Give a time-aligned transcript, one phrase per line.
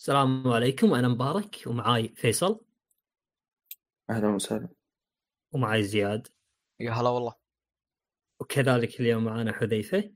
[0.00, 2.60] السلام عليكم أنا مبارك ومعاي فيصل.
[4.10, 4.68] أهلا وسهلا.
[5.52, 6.28] ومعاي زياد.
[6.80, 7.34] يا هلا والله.
[8.40, 10.14] وكذلك اليوم معنا حذيفة.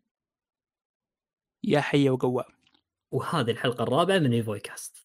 [1.64, 2.58] يا حي وقوام
[3.10, 5.03] وهذه الحلقة الرابعة من ايفوي كاست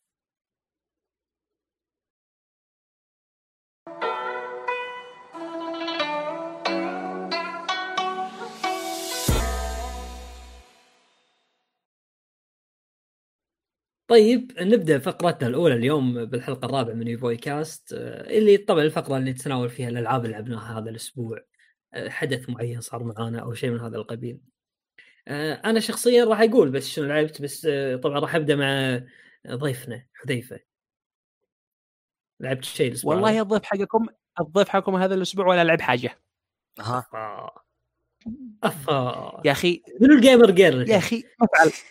[14.10, 19.32] طيب نبدأ فقرتنا الأولى اليوم بالحلقة الرابعة من ايفوي كاست آه، اللي طبعا الفقرة اللي
[19.32, 21.40] نتناول فيها الألعاب اللي لعبناها هذا الأسبوع
[21.94, 24.40] آه، حدث معين صار معانا أو شيء من هذا القبيل.
[25.28, 27.68] آه، أنا شخصيا راح أقول بس شنو لعبت بس
[28.04, 29.02] طبعا راح أبدأ مع
[29.48, 30.60] ضيفنا حذيفة.
[32.40, 34.06] لعبت شيء الأسبوع والله الضيف حقكم
[34.40, 36.20] الضيف حقكم هذا الأسبوع ولا لعب حاجة.
[36.80, 37.52] أها
[39.46, 41.24] يا أخي منو الجيمر جير يا أخي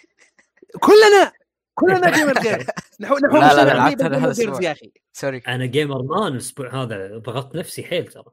[0.81, 1.38] كلنا
[1.79, 2.67] كلنا جيمر جير
[3.01, 4.61] نحو نحو لا، لا، لا، جيمر جيرز.
[4.63, 4.93] يا أخي.
[5.13, 8.25] سوري أنا جيمر مان الأسبوع هذا ضغطت نفسي حيل ترى.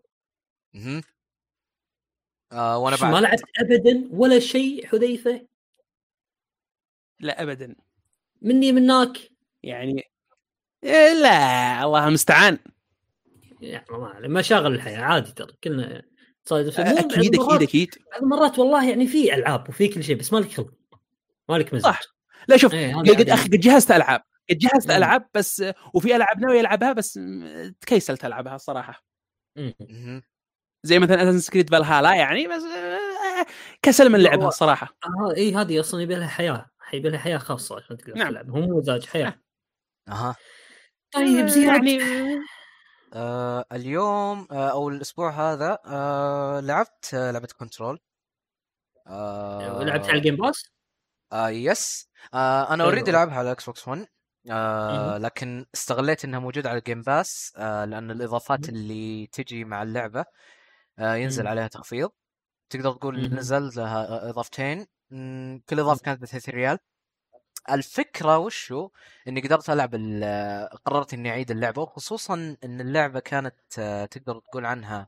[2.52, 3.24] آه وأنا شو ما بعد.
[3.24, 5.48] لعبت ابدا ولا شيء حذيفه
[7.20, 7.76] لا ابدا.
[8.42, 9.32] مني منك؟
[9.64, 10.04] يعني
[10.84, 12.58] إيه لا الله المستعان.
[13.62, 15.54] يعني ما مشاغل الحياة عادي ترى.
[15.64, 16.04] كلنا
[16.46, 17.96] تصادف أكيد أكيد أكيد.
[18.12, 20.74] بعض المرات والله يعني في ألعاب وفي كل شيء بس مالك خلق.
[21.50, 21.94] مالك مزاج.
[21.94, 22.15] صح.
[22.48, 23.30] لا شوف إيه، قد.
[23.30, 24.98] أخي قد جهزت ألعاب قد جهزت مم.
[24.98, 27.20] ألعاب بس وفي ألعاب ناوي ألعبها بس
[27.82, 29.06] تكيسلت ألعبها الصراحه
[29.58, 29.74] مم.
[29.80, 30.24] مهم.
[30.84, 33.46] زي مثلا اساسن سكريد فالهالا يعني بس آه،
[33.82, 37.76] كسل من لعبها الصراحه آه اي هذه أصلا يبي لها حياة يبي لها حياة خاصة
[37.76, 38.30] عشان تقدر نعم.
[38.30, 39.42] تلعب هو مو مزاج حياة
[40.08, 40.36] أها
[41.12, 42.00] طيب زياد يعني
[43.14, 48.00] آه اليوم آه أو الأسبوع هذا آه لعبت آه لعبة Control
[49.08, 50.72] آه لعبت على ال Game Pass؟
[51.34, 52.84] آه yes آه أنا.
[52.84, 54.08] already لعبها على Xbox 1
[54.52, 55.18] آه.
[55.18, 58.70] لكن استغليت إنها موجودة على ال Game Pass آه لأن الإضافات.
[58.70, 60.26] اللي تجي مع اللعبة
[61.00, 61.48] آه ينزل.
[61.48, 62.10] عليها تخفيض
[62.70, 63.34] تقدر تقول.
[63.36, 64.88] نزل لها إضافتين
[65.70, 66.80] كل إضافة كانت ب 30 ريال
[67.72, 68.90] الفكرة وشو
[69.28, 74.66] إني قدرت ألعب ال- قررت إني أعيد اللعبة وخصوصا إن اللعبة كانت آه، تقدر تقول
[74.66, 75.08] عنها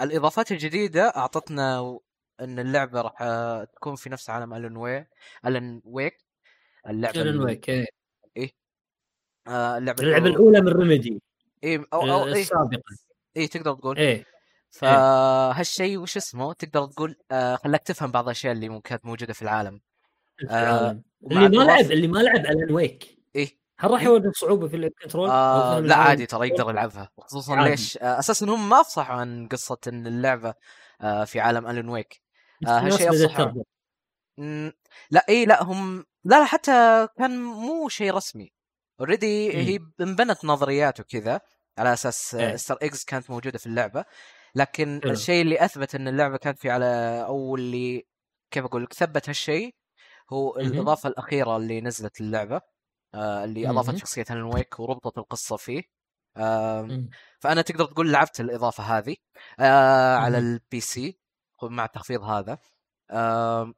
[0.00, 1.98] الإضافات الجديدة أعطتنا
[2.40, 5.06] إن اللعبة راح آه، تكون في نفس عالم الن
[5.46, 6.24] الن ويك
[6.88, 7.86] اللعبة ال- ويك إيه.
[9.46, 11.22] آه، اللعبة اللعبة الأولى من ريميدي.
[11.64, 12.40] إيه أو أو إيه.
[12.40, 12.82] السابقة.
[13.36, 13.96] إيه تقدر تقول.
[13.98, 14.24] إيه
[14.70, 19.42] فهالشيء وش اسمه؟ تقدر تقول آه خلاك تفهم بعض الأشياء اللي ممكن كانت موجودة في
[19.42, 19.80] العالم.
[20.50, 23.58] آه، اللي ما لعب اللي ما لعب Alan Wake إيه.
[23.78, 27.10] هل راح إيه؟ يواجه صعوبة في Control؟ آه لا؟ عادي ترى يقدر يلعبها.
[27.16, 27.70] وخصوصا عادي.
[27.70, 30.54] ليش؟ آه أساسا هم ما أفصحوا عن قصة إن اللعبة
[31.00, 32.22] آه في عالم Alan Wake
[32.66, 33.62] آه هالشيء افصحوا
[35.10, 38.52] لا اي لا هم لا لا حتى كان مو شيء رسمي
[39.00, 39.56] already.
[39.56, 41.40] هي انبنت نظريات وكذا
[41.78, 42.54] على أساس إيه.
[42.54, 44.04] Easter eggs كانت موجودة في اللعبة
[44.54, 45.12] لكن حلو.
[45.12, 48.06] الشيء اللي أثبت إن اللعبة كانت في على أو اللي
[48.50, 49.74] كيف أقول لك ثبت هالشيء
[50.32, 50.66] هو مهم.
[50.66, 52.60] الإضافة الأخيرة اللي نزلت للعبة
[53.14, 53.96] آه اللي أضافت.
[53.96, 55.82] شخصية Alan Wake وربطت القصة فيه
[56.36, 57.04] آه.
[57.40, 59.16] فأنا تقدر تقول لعبت الإضافة هذه
[59.60, 60.38] آه على.
[60.38, 61.20] ال PC
[61.62, 62.58] مع التخفيض هذا
[63.10, 63.74] آه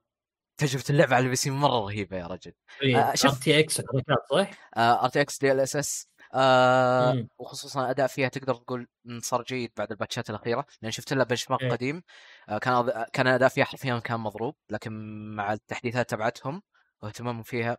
[0.66, 2.52] تجربه اللعبة على ال PC مرة رهيبة يا رجل
[2.96, 3.30] آه، شوف.
[3.30, 7.28] RTX حركات صح؟ RTX DLSS مم.
[7.38, 11.70] وخصوصا الاداء فيها تقدر تقول صار جيد بعد الباتشات الأخيرة لأن شفت لها benchmark إيه.
[11.70, 12.02] قديم
[12.48, 14.92] آه كان كان الأداء فيها حرفيا كان مضروب لكن
[15.34, 16.62] مع التحديثات تبعتهم
[17.02, 17.78] واهتمامهم فيها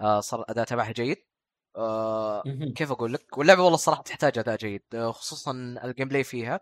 [0.00, 1.26] آه صار الأداء تبعها جيد
[1.76, 2.42] آه.
[2.76, 5.52] كيف أقول لك واللعبة والله الصراحه تحتاج أداء جيد آه، خصوصا
[5.84, 6.60] ال gameplay فيها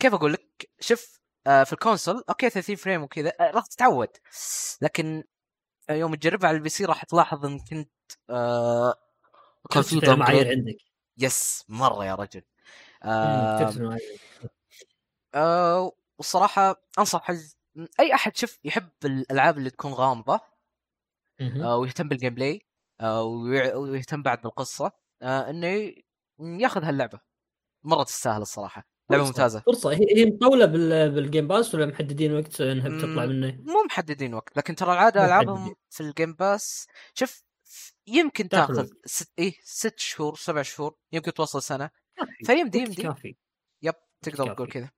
[0.00, 4.08] كيف أقول لك شوف آه، في ال console okay 30 frame وكذا آه، راح تتعود
[4.82, 5.24] لكن
[5.90, 7.90] آه، يوم تجربها على ال PC راح تلاحظ إن كنت
[8.30, 8.94] آه
[9.70, 10.46] كان في downgrade.
[10.46, 10.76] عندك
[11.18, 12.42] yes مرة يا رجل.
[13.02, 13.98] آه.
[15.34, 17.30] آه والصراحه أنصح
[18.00, 20.40] أي أحد شوف يحب الألعاب اللي تكون غامضة.
[21.40, 22.66] آه ويهتم بال gameplay
[23.00, 24.92] آه ويهتم بعد بالقصة
[25.22, 25.92] آه إنه
[26.40, 27.20] ياخذ هاللعبة
[27.84, 32.34] مرة تستاهل الصراحة لعبة ممتازة فرصة هي هي مطولة بال- بال Game Pass ولا محددين
[32.34, 33.26] وقت إنها بتطلع.
[33.26, 35.74] منه؟ مو محددين وقت لكن ترى العادة ألعابهم.
[35.90, 37.42] في ال Game Pass شوف
[38.06, 38.88] يمكن تاخذ.
[39.04, 41.90] ست إيه ست شهور سبع شهور يمكن توصل سنة.
[42.46, 43.36] فيمدي يمدي كافي
[43.82, 44.54] yep تقدر.
[44.54, 44.90] تقول كذا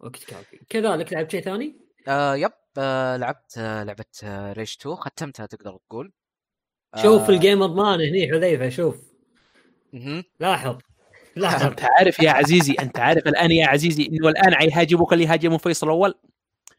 [0.00, 4.94] وقت كافي كذلك لعبت شيء ثاني؟ آه yep آه لعبت آه لعبة آه Rage 2
[4.96, 6.12] ختمتها تقدر تقول
[7.02, 8.96] شوف آه ال gamer man هني حذيفة شوف.
[10.40, 10.78] لاحظ
[11.40, 15.58] لاحظ أنت عارف يا عزيزي أنت عارف الآن يا عزيزي إنه الآن يهاجموك اللي هاجموا
[15.58, 16.14] فيصل الأول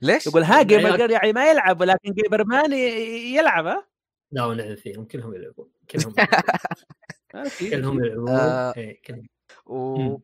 [0.01, 3.87] ليش؟ يقول ها gamer يعني- gear يعني ما يلعب ولكن gamer man يلعب ها
[4.31, 7.45] لا ونعم فيهم كلهم يلعبون كلهم يلعبون.
[7.45, 7.71] أكيد.
[7.71, 9.27] كلهم يلعبون آه، إيه، كلهم
[9.65, 10.17] و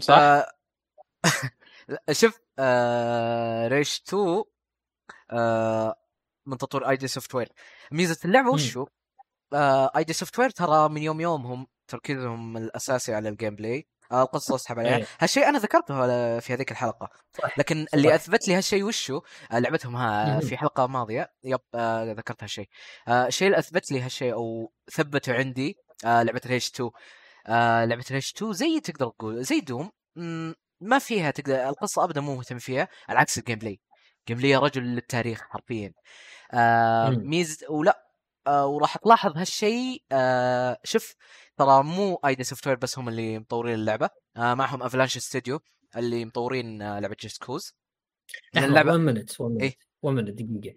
[0.00, 0.46] صح آه،
[1.88, 4.44] لا، شوف آه Rage 2
[5.30, 5.96] آه
[6.46, 7.48] من تطوير id Software
[7.92, 8.50] ميزة اللعبة.
[8.50, 8.86] وشو؟
[9.52, 14.78] آه id Software ترى من يوم يومهم تركيزهم الأساسي على ال gameplay آه القصة أسحب
[14.78, 14.96] عليها.
[14.96, 15.06] إيه.
[15.20, 15.94] هالشيء أنا ذكرته
[16.38, 17.08] في هذيك الحلقة.
[17.42, 18.14] صح لكن اللي صح.
[18.14, 19.20] أثبت لي هالشيء وشو؟
[19.52, 20.40] آه لعبتهم ها.
[20.40, 21.32] في حلقة ماضية.
[21.44, 22.68] yep آه ذكرت هالشيء.
[23.08, 26.90] آه الشيء اللي أثبت لي هالشيء أو ثبته عندي آه لعبة Rage 2
[27.46, 29.90] آه لعبة Rage 2 زي تقدر تقول زي Doom.
[30.80, 33.80] ما فيها تقدر القصة أبدا مو مهتم فيها على عكس ال gameplay
[34.20, 35.92] ال gameplay رجل للتاريخ حرفيا.
[36.52, 37.30] آه مم.
[37.30, 38.06] ميز ولا
[38.46, 41.14] آه وراح تلاحظ هالشيء آه شوف
[41.60, 44.10] ترى مو id Software بس هم اللي مطورين اللعبة.
[44.36, 45.60] آه معهم Avalanche Studio
[45.96, 47.74] اللي مطورين آه لعبة Just Cause
[48.56, 49.60] اللعبة 1 minute 1 إيه.
[49.60, 50.76] مينت 1 minute دقيقه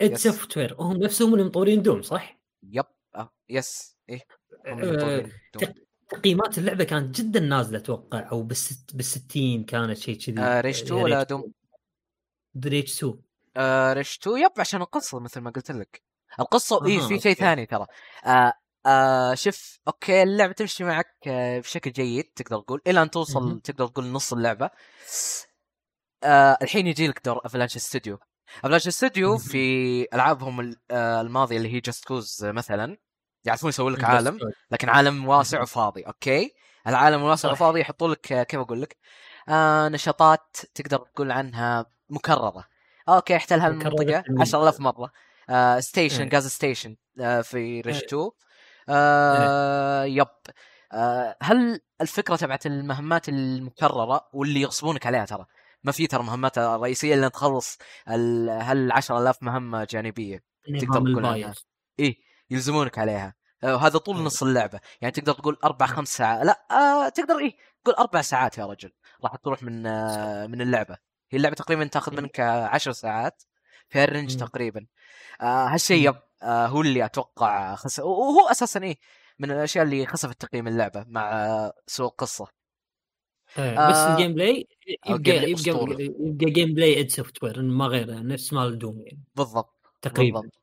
[0.00, 0.14] id.
[0.14, 4.20] Software هم نفسهم اللي مطورين Doom صح؟ yep آه yes إيه.
[4.66, 5.26] آه،.
[6.08, 10.40] تقييمات اللعبة كانت جدا نازلة أتوقع أو بالست بالستين كانت شيء كذي.
[10.40, 11.52] آه Rage 2 ولا Doom؟
[12.64, 13.18] Rage 2
[13.56, 16.02] آه Rage 2 yep عشان القصة مثل ما قلت لك.
[16.40, 17.34] القصة اي أها، في شيء.
[17.34, 17.86] ثاني ترى.
[18.26, 18.52] آه
[18.86, 23.60] آه شوف okay اللعبة تمشي معك آه بشكل جيد تقدر تقول إلى أن توصل.
[23.60, 24.70] تقدر تقول نص اللعبة
[26.24, 28.18] آه الحين يجي لك دور Avalanche Studio
[28.64, 29.38] Avalanche Studio مهم.
[29.38, 32.96] في ألعابهم ال- آه الماضية اللي هي Just Cause مثلا
[33.44, 34.38] يعرفون يسوون لك عالم
[34.70, 36.54] لكن عالم واسع وفاضي okay
[36.86, 37.52] العالم الواسع.
[37.52, 38.96] وفاضي يحطوا لك آه، كيف أقول لك
[39.48, 42.64] آه نشاطات تقدر تقول عنها مكررة
[43.08, 44.40] okay احتل هالمنطقه بالتنوين.
[44.42, 45.12] 10000 مرة
[45.50, 46.30] آه station إيه.
[46.34, 48.06] gas station آه في ريش إيه.
[48.06, 48.30] 2
[48.88, 50.26] آه yep.
[50.92, 55.46] آه هل الفكرة تبعت المهمات المكررة واللي يغصبونك عليها ترى؟
[55.84, 57.78] ما في ترى مهمات رئيسية إلا تخلص
[58.08, 60.44] هال 10000 مهمة جانبية
[60.80, 61.54] تقدر نظام تقول
[61.98, 62.16] إيه
[62.50, 63.34] يلزمونك عليها.
[63.64, 64.22] آه، وهذا طول إيه.
[64.22, 64.80] نص اللعبة.
[65.00, 66.46] يعني تقدر تقول أربع خمس ساعات.
[66.46, 68.92] لا آه تقدر إيه تقول أربع ساعات يا رجل.
[69.24, 70.96] راح تروح من آه من اللعبة.
[71.30, 72.16] هي اللعبة تقريبا تاخذ.
[72.16, 73.42] منك عشر ساعات.
[73.88, 74.38] في هال range مم.
[74.46, 74.86] تقريبا
[75.40, 76.16] آه هالشيء مم.
[76.16, 77.98] yep آه هو اللي أتوقع خس...
[78.00, 78.96] وهو أساسا إيه
[79.38, 82.46] من الأشياء اللي خسفت تقييم اللعبة مع آه، سوء القصة
[83.58, 84.66] آه بس ال gameplay
[85.06, 86.04] يبقى يبقى أسطوري.
[86.20, 90.60] يبقى gameplay id Software ما غيره نفس مال Doom يعني بالضبط تقريبا بالضبط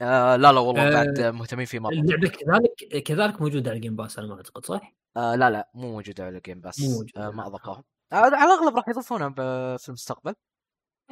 [0.00, 3.80] آه لا لا والله آه، بعد مهتمين فيه مره اللعبة كذلك كذلك موجودة على ال
[3.80, 6.80] Game Pass على ما أعتقد صح؟ آه لا لا مو موجودة على ال Game Pass
[6.80, 7.26] مو موجودة.
[7.26, 9.28] آه ما اضافوها آه على الأغلب راح يضيفونها
[9.76, 10.34] في المستقبل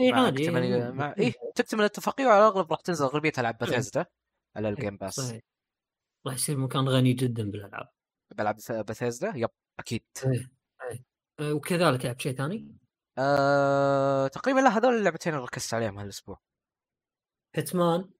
[0.00, 1.32] اي عادي اكتمال يعني مع إيه.
[1.55, 3.69] تكتمل الاتفاقية وعلى الاغلب راح تنزل أغلبية ألعاب إيه.
[3.69, 4.06] بثيزدا
[4.56, 5.43] على ال Game Pass صحيح.
[6.26, 7.88] راح يصير مكان غني جدا بالألعاب.
[8.37, 9.50] بلعب Bethesda yep
[9.81, 10.05] أكيد.
[11.41, 12.76] آه، وكذلك لعبت شيء ثاني؟
[13.19, 14.26] أه...
[14.26, 16.41] تقريبا لا هذول اللعبتين اللي ركزت عليهم هالأسبوع.
[17.55, 18.11] Hitman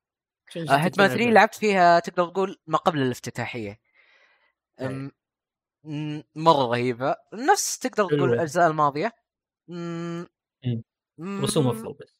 [0.57, 3.81] أه Hitman 3 لعبت فيها تقدر تقول ما قبل الافتتاحية.
[4.81, 5.13] أم...
[6.35, 7.17] مرة رهيبة.
[7.35, 8.35] نفس تقدر تقول.
[8.35, 9.13] الأجزاء الماضية.
[11.21, 12.17] رسوم افضل بس.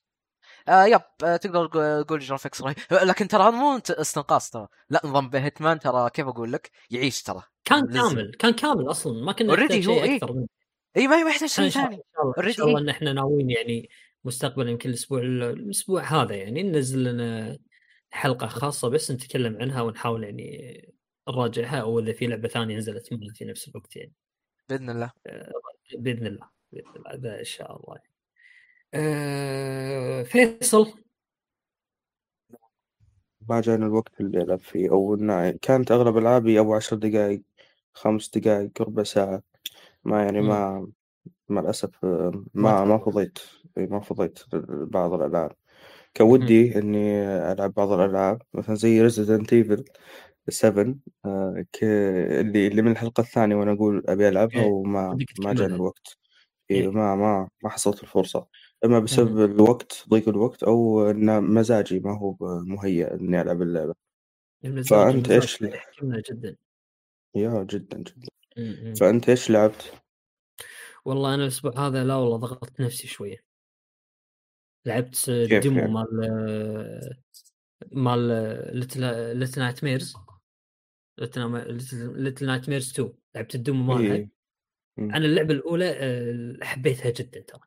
[0.69, 1.67] آه yep آه تقدر
[2.03, 2.77] تقول- graphics رهيب
[3.11, 4.69] لكن ترى مو استنقاص ترى.
[4.91, 7.43] لا نظام Hitman ترى كيف أقول لك؟ يعيش ترى.
[7.65, 8.01] كان لزم.
[8.09, 9.25] كامل كان كامل أصلا.
[9.25, 10.17] ما كنا نحتاج هو شيء إيه.
[10.17, 10.47] أكثر منه.
[10.97, 12.03] اي ما يحتاج شيء ثاني.
[12.15, 12.79] شاء الله- إن شاء الله.
[12.81, 13.89] إن إحنا ناويين يعني
[14.25, 17.59] مستقبلا يمكن الأسبوع الأسبوع هذا يعني ننزل لنا
[18.11, 20.95] حلقة خاصة بس نتكلم عنها ونحاول يعني
[21.29, 24.13] نراجعها أو إذا في لعبة ثانية نزلت في نفس الوقت يعني.
[24.69, 25.13] بإذن الله.
[25.99, 28.10] بإذن الله بإذن الله إن شاء الله.
[28.95, 30.93] أه فيصل.
[33.49, 34.91] ما جاني الوقت اللي ألعب فيه.
[34.91, 37.43] أو إنه كانت أغلب ألعابي أبو عشر دقايق
[37.95, 39.43] خمس دقايق ربع ساعة.
[40.05, 40.89] ما يعني ما
[41.49, 43.39] مع الأسف آه، ما ما فضيت.
[43.79, 44.39] إي ما فضيت
[44.93, 45.53] بعض الألعاب.
[46.15, 48.43] كان ودي إني ألعب بعض الألعاب.
[48.55, 49.85] مثلا زي Resident Evil
[50.49, 50.95] 7
[51.25, 55.25] آه، ك- اللي اللي من الحلقة الثانية وأنا أقول أبي ألعبها إيه، وما ودك ما
[55.35, 55.55] تكملها.
[55.55, 56.19] جاني الوقت.
[56.71, 56.91] إيه.
[56.91, 58.47] ما ما ما حصلت الفرصة.
[58.85, 63.95] إما بسبب الوقت ضيق الوقت أو إن مزاجي ما هو مهيأ إني ألعب اللعبة.
[64.65, 66.57] المزاج فأنت المزاج إيش ل- يحكمنا جدا.
[67.35, 68.29] يا جدا جدا.
[68.57, 68.95] م- م.
[68.95, 69.93] فأنت إيش لعبت؟
[71.05, 73.45] والله أنا الأسبوع هذا لا والله ضغطت نفسي شوية.
[74.87, 77.15] لعبت كيف demo يعني؟ مال
[77.93, 78.19] مال
[78.79, 80.15] Little Nightmares
[81.19, 84.15] Little Nightmares 2 لعبت ال demo مالها.
[84.17, 84.29] إيه.
[84.97, 85.11] مم.
[85.15, 87.61] أنا اللعبة الأولى آه، حبيتها جدا ترى.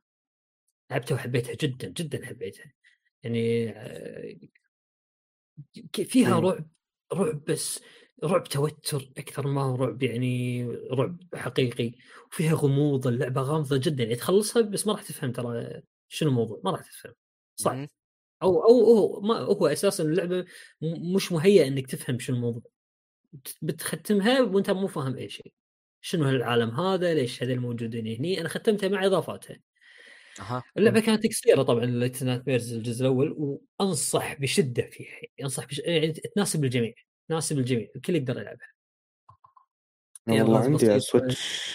[0.92, 2.72] لعبتها وحبيتها جدا جدا حبيتها.
[3.24, 4.36] يعني آه،
[5.94, 6.46] فيها مم.
[6.46, 6.68] رعب
[7.13, 7.80] رعب بس
[8.24, 11.92] رعب توتر أكثر ما هو رعب يعني رعب حقيقي.
[12.32, 14.04] وفيها غموض اللعبة غامضة جدا.
[14.04, 17.13] يعني تخلصها بس ما راح تفهم ترى شنو الموضوع ما راح تفهم.
[17.56, 17.90] صعب.
[18.44, 20.46] أو أو هو ما هو أساسا اللعبة
[21.16, 22.62] مش مهيئة إنك تفهم شو الموضوع.
[23.34, 25.54] بت- بتختمها وأنت مو فاهم أي شيء.
[26.02, 29.60] شنو هالعالم هذا؟ ليش هذول موجودين هني؟ أنا ختمتها مع إضافاتها.
[30.40, 35.80] أها اللعبة كانت قصيرة طبعا Little Nightmares الجزء الأول وأنصح بشدة فيها أنصح بش...
[35.80, 36.94] يعني تناسب الجميع
[37.30, 38.68] تناسب الجميع الكل يقدر يلعبها
[40.28, 41.12] والله عندي على بسيط.
[41.12, 41.74] Switch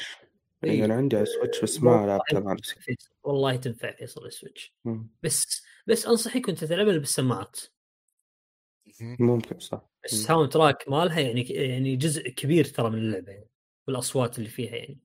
[0.64, 0.70] إيه.
[0.70, 2.96] إي أنا عندي على Switch بس ما لعبتها مع نفسي.
[3.22, 4.74] والله تنفع فيصل ال Switch.
[5.22, 7.60] بس بس أنصحك انت تلعبها بالسماعات.
[9.00, 13.48] ممكن صح ال sound track مالها يعني يعني جزء كبير ترى من اللعبة يعني
[13.88, 14.98] والأصوات اللي فيها يعني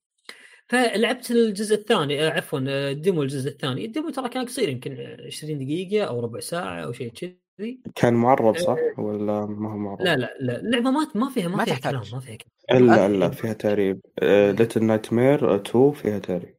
[0.73, 3.85] فلعبت الجزء الثاني آه، عفوا آه، ال demo الجزء الثاني.
[3.85, 7.79] ال demo ترى كان قصير يمكن 20 دقيقة أو ربع ساعة أو شيء كذي.
[7.95, 11.55] كان معرب صح؟ ولا ما هو معرب؟ لا لا لا اللعبه ما ما فيها ما,
[11.55, 11.75] ما فيها.
[11.75, 12.83] كلام ما فيها كلام.
[12.83, 13.05] إلا.
[13.05, 16.55] إلا فيها تعريب Little Nightmare 2 فيها تعريب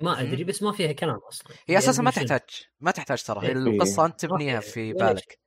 [0.00, 1.52] ما أدري بس ما فيها كلام أصلا.
[1.66, 3.40] هي أساسا ما يعني شنو؟ تحتاج ما تحتاج ترى.
[3.42, 3.52] هي إيه.
[3.52, 5.38] القصة أنت ما تبنيها فيها في بالك.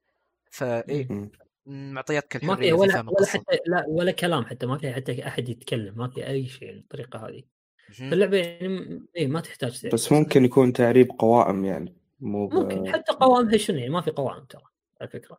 [0.52, 1.30] فاي.
[1.66, 5.28] معطياتك ما الحرية فيها في ولا ولا حتى لا ولا كلام حتى ما فيها حتى
[5.28, 7.55] أحد يتكلم ما في أي شيء بالطريقة هذه.
[8.00, 8.10] مهم.
[8.10, 9.94] فاللعبه يعني إيه ما تحتاج تعرف.
[9.94, 12.54] بس ممكن يكون تعريب قوائم يعني مو ب...
[12.54, 14.64] ممكن حتى قوامها شنو يعني ما في قوائم ترى
[15.02, 15.38] على فكرة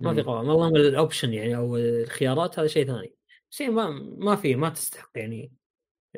[0.00, 0.22] ما في.
[0.22, 3.12] قوائم اللهم الاوبشن يعني أو الخيارات هذا شيء ثاني
[3.50, 5.52] شيء ما ما في ما تستحق يعني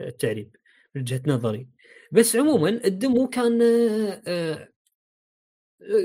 [0.01, 0.57] التعريب
[0.95, 1.69] من وجهه نظري
[2.13, 4.69] بس عموما الدمو كان آه، آه،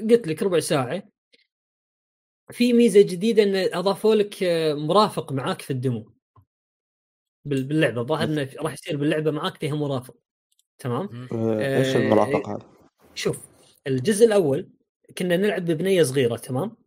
[0.10, 1.04] قلت لك ربع ساعة
[2.52, 6.13] في ميزة جديدة إن أضافوا لك آه، مرافق معاك في الدمو
[7.46, 8.04] باللعبة.
[8.04, 10.16] ظاهر انه راح يصير باللعبة معاك فيها مرافق
[10.80, 11.28] تمام.
[11.32, 12.66] آه، إيش آه، المرافق هذا؟
[13.16, 13.48] شوف
[13.88, 14.70] الجزء الأول
[15.18, 16.78] كنا نلعب ببنية صغيرة تمام؟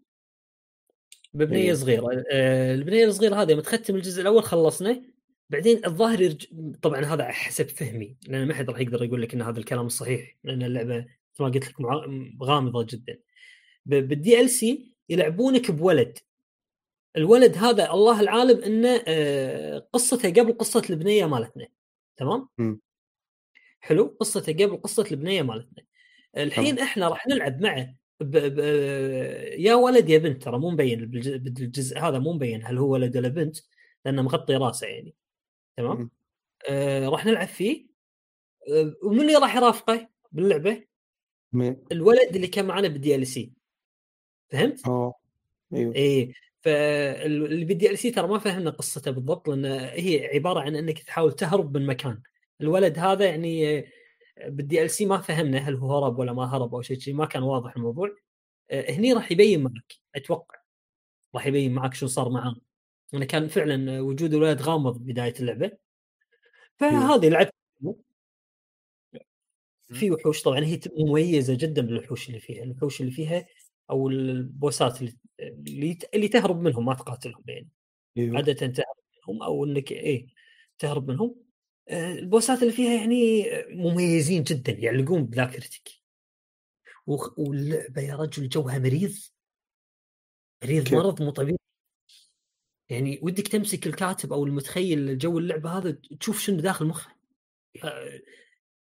[1.35, 1.75] ببنية إيه.
[1.75, 2.25] صغيرة.
[2.31, 5.03] آه، البنية الصغيرة هذه لما تختم الجزء الأول خلصنا
[5.51, 6.47] بعدين الظاهر يرج...
[6.83, 10.37] طبعا هذا حسب فهمي لأن ما حد راح يقدر يقول لك إن هذا الكلام الصحيح
[10.45, 12.07] لأن اللعبة مثل ما قلت لك مع...
[12.43, 13.19] غامضة جدا.
[13.87, 16.19] بال DLC يلعبونك بولد.
[17.17, 21.69] الولد هذا الله العالم إنه آه، قصته قبل قصة البنية مالتنا
[22.17, 22.49] تمام؟
[23.81, 25.85] حلو؟ قصته قبل قصة البنية مالتنا.
[26.37, 28.37] الحين إحنا راح نلعب معه ب...
[28.37, 28.59] ب...
[29.59, 33.29] يا ولد يا بنت ترى مو مبين بالجزء, هذا مو مبين هل هو ولد ولا
[33.29, 33.57] بنت
[34.05, 35.15] لأنه مغطي راسه يعني
[35.77, 36.11] تمام.
[36.69, 37.87] آه راح نلعب فيه.
[38.69, 40.85] آه ومن اللي راح يرافقه باللعبة؟
[41.53, 43.53] مين؟ الولد اللي كان معنا بال DLC
[44.53, 45.15] فهمت؟ آه
[45.75, 45.95] أيوه.
[45.95, 46.33] إيه.
[46.63, 51.77] فاللي بال DLC ترى ما فهمنا قصته بالضبط لأن هي عبارة عن إنك تحاول تهرب
[51.77, 52.23] من مكان.
[52.61, 53.85] الولد هذا يعني
[54.47, 57.43] بالدي إل سي ما فهمنا هل هو هرب ولا ما هرب أو شيء ما كان
[57.43, 58.17] واضح الموضوع.
[58.71, 60.57] آه، هني راح يبين معك أتوقع
[61.35, 62.57] راح يبين معك شو صار معاه
[63.15, 65.73] إنه كان فعلا وجود الولد غامض بداية اللعبة.
[66.77, 67.55] فهذه لعبت
[69.93, 72.63] في وحوش طبعا هي مميزة جدا بالوحوش اللي فيها.
[72.65, 73.47] الوحوش اللي فيها
[73.91, 75.17] أو البوسات اللي
[76.15, 77.69] اللي, تهرب منهم ما تقاتلهم يعني.
[78.19, 78.37] أيوه.
[78.37, 78.97] عاده تهرب
[79.29, 80.27] منهم أو إنك إيه
[80.79, 81.37] تهرب منهم.
[81.89, 85.89] آه، البوسات اللي فيها يعني مميزين جدا يعلقون بذاكرتك.
[87.07, 89.15] وخ- واللعبة يا رجل جوها مريض.
[90.65, 91.59] مريض؟ مرض مو طبيعي.
[92.89, 97.17] يعني ودك تمسك الكاتب أو المتخيل جو اللعبة هذا تشوف شنو داخل مخه.
[97.85, 98.21] آه،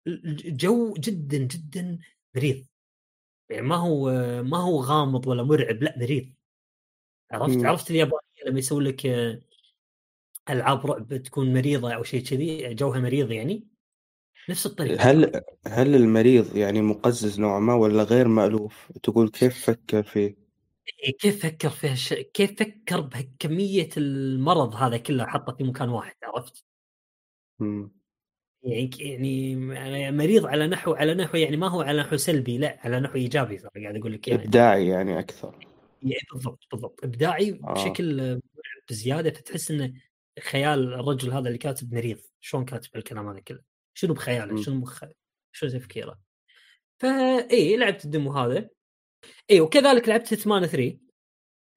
[0.08, 2.00] الجو جدا جدا
[2.36, 2.66] مريض.
[3.54, 4.12] يعني ما هو
[4.44, 6.34] ما هو غامض ولا مرعب لا مريض
[7.32, 7.68] عرفت مم.
[7.68, 9.42] عرفت اليابانيه لما يسوي لك آه،
[10.50, 13.68] ألعاب رعب تكون مريضة أو شيء كذي جوها مريض يعني
[14.50, 20.04] نفس الطريقة هل هل المريض يعني مقزز نوعا ما ولا غير مألوف؟ تقول كيف فكر
[20.04, 20.36] فيه؟
[21.04, 22.14] إيه، كيف فكر في هالش...
[22.14, 26.66] كيف فكر بكميه المرض هذا كله حطه في مكان واحد عرفت؟
[27.60, 27.92] مم.
[28.64, 28.90] يعني
[29.74, 33.16] يعني مريض على نحو على نحو يعني ما هو على نحو سلبي لا على نحو
[33.16, 34.44] إيجابي ترى قاعد أقول لك يعني.
[34.44, 35.68] إبداعي يعني أكثر.
[36.02, 37.00] يعني بالضبط بالضبط.
[37.04, 37.74] إبداعي آه.
[37.74, 38.40] بشكل
[38.90, 39.94] بزيادة فتحس إنه
[40.40, 42.20] خيال الرجل هذا اللي كاتب مريض.
[42.42, 43.62] شلون كاتب الكلام هذا كله؟
[43.94, 44.62] شنو بخياله.
[44.62, 45.10] شنو مخه
[45.52, 46.20] شنو تفكيره؟
[47.00, 48.70] فاي لعبت ال demo هذا.
[49.52, 50.98] إي وكذلك لعبت Hitman 3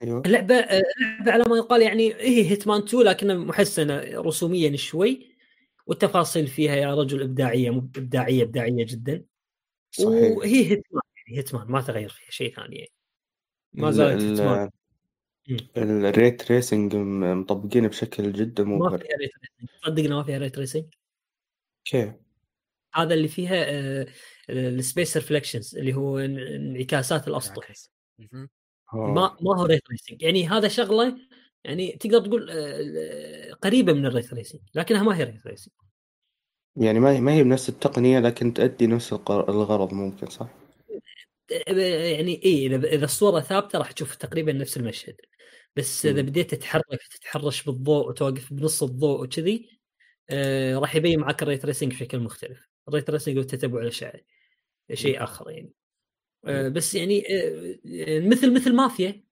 [0.02, 0.22] أيوه.
[0.26, 5.35] اللعبه آه، اللعبه على ما يقال يعني هي Hitman 2 لكنها محسنة رسوميا شوي.
[5.86, 9.24] والتفاصيل فيها يا رجل إبداعية مو إبداعية إبداعية جدا.
[9.90, 10.36] صحيح.
[10.36, 12.76] وهي Hitman يعني Hitman ما تغير فيها شيء ثاني.
[12.76, 12.90] يعني
[13.72, 14.70] ما ال- زالت ال- Hitman.
[15.76, 19.30] ال ray tracing مطبقينه بشكل جدا ما مبهر فيها ray
[19.86, 20.10] tracing.
[20.10, 20.84] ما فيها ray tracing؟
[21.84, 22.12] كيف؟
[22.94, 24.06] هذا اللي فيها آه،
[24.50, 27.72] ال space reflections اللي هو إن- إنعكاسات الأسطح.
[28.92, 30.22] ما ما هو ray tracing.
[30.22, 31.16] يعني هذا شغلة
[31.66, 35.74] يعني تقدر تقول آه، قريبة من ال ray tracing لكنها ما هي ray tracing
[36.76, 40.48] يعني ما هي ما هي بنفس التقنية لكن تؤدي نفس الغرض ممكن صح؟
[41.68, 45.16] يعني اي إذا الصورة ثابتة راح تشوف تقريبا نفس المشهد
[45.76, 46.22] بس إذا.
[46.22, 49.70] بديت تتحرك تتحرش بالضوء وتوقف بنص الضوء وكذي
[50.30, 52.68] آه راح يبين معك ال ray tracing بشكل مختلف.
[52.88, 54.20] ال ray tracing والتتبع الاشعه
[54.92, 55.72] شيء آخر يعني.
[56.44, 59.25] آه بس يعني آه مثل مثل مافيا.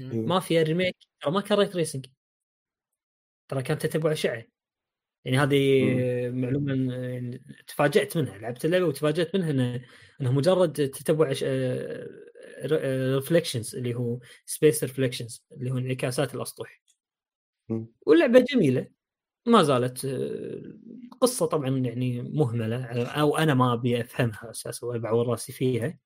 [0.00, 0.26] أيوه.
[0.26, 2.06] Mafia Remake ترى ما كان ray tracing
[3.48, 4.44] ترى كان تتبع أشعة.
[5.26, 5.84] يعني هذه
[6.30, 9.82] معلومة يعني تفاجأت منها لعبت اللعبة وتفاجأت منها انه
[10.20, 11.32] إنه مجرد تتبع
[12.66, 16.82] reflections اللي هو space reflections اللي هو انعكاسات الأسطح.
[18.06, 18.86] واللعبة جميلة.
[19.46, 20.62] ما زالت آه،
[21.20, 22.84] قصة طبعا يعني مهملة.
[23.04, 25.98] أو أنا ما أبي أفهمها أساسا ولا بعور راسي فيها.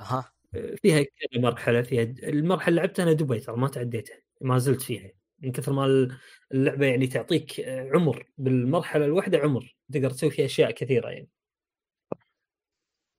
[0.00, 0.18] أها.
[0.18, 0.33] آه،
[0.82, 5.10] فيها كذا مرحلة فيها المرحلة اللي لعبتها أنا دبي ترى ما تعديتها ما زلت فيها.
[5.38, 6.08] من كثر ما
[6.52, 11.28] اللعبة يعني تعطيك عمر بالمرحلة الواحدة عمر تقدر تسوي فيها أشياء كثيرة يعني.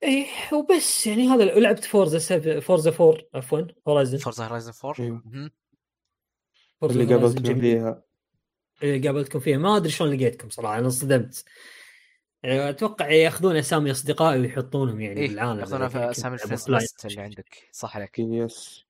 [0.03, 2.47] إيه وبس يعني هذا لعبت Forza سف...
[2.47, 5.21] Forza 4 عفوا Horizon Forza Horizon 4 أيوه.
[5.25, 5.51] مهم.
[6.81, 7.61] Forza اللي جميل.
[7.61, 8.03] فيها.
[8.83, 9.57] اللي قابلتكم فيها.
[9.57, 11.45] ما أدري شلون لقيتكم صراحة أنا انصدمت.
[12.45, 16.69] يعني أتوقع ياخذون أسامي أصدقائي ويحطونهم يعني إيه بالعالم ياخذونها في إذا اسامي ال friends.
[16.69, 17.69] list اللي عندك.
[17.71, 18.19] صح عليك.
[18.19, 18.85] yes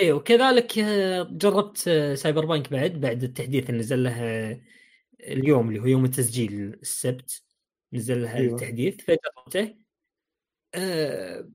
[0.00, 4.60] إيه وكذلك آه، جربت آه، Cyberpunk بعد بعد التحديث اللي نزل لها
[5.20, 7.42] اليوم اللي هو يوم التسجيل السبت
[7.92, 8.54] نزل لها أيوة.
[8.54, 9.74] التحديث فجربته.
[10.74, 11.48] آه،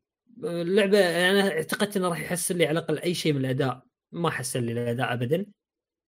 [0.43, 3.83] اللعبة أنا اعتقدت إنه راح يحسن لي على الأقل أي شيء من الأداء.
[4.11, 5.45] ما حسن لي الأداء ابدا.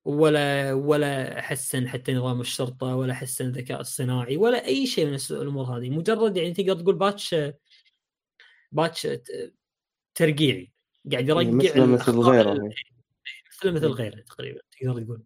[0.05, 5.31] ولا ولا حسن حتى نظام الشرطة ولا حسن الذكاء الصناعي ولا أي شيء من الس-
[5.31, 5.89] الأمور هذه.
[5.89, 7.35] مجرد يعني تقدر تقول باتش
[8.71, 9.07] باتش
[10.15, 10.71] ترقيعي.
[11.11, 12.75] قاعد يرقع مثل مثل غيره يعني.
[13.63, 13.87] مثل مثل.
[13.87, 15.23] غيره تقريبا تقدر تقول.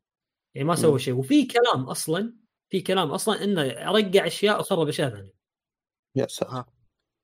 [0.55, 1.13] يعني ما سوى شيء.
[1.13, 2.33] وفي كلام أصلا
[2.69, 5.33] في كلام أصلا إنه رقع أشياء وخرب أشياء ثانية.
[6.15, 6.51] يا ساتر.
[6.51, 6.65] أها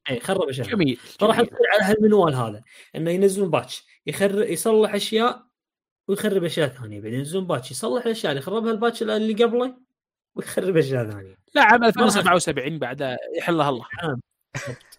[0.10, 0.68] اي خرب أشياء.
[0.68, 1.50] جميل فراح على
[1.82, 2.64] هالمنوال هذا
[2.96, 5.46] إنه ينزلون باتش يخر يصلح أشياء
[6.08, 7.20] ويخرب أشياء ثانية بعدين.
[7.20, 9.78] ينزلون باتش يصلح الأشياء اللي خربها الباتش اللي قبله
[10.36, 11.38] ويخرب أشياء ثانية.
[11.56, 13.86] لا عام 2077 بعد يحلها الله.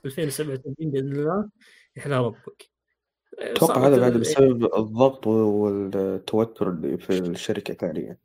[0.05, 1.49] 2077 بإذن الله
[1.97, 2.71] يحلى ربك
[3.39, 8.17] أتوقع هذا بعد بسبب الضغط والتوتر اللي في الشركة ثانيا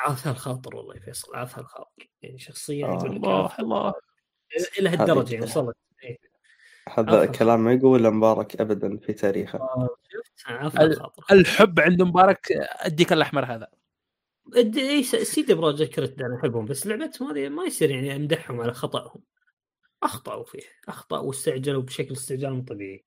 [0.00, 2.08] عاف الخاطر والله يا فيصل عاف الخاطر.
[2.22, 3.06] يعني شخصيا آه.
[3.06, 3.92] الله الله.
[4.78, 5.76] إلى هالدرجة يعني هذه- وصلت.
[6.94, 7.26] هذا.
[7.26, 9.88] كلام ما يقول مبارك ابدا في تاريخه.
[10.50, 13.68] الخاطر الحب عند مبارك اديك الأحمر هذا.
[15.02, 19.20] س- سيدي بروجكت كريت أنا أحبهم بس لعبتهم هذه ما يصير يعني أمدحهم على خطأهم.
[20.02, 23.04] أخطأوا فيه أخطأوا واستعجلوا بشكل استعجال مو طبيعي.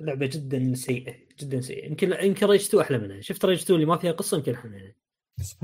[0.00, 1.86] لعبة جدا سيئة جدا سيئة.
[1.86, 3.20] يمكن يمكن ريج 2 أحلى منها.
[3.20, 4.94] شفت ريج 2 اللي ما فيها قصة؟ يمكن أحلى منها.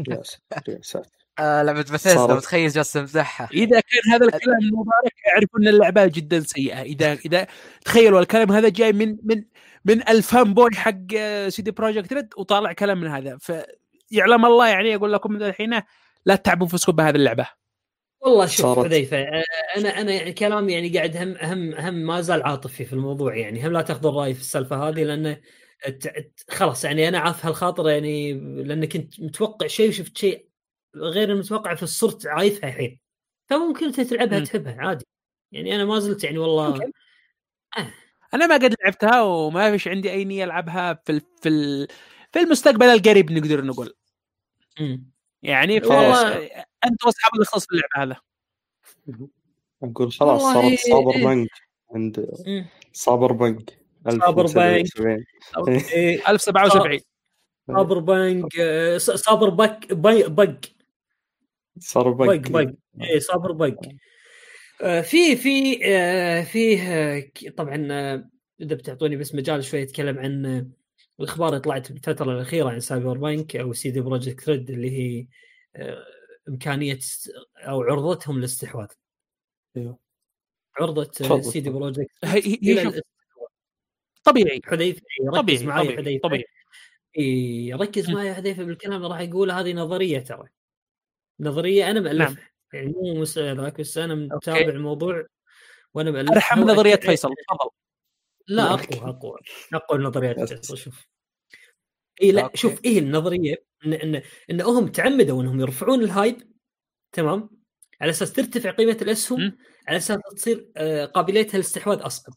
[0.08, 5.14] يا ساتر يا ساتر آه لعبة صارت- متخيل جالس امزحها إذا كان هذا الكلام مبارك
[5.27, 6.83] يعرف إن اللعبة جدا سيئة.
[6.83, 7.46] اذا إذا
[7.85, 9.44] تخيلوا الكلام هذا جاي من من
[9.85, 13.38] من ال fanboy حق آه، CD Projekt Red وطالع كلام من هذا.
[13.40, 15.81] فيعلم الله يعني أقول لكم من الحين
[16.27, 17.46] لا تتعبوا انفسكم بهذه اللعبة.
[18.20, 19.42] والله شوف حذيفة آه،
[19.77, 23.66] أنا أنا يعني كلامي يعني قاعد هم هم هم ما زال عاطفي في الموضوع يعني.
[23.66, 25.37] هم لا تاخذوا الراي في السالفة هذه لأن
[25.88, 28.33] الت- الت- خلاص يعني أنا عارف هالخاطر يعني
[28.64, 30.45] لأن كنت متوقع شيء وشفت شيء
[30.96, 32.98] غير المتوقع فصرت عايفها الحين
[33.48, 34.40] فممكن أنت تلعبها.
[34.40, 35.04] تحبها عادي
[35.52, 36.92] يعني أنا ما زلت يعني والله يمكن.
[38.35, 41.88] أنا ما قد لعبتها وما فيش عندي أي نية ألعبها في ال في ال
[42.32, 43.94] في المستقبل القريب نقدر نقول
[44.80, 45.11] مم.
[45.42, 46.37] يعني والله-
[46.85, 48.20] أنت واصحاب يختص في اللعبه هذا
[49.82, 50.92] نقول خلاص والله صارت إيه.
[50.92, 51.48] صابر بنك
[51.94, 52.26] عند.
[52.92, 53.78] صابر بنك
[54.09, 54.56] صابر بنك.
[54.56, 55.24] 1077.
[55.92, 57.00] إيه، 1077
[57.68, 60.56] صابر بنك آه، ص- صابر بك بق
[61.78, 62.26] صار بق.
[62.26, 62.72] بنك بق.
[63.02, 63.74] اي صابر بق.
[64.82, 67.22] آه، في في آه، فيه آه،
[67.56, 70.66] طبعا آه، إذا بتعطوني بس مجال شوي اتكلم عن آه،
[71.20, 75.26] الأخبار اللي طلعت بالفترة الأخيرة عن سايبر بانك أو سي دي بروجكت ريد اللي هي
[75.76, 76.04] آه،
[76.48, 76.98] إمكانية
[77.56, 78.86] أو عرضتهم للاستحواذ.
[79.76, 79.98] أيوه.
[80.80, 81.78] عرضة تفضل، سي دي تفضل.
[81.80, 83.06] بروجكت هي هي إلى شوف الاست-
[84.24, 86.44] طبيعي حذيفه ركز طبيعي معي طبيعي حذيفه طبيعي.
[87.18, 88.10] إيه ركز.
[88.10, 90.48] معي يا حذيفه بالكلام اللي راح اقوله هذه نظرية ترى.
[91.40, 92.37] نظرية أنا مالفها نعم.
[92.72, 94.35] يعني مو مس- ذاك بس أنا okay.
[94.51, 95.27] متابع الموضوع
[95.94, 97.70] وأنا مالفها أرحم نظرية فيصل تفضل
[98.49, 98.75] لا.
[98.75, 99.38] اقوى اقوى
[99.75, 100.53] اقوى النظريات بس.
[100.53, 101.07] فيصل شوف
[102.22, 102.56] اي لا okay.
[102.57, 106.52] شوف إيه النظرية إن إن إن هم تعمدوا إنهم يرفعون ال hype
[107.12, 107.51] تمام
[108.01, 109.59] على أساس ترتفع قيمة الأسهم م.
[109.88, 112.35] على أساس تصير آه، قابليتها للاستحواذ أصعب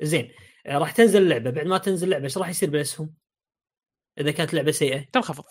[0.00, 0.32] زين
[0.66, 3.14] راح تنزل اللعبة بعد ما تنزل اللعبة إيش راح يصير بالأسهم؟
[4.20, 5.44] إذا كانت لعبة سيئة تنخفض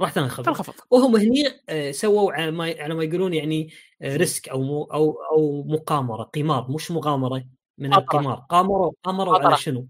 [0.00, 0.44] راح تنخفض.
[0.44, 0.74] تنخفض.
[0.90, 3.70] وهم هني آه، سووا على ما على ما يقولون يعني
[4.02, 7.44] آه، ريسك أو مو أو أو مقامرة قمار مش مغامرة
[7.78, 8.02] من مخاطرة.
[8.04, 8.36] القمار.
[8.50, 9.38] قامروا قامروا.
[9.38, 9.88] على شنو؟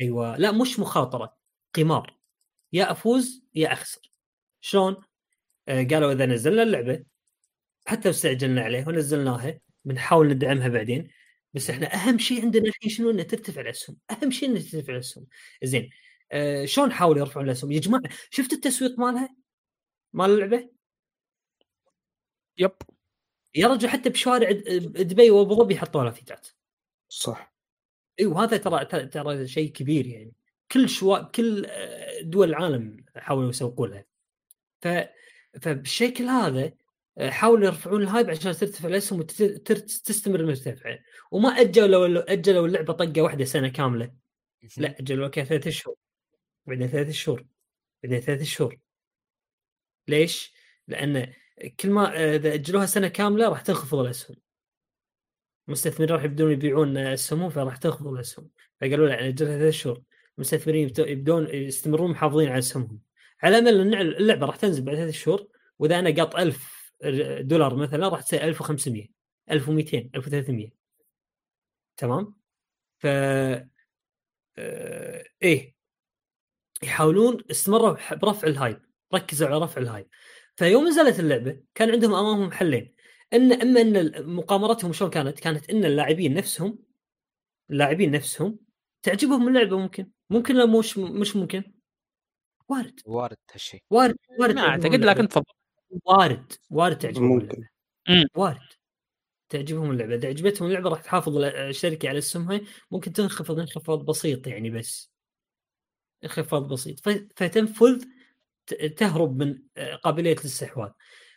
[0.00, 0.36] أيوه.
[0.36, 1.36] لا مش مخاطرة
[1.74, 2.18] قمار.
[2.72, 4.00] يا أفوز يا أخسر.
[4.60, 4.96] شلون؟
[5.68, 7.04] آه، قالوا إذا نزلنا اللعبة
[7.86, 11.08] حتى استعجلنا عليه ونزلناها بنحاول ندعمها بعدين
[11.54, 13.96] بس إحنا أهم شيء عندنا الحين شنو؟ انه ترتفع الأسهم.
[14.10, 15.26] أهم شيء انه ترتفع الأسهم.
[15.64, 15.90] زين.
[16.32, 19.43] آه شلون حاولوا يرفعون الأسهم؟ يا جماعة شفت التسويق مالها؟
[20.14, 20.70] مال اللعبة؟
[22.58, 22.72] يب.
[23.54, 26.48] يا رجل حتى بشوارع دبي وابو ظبي حطوا لافتات
[27.08, 27.54] صح.
[28.20, 30.32] أيوه هذا ترى ترى- ترى شيء كبير يعني.
[30.72, 34.04] كل شوا كل آه، دول العالم حاولوا يسوقون لها.
[34.82, 34.88] ف
[35.62, 36.72] فبالشكل هذا
[37.18, 40.98] آه، حاولوا يرفعون الهايب عشان ترتفع الاسهم وتستمر مرتفعه
[41.30, 44.14] وما أجلوا أجلوا اللعبة طقة واحدة سنة كاملة.
[44.76, 45.96] لا أجلوا كذا ثلاث شهور.
[46.66, 47.46] بعدين ثلاث شهور.
[48.02, 48.83] بعدين ثلاث شهور.
[50.08, 50.54] ليش؟
[50.88, 51.32] لأن
[51.80, 54.36] كل ما آه، إذا أجلوها سنة كاملة راح تنخفض الأسهم.
[55.68, 58.50] المستثمرين راح يبدون يبيعون أسهمهم فراح تنخفض الأسهم.
[58.80, 60.02] فقالوا لا ناجلها ثلاث شهور.
[60.38, 63.00] المستثمرين يبدو- يبدون يستمرون محافظين على أسهمهم.
[63.42, 66.92] على امل إن اللعبة راح تنزل بعد ثلاث شهور وإذا أنا قاط 1000
[67.40, 69.06] دولار مثلا راح تصير 1500
[69.50, 70.70] 1200 1300
[71.96, 72.34] تمام؟
[72.98, 73.06] ف
[74.58, 75.74] آه، إيه.
[76.82, 78.80] يحاولون استمروا برفع ال hype.
[79.14, 80.06] ركزوا على رفع ال hype.
[80.56, 82.94] فيوم نزلت اللعبة كان عندهم أمامهم حلين.
[83.32, 86.78] ان إما إن مقامرتهم شلون كانت؟ كانت إن اللاعبين نفسهم
[87.70, 88.58] اللاعبين نفسهم
[89.02, 90.10] تعجبهم اللعبة ممكن.
[90.30, 91.62] ممكن لا مش مش ممكن.
[92.68, 93.00] وارد.
[93.06, 94.94] وارد هالشيء وارد وارد ما أعتقد.
[94.94, 95.44] لكن تفضل.
[96.04, 96.52] وارد.
[96.70, 97.44] وارد تعجبهم ممكن.
[97.46, 97.68] اللعبة.
[98.08, 98.24] مم.
[98.36, 98.68] وارد.
[99.48, 100.14] تعجبهم اللعبة.
[100.14, 102.60] إذا عجبتهم اللعبة راح تحافظ ال- الشركة على اسمها.
[102.90, 105.10] ممكن تنخفض انخفاض بسيط يعني بس.
[106.24, 107.00] انخفاض بسيط.
[107.36, 108.04] فتنفذ
[108.96, 110.90] تهرب من آه، قابلية الاستحواذ.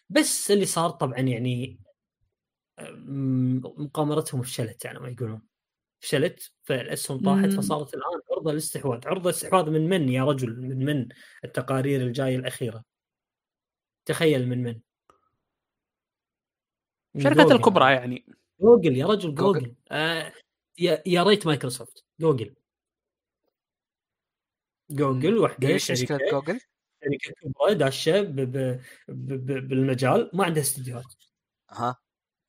[0.09, 1.79] بس اللي صار طبعا يعني
[3.77, 5.41] مقامرتهم فشلت على ما يقولون.
[5.99, 7.49] فشلت فالأسهم طاحت.
[7.49, 9.07] فصارت الآن عرضة للاستحواذ.
[9.07, 11.07] عرضة الاستحواذ من من يا رجل؟ من من؟
[11.43, 12.83] التقارير الجاية الأخيرة.
[14.05, 14.79] تخيل من من؟
[17.15, 17.51] الشركات.
[17.51, 18.25] الكبرى يعني.
[18.61, 19.59] جوجل يا رجل Google.
[19.59, 19.75] Google.
[19.91, 20.33] آه
[20.79, 22.05] يا يا ريت Microsoft.
[22.19, 22.55] Google.
[24.91, 26.31] Google وحدة مشكله شركة.
[26.31, 26.59] جوجل؟
[27.11, 31.13] شركه كبرى داشة ب- ب- ب- ب- بالمجال ما عندها استديوهات.
[31.71, 31.97] ها؟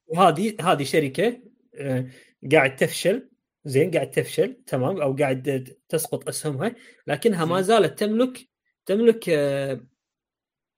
[0.06, 1.42] وهذه هذه شركة
[1.74, 2.10] آه،
[2.52, 3.30] قاعد تفشل
[3.64, 6.74] زين قاعد تفشل تمام أو قاعد تسقط أسهمها
[7.06, 7.60] لكنها ما.
[7.60, 8.48] زالت تملك
[8.86, 9.28] تملك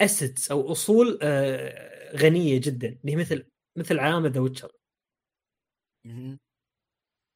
[0.01, 4.73] assets أو أصول آه، غنية جدا اللي هي مثل مثل علامة The Witcher.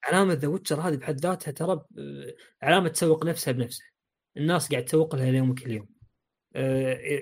[0.05, 1.85] علامة The Witcher هذه بحد ذاتها ترى
[2.63, 3.87] علامة تسوق نفسها بنفسها
[4.37, 5.87] الناس قاعد تسوق لها اليوم كل يوم.
[5.87, 5.94] آه،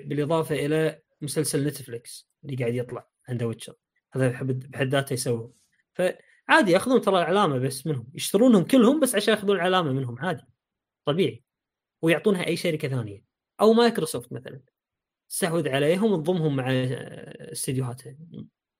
[0.05, 3.75] بالإضافة إلى مسلسل Netflix اللي قاعد يطلع عن The Witcher
[4.13, 5.53] هذا بحد ذاته يسوي
[5.93, 8.07] فعادي ياخذون ترى العلامة بس منهم.
[8.13, 10.43] يشترونهم كلهم بس عشان ياخذون العلامة منهم عادي.
[11.05, 11.43] طبيعي.
[12.01, 13.23] ويعطونها أي شركة ثانية.
[13.61, 14.61] أو مايكروسوفت مثلا.
[15.29, 18.17] تستحوذ عليهم وتضمهم مع آه، استديوهاتها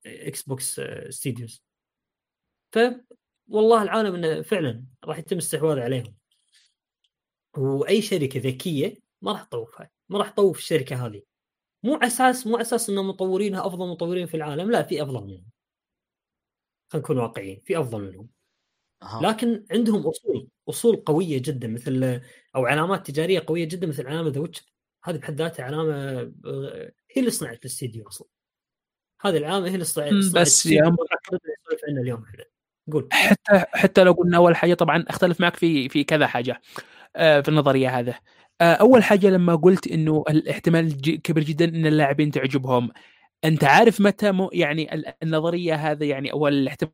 [0.06, 1.63] Xbox آه، Studios
[2.71, 2.79] ف
[3.47, 6.15] والله العالم إنه فعلا راح يتم الاستحواذ عليهم.
[7.57, 11.21] وأي شركة ذكية ما راح تطوفها ما راح تطوف الشركة هذه.
[11.83, 15.23] مو على أساس مو على أساس ان مطورينها أفضل مطورين في العالم لا في أفضل
[15.23, 15.45] منهم.
[16.89, 18.29] خلينا نكون واقعيين في أفضل منهم.
[19.03, 19.21] أها.
[19.21, 22.21] لكن عندهم أصول أصول قوية جدا مثل
[22.55, 25.93] أو علامات تجارية قوية جدا مثل علامة The Witcher هذه بحد ذاتها علامة
[26.45, 28.27] آه، هي اللي صنعت الاستديو أصلا.
[29.21, 30.97] هذه العلامة هي اللي صنعت بس يا اللي
[31.62, 32.43] نسولف عنه اليوم إحنا.
[32.91, 33.09] قول.
[33.12, 36.62] حتى حتى لو قلنا أول حاجة طبعا أختلف معك في في كذا حاجة
[37.15, 38.19] آه، في النظرية هذا
[38.61, 42.89] أول حاجة لما قلت إنه الاحتمال كبير جدا إن اللاعبين تعجبهم.
[43.45, 46.91] أنت عارف متى مو يعني ال- النظرية هذا يعني أو الاحتمال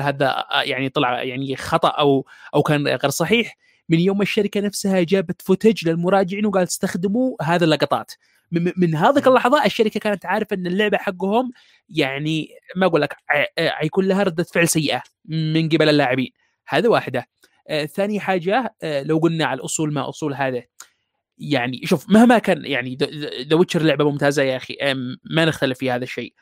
[0.00, 3.56] هذا آه، يعني طلع يعني خطأ أو أو كان غير صحيح.
[3.88, 8.12] من يوم الشركة نفسها جابت فوتج للمراجعين وقالت استخدموا هذه اللقطات.
[8.52, 11.50] من, من هذيك اللحظة الشركة كانت عارفة إن اللعبة حقهم
[11.88, 13.16] يعني ما أقول لك
[13.58, 16.30] حيكون لها ردة فعل سيئة من قبل اللاعبين.
[16.68, 17.18] هذا واحدة.
[17.20, 17.26] آه
[17.94, 20.62] ثاني حاجة آه لو قلنا على الأصول ما أصول هذا
[21.38, 22.96] يعني شوف مهما كان يعني
[23.50, 24.76] The Witcher لعبة ممتازة يا أخي
[25.30, 26.34] ما نختلف في هذا الشيء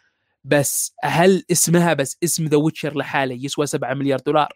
[0.45, 4.53] بس هل اسمها بس اسم The Witcher لحاله يسوى 7 مليار دولار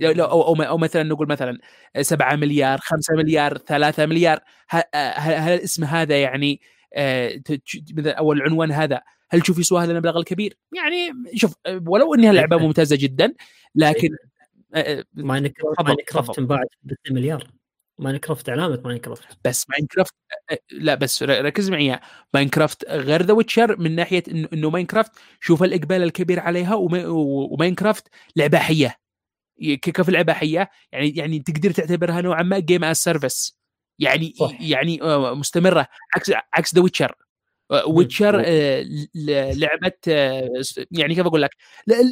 [0.00, 1.58] لو لو- أو أو, أو مثلا نقول مثلا
[2.00, 6.60] 7 مليار 5 مليار 3 مليار ه- هل, هل الاسم هذا يعني
[6.94, 7.40] آه،
[7.98, 12.56] أو العنوان هذا هل تشوف يسوى هذا المبلغ الكبير؟ يعني شوف آه، ولو إنها لعبة.
[12.56, 13.34] ممتازة جدا
[13.74, 14.39] لكن آه،
[15.14, 16.42] Minecraft تفضل، Minecraft تفضل.
[16.42, 17.50] انباعت ب 2 مليار
[17.98, 20.14] Minecraft علامة Minecraft بس Minecraft
[20.72, 22.00] لا بس ركز معي.
[22.34, 28.08] Minecraft غير The Witcher من ناحية إنه إنه Minecraft شوف الإقبال الكبير عليها و Minecraft
[28.36, 28.96] لعبة حية.
[29.82, 33.58] كيف لعبة حية؟ يعني يعني تقدر تعتبرها نوعا ما game as service
[33.98, 34.60] يعني صح.
[34.60, 35.86] يعني آه، مستمرة.
[36.16, 37.14] عكس عكس The Witcher.
[37.86, 38.42] Witcher و-
[39.54, 40.48] لعبة آه،
[40.90, 41.50] يعني كيف أقول لك؟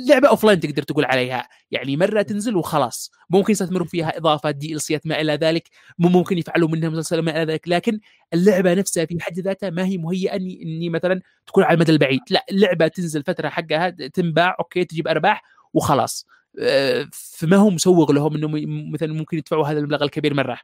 [0.08, 1.48] لعبة offline تقدر تقول عليها.
[1.70, 3.10] يعني مرة تنزل وخلاص.
[3.30, 5.68] ممكن يستثمروا فيها اضافات DLC ما إلى ذلك.
[5.98, 7.68] ممكن يفعلوا منها مسلسل ما إلى ذلك.
[7.68, 8.00] لكن
[8.34, 12.20] اللعبة نفسها في حد ذاتها ما هي مهيئة اني إني مثلا تكون على المدى البعيد.
[12.30, 15.42] لا اللعبه تنزل فترة حقها تنباع أوكي تجيب أرباح
[15.74, 16.26] وخلاص.
[16.60, 18.48] آه، فما هو مسوغ لهم انه
[18.92, 20.58] مثلا ممكن يدفعوا هذا المبلغ الكبير مرة.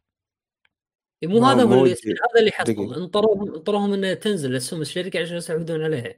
[1.26, 1.94] مو هذا هو اللي.
[1.94, 2.94] هذا اللي حصل.
[2.94, 6.14] انطروهم انطروهم انها تنزل اسهم الشركة عشان يستحوذون عليها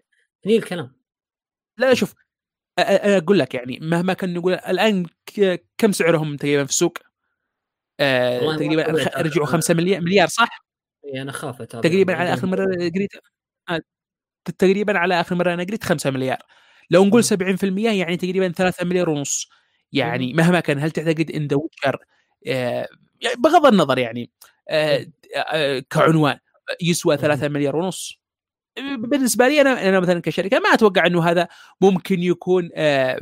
[0.46, 0.92] هني الكلام
[1.78, 2.14] لا شوف
[2.78, 5.06] أقول لك يعني مهما كان نقول الآن
[5.78, 6.98] كم سعرهم تقريبا في السوق؟
[8.00, 8.82] آه تقريبا
[9.16, 9.52] رجعوا أنا.
[9.52, 10.64] 5 مليار مليار صح؟
[11.04, 13.10] إي أنا خاف تقريبا على آخر مرة قريت
[13.68, 13.80] آه،
[14.58, 16.38] تقريبا على آخر مرة أنا قريت 5 مليار
[16.90, 19.48] لو نقول 70% يعني تقريبا 3 مليار ونص
[19.92, 22.04] يعني مهما كان هل تعتقد إن The Witcher
[23.20, 24.30] يعني بغض النظر يعني
[25.90, 26.38] كعنوان
[26.82, 28.20] يسوى 3 مليار ونص.
[28.98, 31.48] بالنسبة لي أنا أنا مثلا كشركة ما أتوقع إنه هذا
[31.80, 33.18] ممكن يكون آه،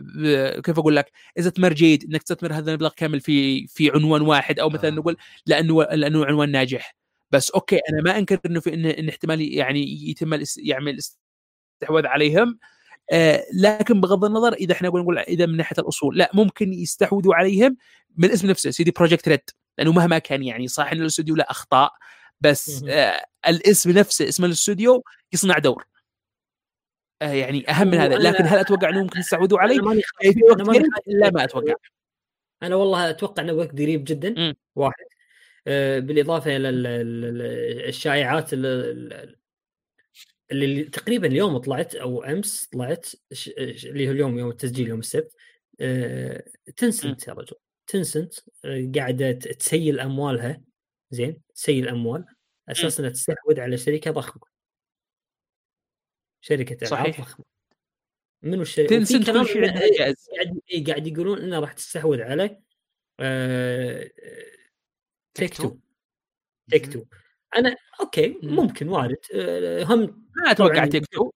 [0.64, 4.59] كيف أقول لك إذا تمر جيد إنك تستثمر هذا المبلغ كامل في في عنوان واحد
[4.59, 4.94] أو مثلا آه.
[4.94, 6.96] نقول لأنه لأنه عنوان ناجح.
[7.30, 12.59] بس okay أنا ما أنكر إنه في إن, إن احتمال يعني يتم يعمل استحواذ عليهم
[13.12, 17.76] آه لكن بغض النظر إذا إحنا نقول إذا من ناحية الأصول لا ممكن يستحوذوا عليهم
[18.16, 19.50] من الاسم نفسه CD Projekt Red.
[19.78, 21.92] لأنه مهما كان يعني صح ان الاستوديو له أخطاء
[22.40, 22.84] بس.
[22.88, 25.87] آه الاسم نفسه اسم الاستوديو يصنع دور.
[27.22, 28.16] آه يعني أهم من هذا.
[28.16, 31.74] لكن هل أتوقع إنه ممكن يستحوذوا عليه؟ ماني في وقت قريب؟ لا ما أتوقع.
[32.62, 34.34] أنا والله أتوقع إنه وقت قريب جدا.
[34.38, 34.54] مم.
[34.76, 35.04] واحد.
[35.66, 39.37] آه، بالإضافة إلى ال- ال- ال- الشائعات ال- ال-
[40.52, 43.06] اللي تقريبا اليوم طلعت أو أمس طلعت
[43.58, 45.34] اللي هو اليوم يوم التسجيل يوم السبت.
[45.80, 46.44] آه،
[46.76, 47.56] تنسنت يا رجل.
[47.86, 50.62] تنسنت آه، قاعدة تسيل أموالها.
[51.10, 52.24] زين تسيل أموال.
[52.68, 54.42] أساس انها تستحوذ على شركة ضخمة.
[56.40, 57.20] شركة العاب صحيح.
[57.20, 57.44] ضخمة.
[58.42, 62.60] منو الشركة Tencent كل شيء عندها جائز قاعد إيه قاعد يقولون انها راح تستحوذ على
[63.20, 64.10] آه،
[65.34, 65.76] Take-Two.
[66.70, 67.04] Take-Two.
[67.56, 68.56] أنا okay مم.
[68.56, 69.16] ممكن وارد.
[69.34, 70.00] آه، هم
[70.36, 70.86] ما أتوقع.
[70.87, 71.30] Take-Two.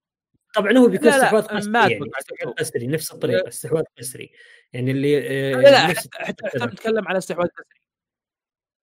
[0.54, 2.54] طبعا هو بيكون استحواذ ما قسري يعني استحواذ.
[2.54, 4.32] قسري نفس الطريقة استحواذ قسري.
[4.72, 7.80] يعني اللي آه، لا لا نفس حتى حتى نتكلم على استحواذ قسري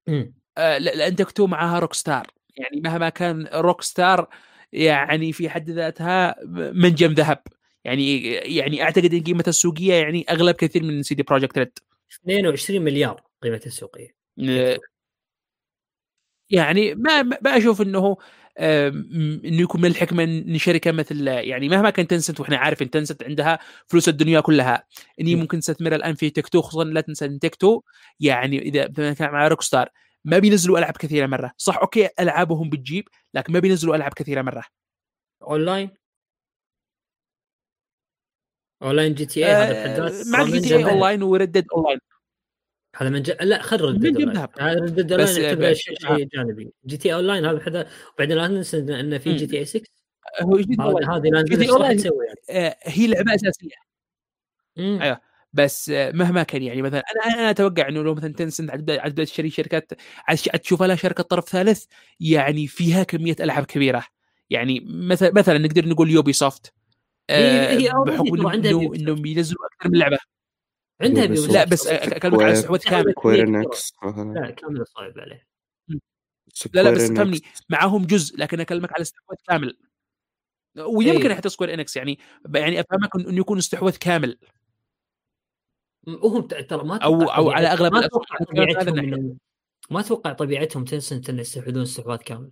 [0.07, 0.33] مم.
[0.57, 4.27] آه، لا- لأن Take-Two معها Rockstar يعني مهما كان Rockstar
[4.73, 6.35] يعني في حد ذاتها
[6.73, 7.43] منجم ذهب.
[7.83, 11.71] يعني يعني أعتقد إن قيمتها السوقية يعني أغلب كثير من CD Projekt Red
[12.23, 14.15] 22 مليار قيمتها السوقية.
[16.49, 18.17] يعني ما ما أشوف إنه
[18.59, 23.23] إنه يكون من الحكمة إن شركه مثل يعني مهما كان Tencent وإحنا عارف ان Tencent
[23.23, 24.83] عندها فلوس الدنيا كلها.
[25.21, 25.35] إني.
[25.35, 27.81] ممكن تستثمر الآن في Take-Two خصوصا لا تنسى إن Take-Two
[28.19, 29.89] يعني إذا كان مع Rockstar
[30.25, 31.51] ما بينزلوا ألعاب كثيرة مرة.
[31.57, 34.63] صح أوكي ألعابهم بتجيب لكن ما بينزلوا ألعاب كثيرة مرة.
[35.43, 35.89] أونلاين؟
[38.83, 40.89] أونلاين جي تي اي هذا بحد آه، ذاته مع جي تي اي زمان.
[40.93, 41.99] اون لاين وردد اون لاين
[42.97, 43.31] هذا من ج...
[43.41, 43.77] لا خل
[44.33, 44.49] ذهب.
[44.59, 45.95] هذا ردد بس، آه، يعتبر شيء
[46.33, 49.35] جانبي جي تي اي اونلاين هذا بحد وبعدين لا ننسى إن- ان في.
[49.35, 49.89] جي تي اي 6
[50.41, 50.75] هو جي تي
[51.25, 51.99] يعني
[52.49, 53.69] آه، هي لعبة أساسية
[54.77, 54.99] مم.
[55.01, 55.21] أيوه.
[55.53, 59.49] بس آه، مهما كان يعني مثلا أنا أنا أتوقع إنه لو مثلا Tencent بدات تشتري
[59.49, 59.91] شركات
[60.27, 61.85] عاد عاد تشوف لها شركة طرف ثالث
[62.19, 64.03] يعني فيها كمية ألعاب كبيرة
[64.49, 66.73] يعني مثلا مثلا نقدر نقول Ubisoft
[67.29, 68.95] هي- هي already بحكم انه.
[68.95, 70.17] إنهم بينزلوا أكثر من لعبة
[71.01, 71.51] عندها soft.
[71.51, 73.59] لا بس اكلمك على استحواذ كامل Square كبيرة.
[73.59, 75.47] Enix مثلا لا كامل صعب عليه
[76.73, 77.41] لا لا بس فهمني.
[77.69, 79.77] معاهم جزء لكن أكلمك على استحواذ كامل
[80.77, 81.35] ويمكن إيه.
[81.35, 82.19] حتى سكوير إنكس يعني
[82.55, 84.37] يعني أفهمك إنه يكون استحواذ كامل
[86.07, 89.37] وهم ترى ما أتوقع أو على أغلب ما أتوقع طبيعتهم
[89.91, 92.51] ما أتوقع طبيعتهم تنسنت ان يستحوذون استحواذ كامل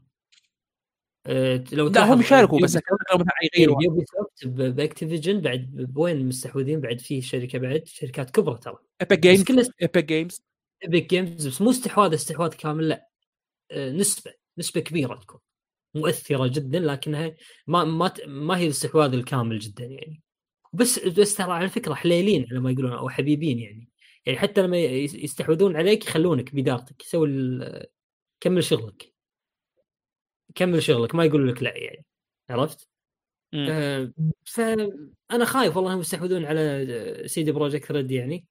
[1.71, 2.81] لو لا هم شاركوا بس لو
[3.17, 8.57] مثلا إيه، يغيروا يوبي سوفت بأكتيفيجن بعد بوين مستحوذين بعد في شركة بعد شركات كبرى
[8.57, 8.77] ترى.
[9.01, 10.41] ايبك جيمز كلها ايبك جيمز
[10.83, 13.07] ايبك جيمز بس مو استحواذ استحواذ كامل لا.
[13.71, 15.39] أه نسبة نسبة كبيرة تكون.
[15.95, 17.35] مؤثرة جدا لكنها
[17.67, 20.21] ما ما ما هي الاستحواذ الكامل جدا يعني.
[20.73, 23.89] بس بس ترى على فكرة حليلين على ما يقولون أو حبيبين يعني.
[24.25, 27.85] يعني حتى لما يس- يستحوذون عليك يخلونك بإدارتك يسوي ال-
[28.41, 29.12] كمل شغلك.
[30.55, 32.05] كمل شغلك ما يقولوا لك لا يعني.
[32.49, 32.89] عرفت؟
[33.53, 34.13] آه
[34.45, 38.45] فانا خايف والله انهم يستحوذون على CD Projekt Red يعني.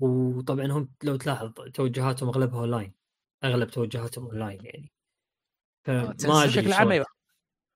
[0.00, 2.94] وطبعا هم لو تلاحظ توجهاتهم أغلبها أونلاين
[3.44, 4.92] أغلب توجهاتهم أونلاين يعني.
[5.84, 6.90] فما أدري بشكل عام.
[6.90, 7.06] أيوه.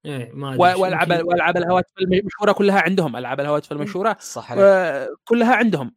[0.04, 5.94] إيه ما والعاب والعاب الهواتف المشهورة كلها عندهم العاب الهواتف المشهورة صح آه، كلها عندهم.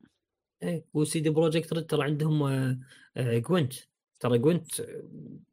[0.63, 2.79] إيه و CD Projekt Red ترى عندهم آه،
[3.17, 3.73] آه، Gwent.
[4.19, 4.87] ترى Gwent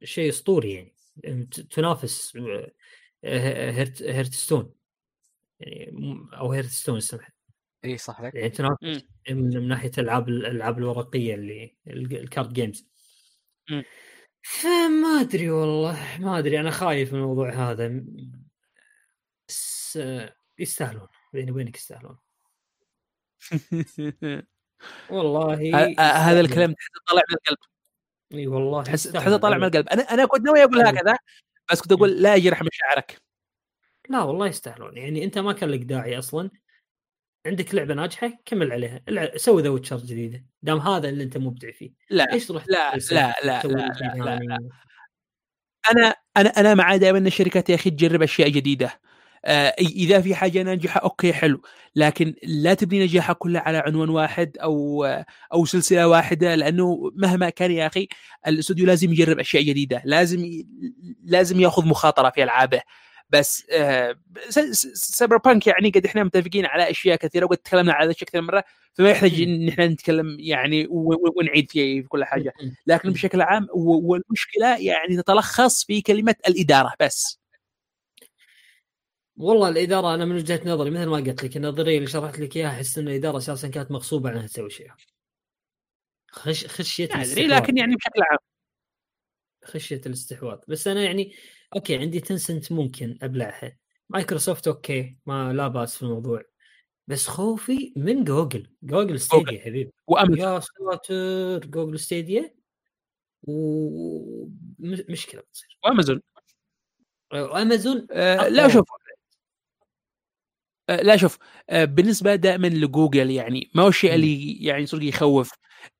[0.04, 4.74] شيء أسطوري يعني تنافس آه، Hearth Hearthstone.
[5.60, 7.32] يعني م- أو Hearthstone اسمها
[7.84, 9.04] إي صح عليك يعني تنافس.
[9.30, 12.88] من من ناحية العاب الألعاب الورقية اللي ال- ال card games
[13.70, 13.84] مم.
[14.42, 18.04] فما أدري والله ما أدري أنا خايف من الموضوع هذا.
[19.48, 21.08] بس آه، يستاهلون.
[21.32, 22.18] بيني وبينك يستاهلون.
[25.10, 25.54] والله
[25.98, 26.40] هذا.
[26.40, 26.74] الكلام
[27.08, 27.58] طالع من القلب.
[28.34, 29.02] إي والله تحس.
[29.02, 29.88] تحس طالع من القلب.
[29.88, 31.16] أنا أنا كنت ناوي أقول هكذا
[31.72, 33.22] بس كنت أقول لا يجرح مشاعرك.
[34.08, 34.96] لا والله يستاهلون.
[34.96, 36.50] يعني أنت ما كان لك داعي أصلا.
[37.46, 39.00] عندك لعبة ناجحة كمل عليها.
[39.08, 40.44] الع- سوي The Witcher جديدة.
[40.62, 41.92] دام هذا اللي أنت مبدع فيه.
[42.10, 44.38] لا إيش تروح لا لا لا لا لا لا.
[44.38, 44.70] ثاني؟
[45.90, 49.00] أنا أنا أنا مع دائما إن الشركات يا أخي تجرب أشياء جديدة.
[49.80, 51.62] إذا في حاجة ناجحة okay حلو.
[51.96, 55.04] لكن لا تبني نجاحها كلها على عنوان واحد أو
[55.52, 58.08] أو سلسلة واحدة لأنه مهما كان يا أخي
[58.46, 60.02] الاستوديو لازم يجرب أشياء جديدة.
[60.04, 60.64] لازم
[61.24, 62.82] لازم ياخذ مخاطرة في ألعابه.
[63.30, 64.16] بس آه،
[64.94, 68.42] سايبر بانك يعني قد إحنا متفقين على أشياء كثيرة وقد تكلمنا على هذا الشيء كثير
[68.42, 72.52] مرة فما يحتاج إن إحنا نتكلم يعني ونعيد في كل حاجة.
[72.86, 73.12] لكن.
[73.12, 77.43] بشكل عام والمشكلة يعني تتلخص في كلمة الإدارة بس.
[79.36, 82.68] والله الإدارة أنا من وجهة نظري مثل ما قلت لك النظرية اللي شرحت لك إياها
[82.68, 84.90] أحس إن الإدارة أساسا كانت مغصوبة عنها تسوي شيء.
[86.30, 87.62] خش خشية ما أدري الاستحواذ.
[87.62, 88.38] لكن يعني بشكل عام.
[89.64, 90.58] خشية الاستحواذ.
[90.68, 91.34] بس أنا يعني
[91.76, 93.76] okay عندي Tencent ممكن أبلعها.
[94.10, 96.42] مايكروسوفت okay ما لا بأس في الموضوع.
[97.06, 98.70] بس خوفي من جوجل.
[98.82, 99.92] جوجل Stadia حبيبي.
[100.06, 100.38] وأمازون.
[100.38, 102.54] يا ساتر جوجل Stadia.
[103.42, 105.78] ومشكله بتصير.
[105.84, 106.20] وأمازون.
[107.32, 108.68] وامازون آه لا.
[108.68, 108.88] شوف
[110.88, 111.38] لا شوف
[111.70, 114.14] آه بالنسبة دائما لجوجل يعني ما هو الشيء.
[114.14, 115.50] اللي يعني صدق يخوف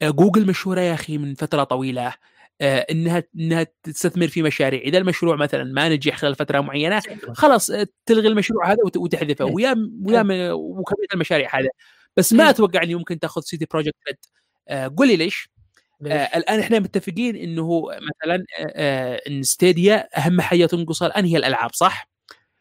[0.03, 2.15] آه جوجل مشهورة يا أخي من فترة طويلة
[2.61, 7.71] آه إنها إنها تستثمر في مشاريع إذا المشروع مثلا ما نجح خلال فترة معينة خلاص
[7.71, 9.45] آه، تلغي المشروع هذا وت- وتحذفه.
[9.45, 11.69] ويا ويا وكمية المشاريع هذا
[12.17, 12.51] بس ما.
[12.51, 14.17] أتوقع انه ممكن تأخذ CD Projekt Red
[14.69, 15.49] آه قول لي ليش؟
[16.07, 17.83] آه الآن إحنا متفقين إنه
[18.23, 22.09] مثلا آه آه إن Stadia أهم حاجة تنقصها الآن هي الألعاب صح؟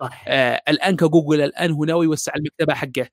[0.03, 3.07] صح آه الآن كجوجل الآن هو ناوي يوسع المكتبة حقه.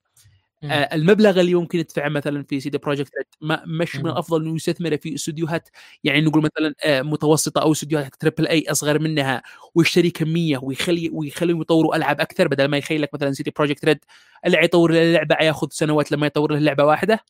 [0.64, 4.06] آه المبلغ اللي ممكن يدفعه مثلا في CD Projekt ما مش من.
[4.06, 5.68] الافضل إنه يستثمر في استديوهات
[6.04, 9.42] يعني نقول مثلا آه متوسطة أو استديوهات triple A أصغر منها
[9.74, 13.98] ويشتري كمية ويخلي ويخليهم يطوروا ألعاب أكثر بدل ما يخلي لك مثلا CD Projekt Red
[14.46, 17.24] اللي يطور له لعبة ياخذ سنوات لما يطور له لعبة واحدة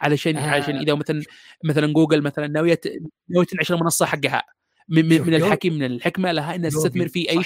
[0.00, 0.50] علشان آه.
[0.50, 1.22] علشان إذا مثلا
[1.64, 2.80] مثلا جوجل مثلا ناوية
[3.28, 4.44] ناوية تنعش المنصة حقها
[4.88, 7.44] من, من, الحكي من الحكمة لها إنها تستثمر في أي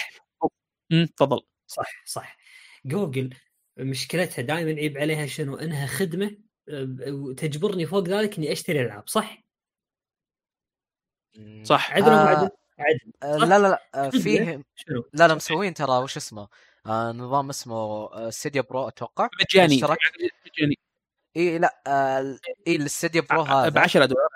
[1.16, 1.40] تفضل.
[1.66, 2.36] صح صح.
[2.84, 3.34] جوجل
[3.76, 6.36] مشكلتها دائما يعيب عليها شنو؟ إنها خدمة
[6.68, 9.46] أه، وتجبرني فوق ذلك إني أشتري ألعاب صح؟
[11.62, 11.92] صح.
[11.92, 12.50] عدل آه، عدل؟
[13.22, 14.10] آه،؟ لا لا لا آه،.
[14.10, 16.48] فيه شنو؟ لا لا مسوين ترى وش اسمه؟
[16.86, 19.28] آه نظام اسمه آه، Stadia Pro أتوقع.
[19.40, 20.78] مجاني مجاني.
[21.36, 23.80] إي لا آه إي ال Stadia Pro ب هذا.
[23.80, 24.28] 10 دولار.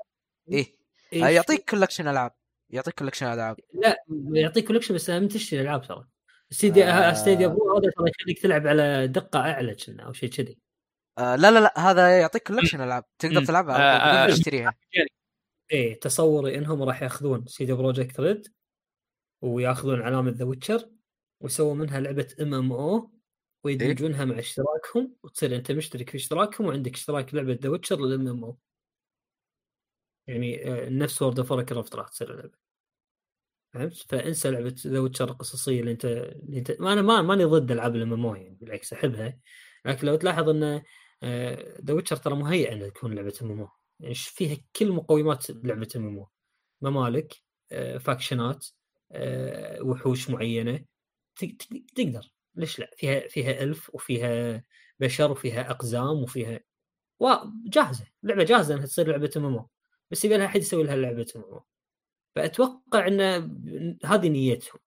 [0.53, 0.79] إي؟
[1.13, 2.33] آه يعطيك collection ألعاب.
[2.71, 3.57] يعطيك collection ألعاب.
[3.75, 3.97] لا
[4.33, 6.07] يعطيك collection بس من تشتري ألعاب ترى؟
[6.53, 7.15] Stadia آه.
[7.15, 10.59] Stadia Pro هذا ترى يخليك تلعب على دقة أعلى كنا أو شيء كذي.
[11.19, 13.05] آه لا لا لا هذا يعطيك collection ألعاب.
[13.19, 13.45] تقدر.
[13.45, 14.75] تلعبها آه، آه، بدون تشتريها.
[15.73, 18.49] إيه تصوري إنهم راح يأخذون CD Projekt Red
[19.43, 20.91] ويأخذون علامة The Witcher
[21.41, 23.11] ويسوون منها لعبة MMO
[23.65, 28.59] ويدمجونها مع اشتراكهم وتصير أنت مشترك في اشتراكهم وعندك اشتراك لعبة The Witcher لل MMO
[30.27, 32.70] يعني آه، نفس World of Warcraft راح تصير اللعبة.
[33.75, 37.71] فهمت؟ فانسى لعبة The Witcher القصصية اللي انت اللي انت ما أنا ما ماني ضد
[37.71, 39.39] ألعاب ال MMO يعني بالعكس أحبها.
[39.85, 40.83] لكن لو تلاحظ إن
[41.85, 43.69] The Witcher ترى مهيئة إنها تكون لعبة MMO
[44.01, 46.27] يعني فيها كل مقومات لعبة MMO
[46.83, 47.35] ممالك
[47.73, 48.67] آه، faction ات
[49.13, 50.85] آه، وحوش معينة.
[51.37, 52.33] تق- تق- تقدر.
[52.55, 54.65] ليش لا؟ فيها فيها elf وفيها
[55.01, 56.61] بشر وفيها أقزام وفيها
[57.21, 59.67] وجاهزه لعبة جاهزة إنها تصير لعبة MMO
[60.11, 61.61] بس يبي لها احد يسوي لها لعبة MMO
[62.37, 63.21] فأتوقع إن
[64.05, 64.81] هذه نيتهم.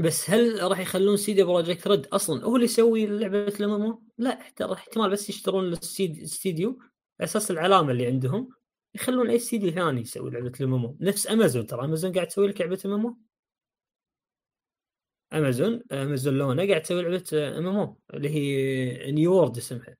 [0.00, 4.40] بس هل راح يخلون CD Projekt Red أصلا؟ هو اللي يسوي لعبة ال MMO لا
[4.72, 6.78] احتمال بس يشترون الاستديو
[7.20, 8.48] أساس العلامة اللي عندهم
[8.94, 11.84] يخلون أي استديو ثاني يسوي لعبة ال MMO نفس امازون ترى.
[11.84, 13.16] امازون قاعد تسوي لك لعبة MMO
[15.32, 19.96] امازون امازون Luna قاعد تسوي لعبة MMO اللي هي New World اسمها.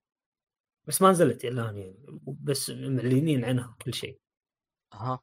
[0.87, 1.97] بس ما نزلت الان يعني.
[2.27, 4.19] بس معلنين عنها كل شيء.
[4.95, 5.21] أها.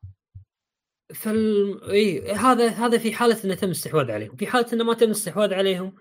[1.15, 5.05] فال إي هذا هذا في حالة إنه تم الاستحواذ عليهم، في حالة إنه ما تم
[5.05, 5.95] الاستحواذ عليهم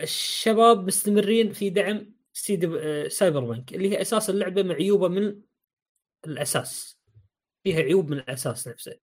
[0.00, 5.40] الشباب مستمرين في دعم سيد آه، Cyberpunk اللي هي أساس اللعبة معيوبه من
[6.26, 6.98] الأساس.
[7.64, 8.98] فيها عيوب من الأساس نفسه.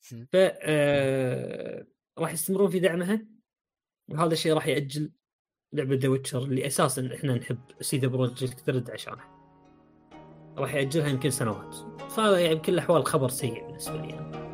[0.00, 1.86] ف آه،
[2.18, 3.26] راح يستمرون في دعمها.
[4.08, 5.12] وهذا الشيء راح يأجل
[5.72, 9.22] لعبة The Witcher اللي أساسا إحنا نحب CD Projekt Red عشانه
[10.58, 11.74] راح يأجلها يمكن سنوات.
[12.10, 14.08] فهذا يعني بكل الاحوال خبر سيء بالنسبة لي.
[14.08, 14.45] يعني.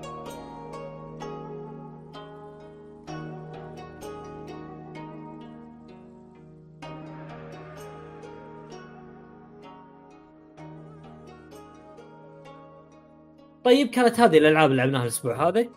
[13.72, 15.68] طيب كانت هذه الألعاب اللي لعبناها الأسبوع هذا.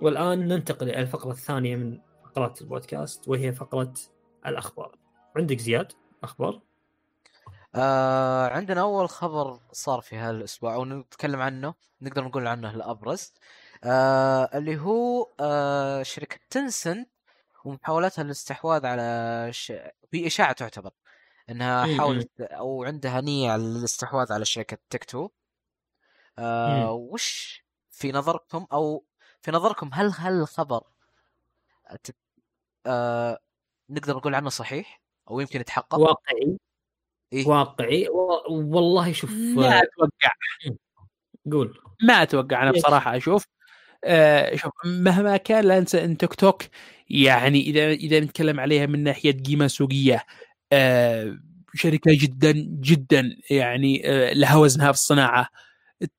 [0.00, 3.94] والآن ننتقل إلى الفقرة الثانية من فقرات البودكاست وهي فقرة
[4.46, 4.96] الأخبار.
[5.36, 5.92] عندك زياد
[6.24, 6.60] أخبار؟
[7.74, 13.32] آه عندنا أول خبر صار في هالاسبوع أو نتكلم عنه نقدر نقول عنه الأبرز.
[13.84, 17.08] آه اللي هو آه شركة تنسنت
[17.64, 19.72] ومحاولتها للاستحواذ على ش...
[20.10, 20.90] في إشاعة تعتبر
[21.50, 21.98] إنها مم.
[21.98, 25.28] حاولت أو عندها نية على الاستحواذ على شركة تيك تو.
[26.38, 29.04] آه وش في نظركم أو
[29.40, 30.82] في نظركم هل هل الخبر
[32.86, 33.38] آه
[33.90, 36.56] نقدر نقول عنه صحيح أو يمكن يتحقق؟ واقعي.
[37.32, 38.08] إيه؟ واقعي.
[38.08, 40.30] و- والله شوف ما أتوقع.
[41.52, 41.78] قول.
[42.02, 43.44] ما أتوقع أنا؟ بصراحة أشوف
[44.04, 46.62] آه شوف مهما كان لا ننسى إن تيك توك
[47.10, 50.26] يعني إذا إذا نتكلم عليها من ناحية قيمة سوقية
[50.72, 51.38] آه
[51.74, 55.48] شركة جدا جدا يعني آه لها وزنها في الصناعة.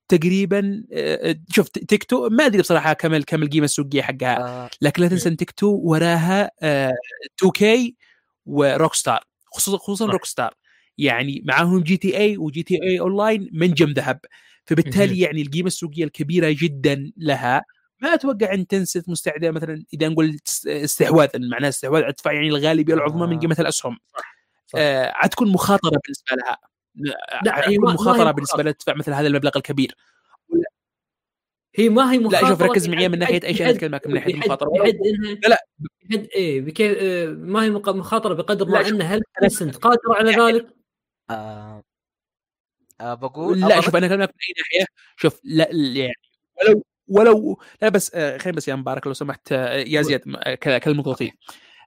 [0.08, 5.08] تقريبا آه شوف Take-Two ما أدري بصراحة كم كم القيمه السوقية حقها آه لكن لا
[5.08, 6.94] تنسى إن Take-Two وراها آه
[7.40, 7.96] 2K و
[8.46, 9.24] Rockstar
[9.54, 10.14] خصوصا خصوصا صح.
[10.14, 10.54] Rockstar
[10.98, 14.20] يعني معاهم جي تي اي وجي تي اي اون لاين منجم ذهب
[14.66, 15.20] فبالتالي.
[15.20, 17.64] يعني القيمة السوقية الكبيرة جدا لها
[18.02, 22.94] ما أتوقع إن Tencent مستعدة مثلا إذا نقول است- استحواذ معناه استحواذ تدفع يعني الغالبيه
[22.94, 23.40] العظمى من آه.
[23.40, 24.36] قيمة الأسهم صح.
[24.76, 26.58] آه حتكون مخاطرة بالنسبة لها
[27.44, 28.64] لا، هي مخاطرة بالنسبة مخاطرة.
[28.64, 29.96] لها تدفع مثل هذا المبلغ الكبير
[31.76, 34.34] هي ما هي لا مخاطرة شوف ركز معي من ناحية أي شيء أتكلم من ناحية
[34.34, 35.66] المخاطرة بحد إنها لا، لا.
[36.10, 38.94] بحد إيه بكيف آه، ما هي مخاطرة بقدر ما لا، شوف.
[38.94, 40.68] ان هل تنسنت قادرة على ذلك؟
[41.30, 41.84] آه
[43.02, 44.86] آه بقول لا شوف أنا اكلمك من أي ناحية
[45.18, 46.14] شوف لا يعني
[46.62, 50.78] ولو ولو لا بس آه خليني بس يا مبارك لو سمحت آه يا زياد آه،
[50.78, 51.34] كلمة لطيف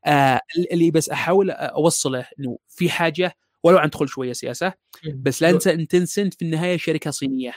[0.06, 0.40] آه
[0.72, 4.72] اللي بس أحاول أوصله إنه في حاجة ولو عن دخول شوية سياسة
[5.14, 5.52] بس لا.
[5.52, 7.54] ننسى إن تنسنت في النهاية شركة صينية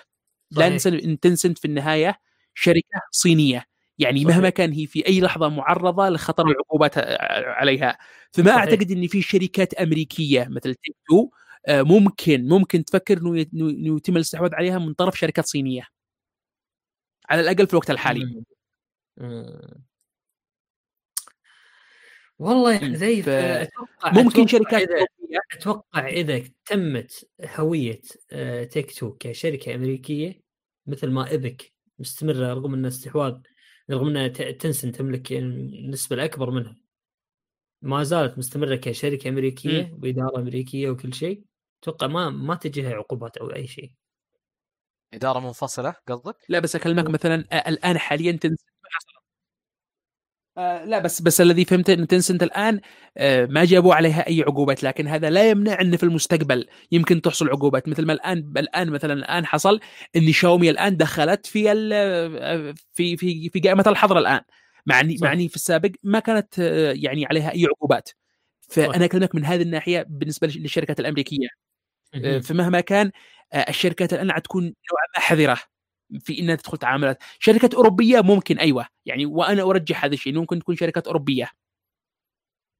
[0.51, 0.69] لا.
[0.69, 2.19] ننسى إن تنسنت في النهاية
[2.53, 3.65] شركة صينية
[3.97, 4.35] يعني صحيح.
[4.35, 6.97] مهما كان هي في أي لحظة معرضة لخطر العقوبات
[7.47, 7.97] عليها
[8.33, 8.57] فما صحيح.
[8.57, 11.29] أعتقد إن في شركات أمريكية مثل تيك تو
[11.67, 15.87] آه، ممكن ممكن تفكر إنه يتم الاستحواذ عليها من طرف شركات صينية
[17.29, 18.43] على الأقل في الوقت الحالي مم.
[19.17, 19.85] مم.
[22.39, 22.93] والله يا مم.
[22.93, 25.05] حذيف آه، أتوقع ممكن أتوقع شركات إذا
[25.53, 30.41] أتوقع إذا تمت هوية آه، تيك تو كشركة أمريكية
[30.87, 33.33] مثل ما إيبك مستمرة رغم إن استحواذ
[33.91, 36.77] رغم ان تنسن تملك النسبة الأكبر منها
[37.81, 41.43] ما زالت مستمرة كشركة أمريكية وإدارة أمريكية وكل شيء
[41.81, 43.91] أتوقع ما ما تجيها عقوبات أو أي شيء
[45.13, 48.74] إدارة منفصلة قصدك؟ لا بس أكلمك مثلا آه، الآن حاليا حصلت.
[50.57, 52.79] آه لا بس بس الذي فهمته إن تنسنت الآن
[53.17, 57.49] آه ما جابوا عليها أي عقوبات لكن هذا لا يمنع ان في المستقبل يمكن تحصل
[57.49, 57.89] عقوبات.
[57.89, 59.79] مثل ما الآن الآن مثلا الآن حصل
[60.15, 64.41] إن شاومي الآن دخلت في آه، في في في قائمة الحظر الآن
[64.85, 65.23] معني صح.
[65.27, 68.09] معني في السابق ما كانت آه، يعني عليها أي عقوبات.
[68.69, 71.47] فأنا أكلمك من هذه الناحية بالنسبة للشركات الأمريكية.
[72.15, 72.41] آه، مهم.
[72.41, 73.11] فمهما كان
[73.69, 75.74] الشركات الآن حتكون نوعا ما حذرة.
[76.19, 77.17] في إنها تدخل تعاملات.
[77.39, 78.87] شركات أوروبية ممكن أيوه.
[79.05, 81.49] يعني وأنا أرجح هذا الشيء ممكن تكون شركات أوروبية.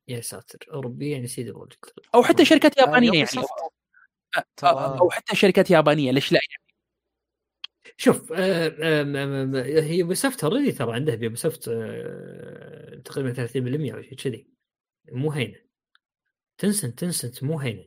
[0.08, 3.28] يا ساتر أوروبية يعني CD Projekt أو حتى شركات يابانية يعني.
[3.28, 4.66] أو- ترى-
[5.00, 6.64] أو حتى شركات يابانية ليش لا؟ يعني
[7.98, 11.16] شوف آه، آه، هي ب Ubisoft already ترى عندها
[11.70, 14.48] آه، تقريبا 30% أو شيء كذي.
[15.12, 15.60] مو هينة.
[16.58, 17.86] Tencent Tencent مو هينة.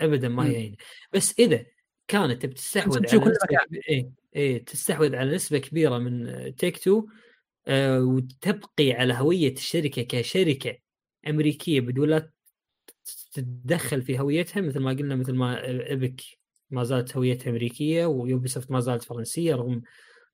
[0.00, 0.56] ابدا ما هي.
[0.56, 0.76] هينة.
[1.12, 1.66] بس إذا
[2.08, 7.06] كانت بتستحوذ على إيه تستحوذ على نسبة كبيرة من Take-Two
[7.68, 10.78] آه، وتبقي على هوية الشركة كشركة
[11.28, 12.30] أمريكية بدون لا
[13.32, 16.22] تتدخل في هويتها مثل ما قلنا مثل ما Epic
[16.70, 19.82] ما زالت هويتها أمريكية و Ubisoft ما زالت فرنسية رغم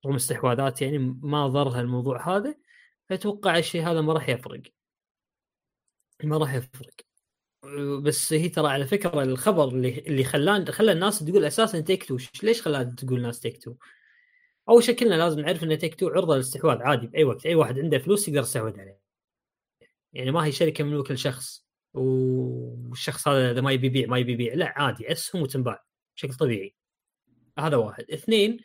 [0.06, 2.54] رغم استحواذات يعني ما ضرها الموضوع هذا
[3.08, 4.62] فاتوقع الشيء هذا ما راح يفرق.
[6.24, 7.05] ما راح يفرق.
[8.02, 12.62] بس هي ترى على فكرة الخبر اللي اللي خلان خلى الناس تقول أساسا Take-Two ليش
[12.62, 13.74] خلاها تقول الناس Take-Two؟
[14.68, 17.46] أول شيء كلنا لازم نعرف إن Take-Two عرضة للاستحواذ عادي بأي وقت.
[17.46, 19.00] أي واحد عنده فلوس يقدر يستحوذ عليه.
[20.12, 24.54] يعني ما هي شركة مملوكة لشخص والشخص هذا إذا ما يبي يبيع ما يبي يبيع.
[24.54, 25.84] لا عادي اسهم وتنباع
[26.16, 26.74] بشكل طبيعي.
[27.58, 28.10] هذا واحد.
[28.10, 28.58] اثنين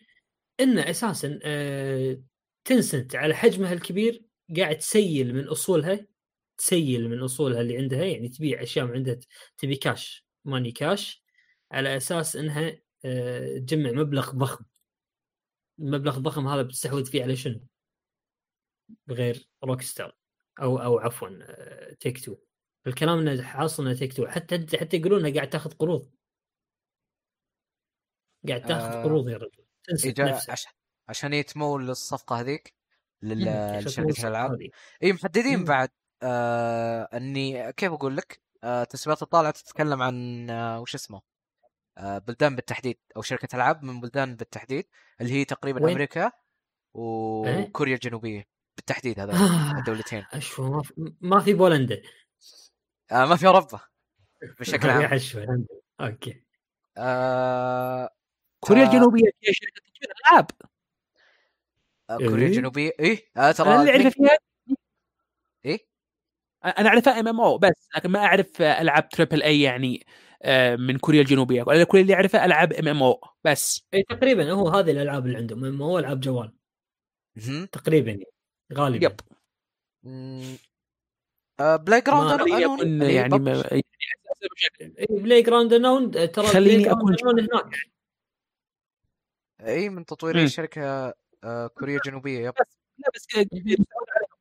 [0.60, 2.22] إن أساسا آه
[2.66, 4.26] Tencent على حجمها الكبير
[4.58, 6.08] قاعد تسيل من أصولها
[6.62, 9.20] تسيل من أصولها اللي عندها يعني تبيع أشياء من عندها
[9.58, 11.24] تبي cash money cash
[11.72, 14.66] على أساس إنها آه تجمع مبلغ ضخم.
[15.80, 17.68] المبلغ الضخم هذا بتستحوذ فيه على شنو؟
[19.08, 20.18] بغير Rockstar
[20.62, 22.38] أو أو عفوا Take-Two
[22.88, 26.12] الكلام إنه حاصل إنه Take-Two حتى حتى يقولون إنها قاعد تاخذ قروض.
[28.48, 29.66] قاعد تاخذ آه، قروض يا رجل.
[29.84, 30.66] تنسى إجا- نفسها عش...
[31.08, 32.74] عشان يتمو الصفقه هذيك
[33.24, 34.70] عشان لشركة الألعاب.
[35.04, 35.64] إي محددين.
[35.64, 35.90] بعد.
[36.24, 41.22] آه إني كيف أقول لك؟ آه تسريبات الطالعه تتكلم عن آه وش اسمه؟
[41.98, 44.86] آه بلدان بالتحديد أو شركة ألعاب من بلدان بالتحديد
[45.22, 46.32] اللي هي تقريبا وين؟ أمريكا
[46.94, 48.48] وكوريا الجنوبية
[48.78, 50.26] بالتحديد هذا آه، الدولتين.
[50.34, 52.02] أشوف ما في, ما في بولندا.
[53.12, 53.80] آه ما في أوروبا
[54.60, 55.66] بشكل عام.
[56.02, 56.44] okay.
[56.98, 58.10] آه
[58.60, 60.52] كوريا آه، الجنوبية فيها شركة تطوير ألعاب.
[62.10, 64.38] آه كوريا إيه؟ الجنوبية إيه؟ آه ترى اللي أعرفه فيها.
[65.66, 65.91] إيه؟
[66.66, 70.06] أنا اعرفها MMO بس لكن ما أعرف ألعاب triple A يعني
[70.44, 74.92] آه، من كوريا الجنوبية ولا كل اللي اعرفه ألعاب MMO بس اي تقريبا هو هذه
[74.92, 76.54] الألعاب اللي عندهم ما هو العاب جوال.
[77.72, 78.26] تقريبا يعني
[78.74, 79.20] غالبا yep
[81.60, 83.40] بلاي جراوند هي يعني.
[83.40, 83.64] ما-
[85.10, 87.76] بلاي جراوند انون ترى خليني انون هناك
[89.62, 90.48] اي من تطوير.
[90.48, 92.54] شركه آه كوريا الجنوبية يب
[92.98, 93.86] لا بس مستحوذة
[94.16, 94.41] عليهم.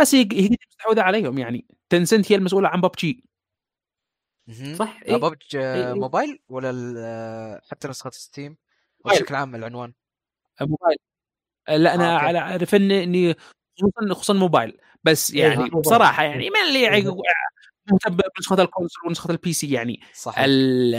[0.00, 1.66] بس هي هي مستحوذة عليهم يعني.
[1.88, 3.24] تنسنت هي المسؤولة عن ببجي.
[4.74, 5.94] صح؟ آه اي ببج آه إيه، إيه.
[5.94, 8.56] موبايل ولا ال- آه، حتى نسخة ستيم.
[9.04, 9.92] بشكل عام العنوان.
[10.60, 10.98] موبايل.
[11.68, 12.18] لا أنا آه،.
[12.18, 13.34] على أعرف إني
[13.78, 14.78] خصوصا خصوصا موبايل.
[15.04, 15.80] بس إيه، يعني موبايل.
[15.82, 17.04] بصراحة يعني من اللي إيه.
[17.92, 20.00] مهتم بنسخة ال console ونسخة ال PC يعني.
[20.14, 20.94] صح ال-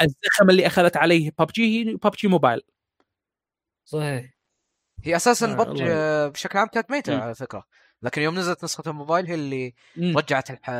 [0.00, 2.60] الزخم اللي أخذت عليه ببجي هي PUBG Mobile.
[3.84, 4.32] صحيح.
[5.04, 7.20] هي أساسا آه، ببج الله آه، بشكل عام كانت ميتة.
[7.22, 7.64] على فكرة.
[8.02, 10.18] لكن يوم نزلت نسخة الموبايل هي اللي مم.
[10.18, 10.70] رجعت الح...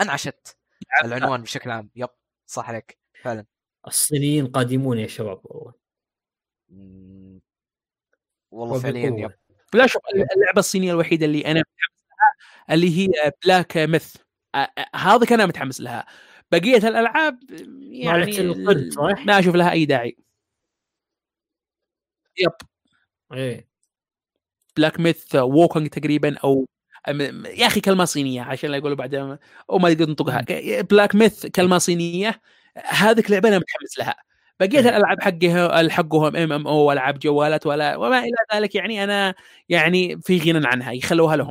[0.00, 0.56] أنعشت
[1.04, 1.90] العنوان بشكل عام.
[1.96, 2.08] yep
[2.46, 2.98] صح عليك.
[3.22, 3.46] فعلا.
[3.86, 5.72] الصينيين قادمون يا شباب والله.
[8.50, 9.24] والله فعليا.
[9.24, 9.32] yep.
[9.74, 10.02] لا شوف
[10.36, 14.16] اللعبة الصينية الوحيدة اللي أنا متحمس لها اللي هي Black Myth
[14.94, 16.06] هذا كان أنا متحمس لها.
[16.52, 17.38] بقية الألعاب
[17.80, 18.54] يعني؟
[19.26, 20.16] ما أشوف لها أي داعي.
[22.38, 22.52] yep.
[23.32, 23.68] إيه.
[24.76, 26.66] Black Myth Wukong تقريبا أو
[27.46, 29.36] يا أخي كلمة صينية عشان لا يقولوا بعدين
[29.70, 30.44] أو ما يقدر ينطقها
[30.82, 32.40] Black Myth كلمة صينية
[32.76, 34.16] هذيك لعبة أنا متحمس لها
[34.60, 34.88] بقيه إيه.
[34.88, 39.34] الألعاب حقها حقهم MMO والعاب جوالات ولا وما إلى ذلك يعني أنا
[39.68, 41.50] يعني في غنى عنها يخلوها لهم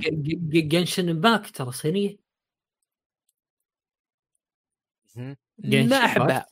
[0.52, 2.18] Genshin Impact ترى صينية
[5.58, 6.46] ما أحبها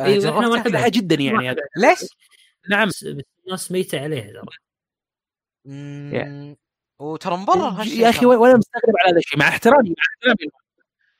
[0.00, 0.60] أيوة، إحنا ما.
[0.60, 1.62] أحبها جدا يعني هذا.
[1.76, 1.98] ليش؟
[2.70, 2.90] نعم
[3.46, 4.65] الناس ميتة عليها ترى.
[6.98, 8.26] وترى مبرر هالشيء يا أخي.
[8.26, 10.50] ولا مستغرب على هذا الشيء مع احترامي مع احترامي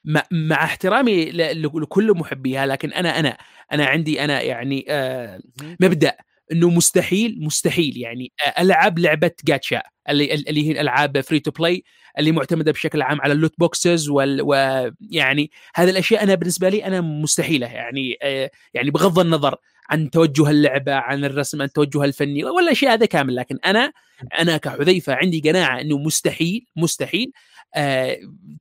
[0.05, 3.37] مع, مع احترامي لكل محبيها لكن أنا أنا
[3.73, 5.41] أنا عندي أنا يعني آه.
[5.81, 6.17] مبدأ
[6.53, 11.85] إنه مستحيل مستحيل يعني آه، ألعب لعبة جاتشا اللي اللي هي الالعاب free to play
[12.19, 17.01] اللي معتمدة بشكل عام على ال loot boxes ويعني هذه الأشياء أنا بالنسبة لي أنا
[17.01, 19.57] مستحيلة يعني آه، يعني بغض النظر
[19.91, 23.93] عن توجه اللعبة عن الرسم عن توجه الفني ولا الاشياء هذا كامل لكن أنا
[24.39, 27.33] أنا كحذيفة عندي قناعة إنه مستحيل مستحيل
[27.75, 28.19] آه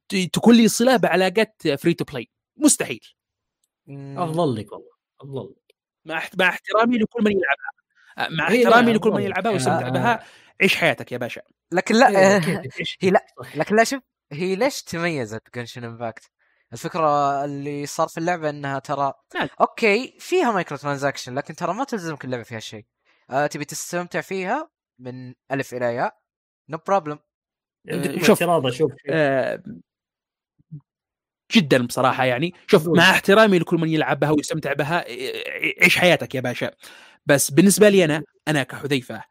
[0.10, 3.00] ت- تكون لي صلة بعلاقات free to play مستحيل.
[3.90, 4.90] أفضل لك والله
[5.22, 7.72] أفضل لك مع مع احترامي لكل من يلعبها
[8.18, 9.22] آه، مع لا، احترامي لكل من.
[9.22, 9.90] يلعبها آه، ويستمتع.
[9.90, 10.24] بها
[10.62, 12.64] عيش حياتك يا باشا لكن لا إيه، آه،
[13.02, 13.26] هي لا.
[13.56, 14.02] لكن لا شوف
[14.32, 16.32] هي ليش تميزت Genshin Impact؟
[16.76, 19.48] الفكرة اللي صار في اللعبة إنها ترى نعم.
[19.62, 22.86] okay فيها microtransaction لكن ترى ما تلزمك اللعبة فيها شيء
[23.30, 24.70] آه تبي تستمتع فيها
[25.00, 26.18] من ألف إلى ياء
[26.70, 27.20] no problem
[27.90, 28.44] آه، شوف.
[28.70, 28.92] شوف.
[29.10, 29.64] آه،
[31.52, 32.88] جدا بصراحة يعني شوف.
[32.88, 36.72] مع احترامي لكل من يلعب بها ويستمتع بها آه، عيش حياتك يا باشا
[37.26, 39.24] بس بالنسبة لي أنا أنا كحذيفة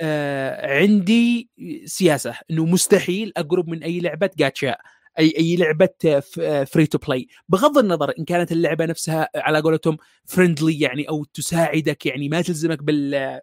[0.00, 1.50] آه، عندي
[1.84, 4.76] سياسة إنه مستحيل أقرب من أي لعبة جاتشا
[5.20, 6.20] أي أي لعبة
[6.64, 9.96] free to play بغض النظر إن كانت اللعبة نفسها على قولتهم
[10.26, 13.40] فريندلي يعني أو تساعدك يعني ما تلزمك بال آه،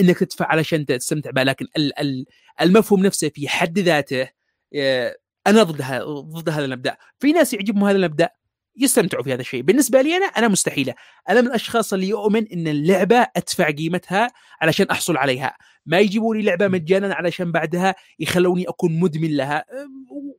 [0.00, 2.26] إنك تدفع علشان تستمتع بها لكن ال- ال-
[2.60, 4.28] المفهوم نفسه في حد ذاته
[4.74, 5.82] آه، أنا ضد
[6.38, 6.96] ضد هذا المبدأ.
[7.18, 8.28] في ناس يعجبهم هذا المبدأ
[8.76, 9.62] يستمتعوا في هذا الشيء.
[9.62, 10.94] بالنسبة لي أنا أنا مستحيلة.
[11.28, 14.30] أنا من الأشخاص اللي يؤمن إن اللعبة أدفع قيمتها
[14.60, 15.56] علشان أحصل عليها.
[15.86, 19.64] ما يجيبوا لي لعبة مجانا علشان بعدها يخلوني أكون مدمن لها.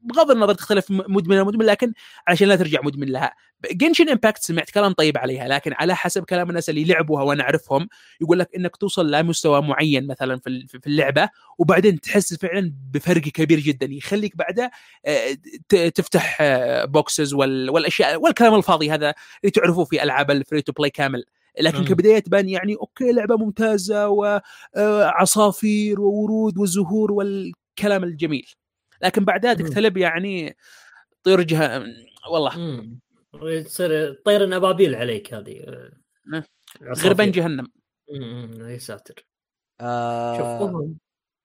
[0.02, 1.94] بغض النظر تختلف مدمن مدمن لكن
[2.28, 3.34] علشان لا ترجع مدمن لها.
[3.72, 7.88] Genshin Impact سمعت كلام طيب عليها لكن على حسب كلام الناس اللي لعبوها وأنا أعرفهم
[8.22, 13.22] يقول لك إنك توصل لمستوى معين مثلا في ال- في اللعبة وبعدين تحس فعلا بفرق
[13.22, 13.88] كبير جدا.
[13.94, 14.72] يخليك بعدها
[15.06, 15.38] آه،
[15.70, 16.38] تفتح
[16.84, 21.24] boxes والأشياء والكلام الفاضي هذا اللي تعرفوه في ألعاب ال free to play كامل.
[21.62, 21.86] لكن مم.
[21.86, 24.10] كبداية تبان يعني okay لعبة ممتازة
[24.76, 28.48] وعصافير وورود وزهور والكلام الجميل
[29.04, 29.54] لكن بعدها.
[29.54, 30.58] تقتلب يعني
[31.24, 31.86] طير جهه
[32.32, 32.52] والله.
[33.64, 35.92] تصير طير الابابيل عليك هذه آه،
[36.32, 36.44] نعم.
[36.98, 37.68] غربان جهنم
[38.70, 39.26] يا ساتر
[39.82, 40.72] آه شوف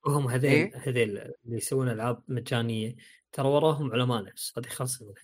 [0.07, 2.97] هم هذيل إيه؟ هذيل اللي يسوون ألعاب مجانية
[3.33, 5.15] ترى وراهم علماء نفس هذه خاصة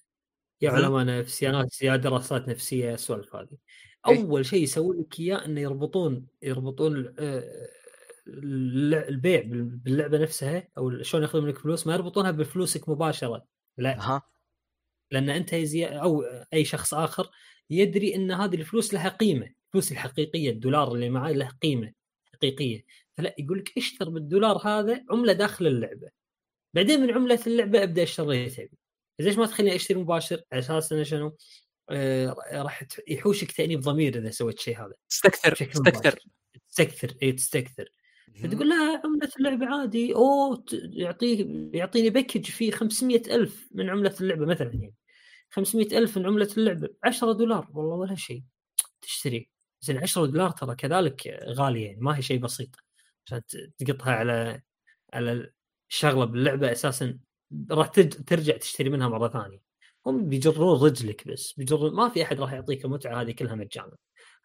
[0.61, 0.71] يا.
[0.71, 3.57] علماء نفس يا ناس يا دراسات نفسية السوالف هذه؟
[4.07, 7.69] أول شيء يسوون لك إياه إنه يربطون يربطون آه،
[8.29, 13.45] البيع بال- باللعبة نفسها أو شلون ياخذون منك فلوس ما يربطونها بفلوسك مباشرة
[13.79, 14.01] لا.
[14.01, 14.23] ها
[15.11, 16.23] لأن أنت زي أو
[16.53, 17.31] أي شخص آخر
[17.71, 21.93] يدري إن هذه الفلوس لها قيمة الفلوس الحقيقية الدولار اللي معي له قيمة
[22.35, 22.85] حقيقية.
[23.17, 26.09] فلا يقول لك اشتر بالدولار هذا عملة داخل اللعبة.
[26.75, 28.71] بعدين من عملة اللعبة أبدأ اشتري اللي تبي
[29.21, 31.37] ليش ما تخليني أشتري مباشر؟ على أساس انه شنو؟
[32.53, 34.95] راح ت- يحوشك تانيب ضمير إذا سويت شيء هذا.
[35.11, 36.19] تستكثر بشكل تستكثر مباشر.
[36.69, 37.89] تستكثر اي تستكثر.
[38.51, 40.15] تقول لا عملة اللعبة عادي.
[40.15, 44.95] أوه يعطيه يعطيني باكج فيه 500 ألف من عملة اللعبة مثلا يعني.
[45.51, 46.89] 500 ألف من عملة اللعبة.
[47.05, 47.69] 10 دولار.
[47.75, 48.43] والله ولا شيء.
[49.03, 49.51] تشتري.
[49.81, 52.71] زين 10 دولار ترى كذلك غالية يعني ما هي شيء بسيط.
[53.27, 53.43] عشان
[53.79, 54.63] تقطها على
[55.15, 55.53] على
[55.91, 57.19] الشغلة باللعبة أساسا
[57.71, 57.87] راح
[58.27, 59.66] ترجع تشتري منها مرة ثانية.
[60.07, 63.97] هم بيجرون رجلك بس بيجرون ما في أحد راح يعطيك المتعة هذه كلها مجانا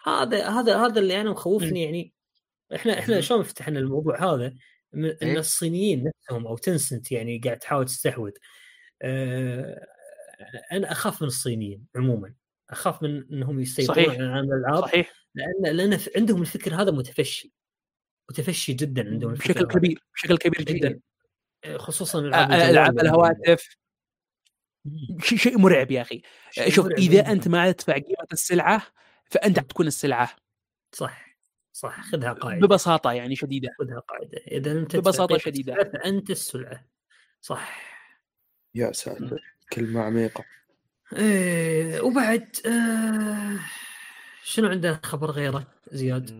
[0.04, 2.14] هذا هذا هذا اللي أنا مخوفني يعني
[2.76, 3.22] إحنا إحنا مم.
[3.22, 4.54] شلون فتحنا الموضوع هذا
[4.94, 8.32] إن إيه؟ الصينيين نفسهم أو تنسنت يعني قاعد تحاول تستحوذ
[9.02, 9.88] آه،
[10.72, 12.34] أنا أخاف من الصينيين عموما
[12.70, 14.10] أخاف من إنهم يسيطرون.
[14.10, 17.54] على عالم الألعاب صحيح لأن لأن عندهم الفكر هذا متفشي
[18.30, 19.80] متفشي جدا عندهم الفكر بشكل.
[19.80, 20.76] كبير بشكل كبير إيه.
[20.76, 21.00] جدا
[21.78, 23.00] خصوصا ألعاب.
[23.00, 23.81] الهواتف.
[25.22, 26.22] شيء شيء مرعب يا أخي.
[26.52, 27.32] شيء شوف مرعب إذا جداً.
[27.32, 28.82] أنت ما تدفع قيمه السلعة
[29.26, 29.60] فأنت.
[29.60, 30.30] تكون السلعة.
[30.92, 31.26] صح
[31.74, 32.02] صح.
[32.12, 32.68] خذها قاعدة.
[32.68, 33.70] ببساطة يعني شديدة.
[33.80, 34.38] خذها قاعدة.
[34.52, 35.74] إذا لم تدفع ببساطة قيمة شديدة.
[35.74, 36.86] السلعة فانت السلعة.
[37.42, 37.82] صح.
[38.76, 39.40] يا ساتر
[39.74, 40.44] كلمة عميقة.
[41.16, 43.60] إيه وبعد آه
[44.44, 46.32] شنو عندنا خبر غيره زياد؟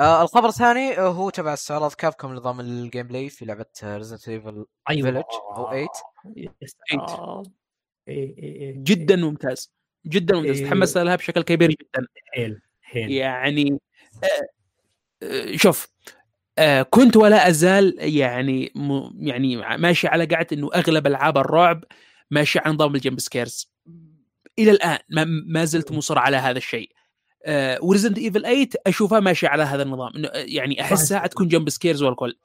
[0.00, 4.66] آه الخبر الثاني آه، هو تبع استعراض Capcom نظام ال gameplay في لعبة Resident Evil
[4.88, 5.16] Village
[5.56, 5.88] أو 8
[6.36, 7.42] يا سلام.
[8.08, 8.74] إيه إيه إيه.
[8.78, 9.72] جدا ممتاز
[10.06, 10.60] جدا ممتاز.
[10.60, 10.66] إيه.
[10.66, 12.06] تحمست لها بشكل كبير جدا.
[12.34, 13.10] حيل حيل.
[13.10, 13.78] يعني
[14.24, 14.48] آه،
[15.22, 15.88] آه، شوف
[16.58, 18.72] آه، كنت ولا أزال يعني
[19.18, 21.84] يعني ماشي على قاعدة إنه أغلب ألعاب الرعب
[22.30, 23.74] ماشي على نظام ال jump scares.
[24.58, 24.98] إلى الآن
[25.46, 26.90] ما, زلت مصر على هذا الشيء.
[27.80, 30.12] و Resident Evil 8 أشوفها ماشيه على هذا النظام.
[30.34, 31.26] يعني أحسها.
[31.26, 32.36] تكون jump scares والكل.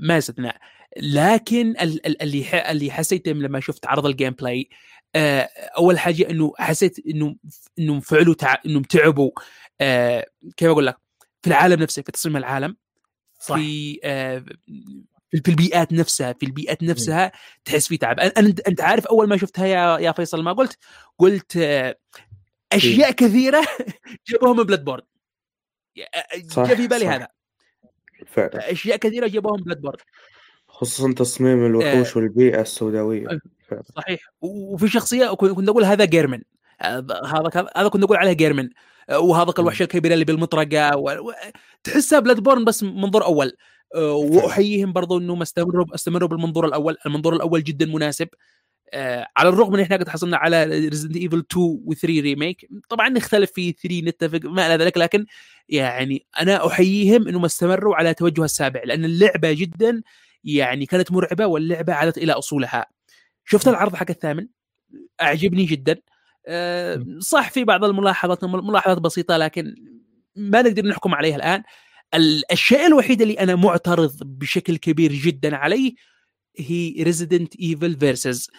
[0.00, 0.56] ما استثناء
[0.96, 4.68] لكن ال- ال- اللي ح- اللي حسيته لما شفت عرض ال gameplay
[5.16, 5.48] آه
[5.78, 7.36] أول حاجة إنه حسيت إنه
[7.78, 8.56] إنه فعلوا تع...
[8.66, 9.30] إنهم تعبوا
[9.80, 10.96] آه كيف أقول لك؟
[11.42, 12.76] في العالم نفسه في تصميم العالم
[13.40, 13.56] صح.
[13.56, 14.38] في آه
[15.30, 17.32] في في البيئات نفسها في البيئات نفسها
[17.64, 18.20] تحس في تعب.
[18.20, 20.78] أنت أنت عارف أول ما شفتها يا يا فيصل ما قلت؟
[21.18, 21.98] قلت آه،
[22.72, 23.66] أشياء كثيرة
[24.28, 25.02] جابوها من Bloodborne
[25.96, 27.10] جاء في بالي صح.
[27.12, 27.28] هذا.
[28.28, 28.72] فعلا.
[28.72, 29.98] أشياء كثيرة جابوها من Bloodborne
[30.68, 33.26] خصوصا تصميم الوحوش والبيئة السوداوية.
[33.68, 33.82] فعلا.
[33.96, 34.20] صحيح.
[34.40, 36.42] وفي شخصية كن- كنت أقول هذا Gehrman.
[36.80, 37.20] هذا
[37.76, 38.68] هذا كنت أقول عليه Gehrman.
[39.12, 40.96] وهذا الوحش الكبير اللي بالمطرقة.
[40.96, 41.10] و...
[41.10, 41.32] و...
[41.84, 43.52] تحسها Bloodborne بس منظور أول.
[43.94, 46.96] أه، واحييهم برضو انهم استمروا استمروا بالمنظور الأول.
[47.06, 48.28] المنظور الأول جدا مناسب.
[48.92, 53.50] آه على الرغم من إحنا قد حصلنا على Resident Evil 2 و3 remake طبعا نختلف
[53.52, 55.26] في 3 نتفق ما إلى ذلك لكن
[55.68, 60.02] يعني أنا أحييهم إنهم استمروا على توجه السابع لأن اللعبة جدا
[60.44, 62.86] يعني كانت مرعبة واللعبة عادت إلى أصولها.
[63.44, 64.46] شفت العرض حق الثامن؟
[65.22, 65.96] أعجبني جدا.
[66.46, 69.74] آه، صح في بعض الملاحظات ملاحظات بسيطة لكن
[70.36, 71.62] ما نقدر نحكم عليها الآن.
[72.14, 75.94] ال- الشيء الوحيد اللي أنا معترض بشكل كبير جدا عليه
[76.58, 78.50] هي Resident Evil Versus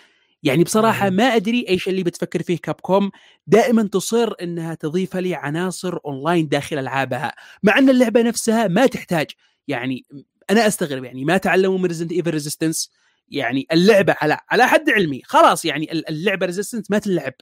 [0.44, 1.10] يعني بصراحة.
[1.10, 3.12] ما أدري إيش اللي بتفكر فيه Capcom
[3.48, 7.34] دائما تصر إنها تضيف لي عناصر أونلاين داخل ألعابها
[7.64, 9.28] مع إن اللعبة نفسها ما تحتاج.
[9.68, 10.06] يعني
[10.50, 12.92] أنا أستغرب يعني ما تعلموا من Resident Evil Resistance
[13.28, 15.22] يعني اللعبة على على حد علمي.
[15.26, 17.34] خلاص يعني ال- اللعبة Resistance ما تلعب.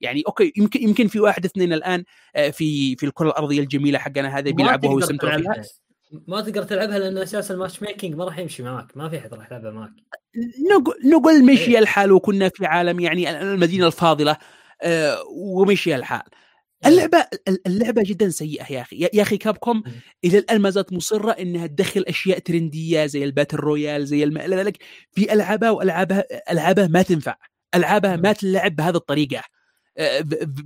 [0.00, 2.04] يعني okay يمكن يمكن في واحد اثنين الآن
[2.36, 5.62] آه، في في الكرة الأرضية الجميلة حقنا هذا بيلعبوها ويستمتعوا فيها.
[6.28, 9.46] ما تقدر تلعبها لأن أساس ال matchmaking ما راح يمشي معاك ما في احد راح
[9.52, 9.90] يلعبها معك
[10.70, 11.78] نقول نقول مشي إيه.
[11.78, 14.36] الحال وكنا في عالم يعني المدينة الفاضلة
[14.82, 16.22] آه، ومشي الحال.
[16.86, 17.26] اللعبه
[17.66, 19.08] اللعبة جدا سيئة يا أخي.
[19.14, 19.92] يا أخي Capcom مم.
[20.24, 24.38] إلى الآن ما زالت مصرة إنها تدخل أشياء ترندية زي ال battle royale زي الم...
[24.38, 24.76] ذلك
[25.12, 27.36] في ألعابها والعابها ألعابها ما تنفع.
[27.74, 29.42] ألعابها ما تلعب بهذه الطريقة.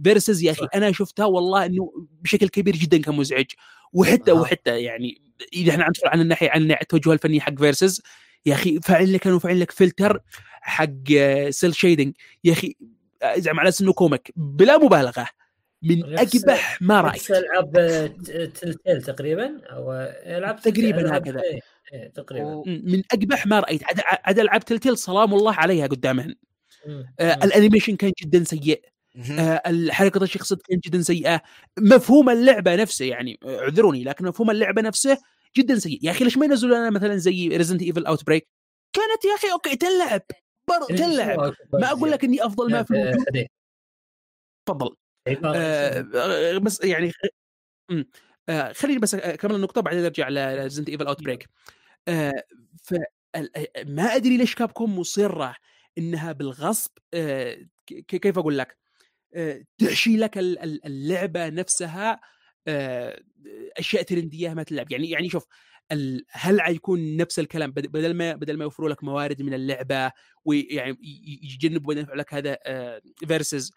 [0.05, 0.66] Versus يا أخي.
[0.74, 3.47] أنا شفتها والله إنه بشكل كبير جدا كان مزعج
[3.93, 4.35] وحتى آه.
[4.35, 5.22] وحتى يعني
[5.53, 8.03] إذا إحنا ندخل عن الناحية عن التوجه الفني حق Versus
[8.47, 10.20] يا أخي فعل لك كانوا فاعل لك فلتر
[10.61, 11.09] حق
[11.51, 12.14] cel shading
[12.45, 12.74] يا أخي
[13.22, 15.29] ازعم على إنه comic بلا مبالغة
[15.83, 17.72] من نفس- أقبح ما رأيت ألعاب
[18.55, 19.93] Telltale تقريبا أو
[20.26, 21.41] ألعاب تقريباً هكذا.
[21.43, 21.61] إيه،
[21.93, 26.35] إيه، تقريبا و- من أقبح ما رأيت عاد عاد ألعاب Telltale سلام الله عليها قدامهن.
[27.20, 27.35] آه.
[27.45, 28.83] ال animation كان جدا سيء.
[29.19, 31.43] آه حركه الشخصيات كانت جدا سيئة.
[31.79, 35.19] مفهوم اللعبة نفسه يعني آه، اعذروني لكن مفهوم اللعبة نفسه
[35.57, 35.99] جدا سيء.
[36.03, 38.49] يا أخي ليش ما ينزلوا لنا مثلا زي Resident Evil Outbreak
[38.93, 40.23] كانت يا أخي okay تلعب
[40.69, 41.41] برضو إيش تلعب.
[41.41, 43.47] رأيك ما أقول لك إني أفضل ما في الوجود.
[44.66, 44.97] تفضل.
[45.29, 47.12] عبارة آه آه، بس يعني.
[48.49, 51.49] آه خليني بس اكمل النقطة بعدين ارجع ل Resident Evil Outbreak
[52.09, 52.45] آه
[52.83, 52.95] ف
[53.35, 53.49] آه،
[53.87, 55.55] ما أدري ليش Capcom مصرة
[55.99, 57.59] إنها بالغصب آه
[58.07, 58.88] كيف أقول لك؟ آه
[59.79, 62.20] تحشي لك ال- ال- اللعبة نفسها
[62.68, 63.20] آه
[63.79, 64.93] أشياء ترندية ما تلعب.
[64.93, 65.47] يعني يعني شوف
[66.31, 70.12] هل حيكون نفس الكلام؟ بد- بدل ما بدل ما يوفروا لك موارد من اللعبة
[70.45, 70.97] ويعني
[71.43, 72.59] يجنبوا لك هذا
[73.29, 73.72] فيرسز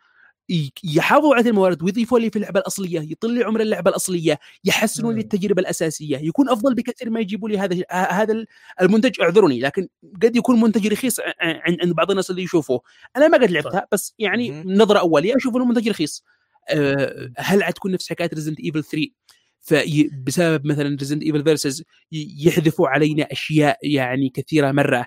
[0.84, 5.22] يحافظوا على الموارد ويضيفوا لي في اللعبة الأصلية يطلع عمر اللعبة الأصلية يحسنوا لي.
[5.22, 6.18] التجربة الأساسية.
[6.18, 8.46] يكون أفضل بكثير ما يجيبوا لي هذا هذا
[8.82, 9.88] المنتج اعذروني لكن
[10.24, 12.82] قد يكون منتج رخيص عند بعض الناس اللي يشوفوه.
[13.18, 14.64] أنا ما قد لعبتها بس يعني.
[14.66, 16.24] نظرة أولية أشوف إنه منتج رخيص.
[16.70, 19.08] أه، هل حتكون نفس حكاية Resident Evil 3
[19.62, 25.06] فبسبب مثلا Resident Evil Versus يحذفوا علينا أشياء يعني كثيرة مرة.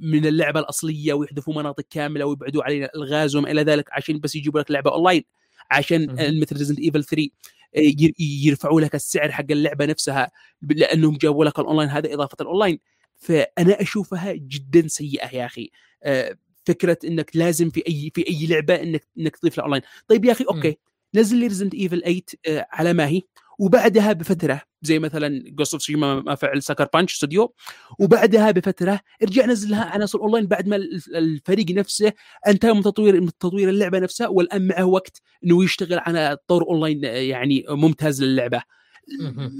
[0.00, 4.60] من اللعبة الأصلية ويحذفوا مناطق كاملة ويبعدوا علينا الغاز وما إلى ذلك عشان بس يجيبوا
[4.60, 5.24] لك لعبة اونلاين
[5.70, 6.06] عشان.
[6.40, 7.28] مثل Resident Evil 3
[7.76, 10.30] آه، ير- يرفعوا لك السعر حق اللعبة نفسها
[10.62, 12.78] لأنهم جابوا لك الاونلاين هذا إضافة الاونلاين
[13.16, 15.70] فأنا أشوفها جدا سيئة يا أخي.
[16.04, 16.36] آه،
[16.66, 20.32] فكرة إنك لازم في أي في أي لعبة إنك إنك تضيف لها اونلاين طيب يا
[20.32, 20.76] أخي okay.
[21.14, 23.22] نزل لي Resident Evil 8 آه، على ما هي؟
[23.58, 27.54] وبعدها بفترة زي مثلا Ghost of Tsushima ما فعل Sucker Punch Studio
[27.98, 32.12] وبعدها بفترة ارجع نزل لها عناصر اونلاين بعد ما ال- الفريق نفسه
[32.46, 37.04] انتهى من تطوير من تطوير اللعبة نفسها والآن معه وقت إنه يشتغل على طور اونلاين
[37.04, 38.62] يعني ممتاز للعبة.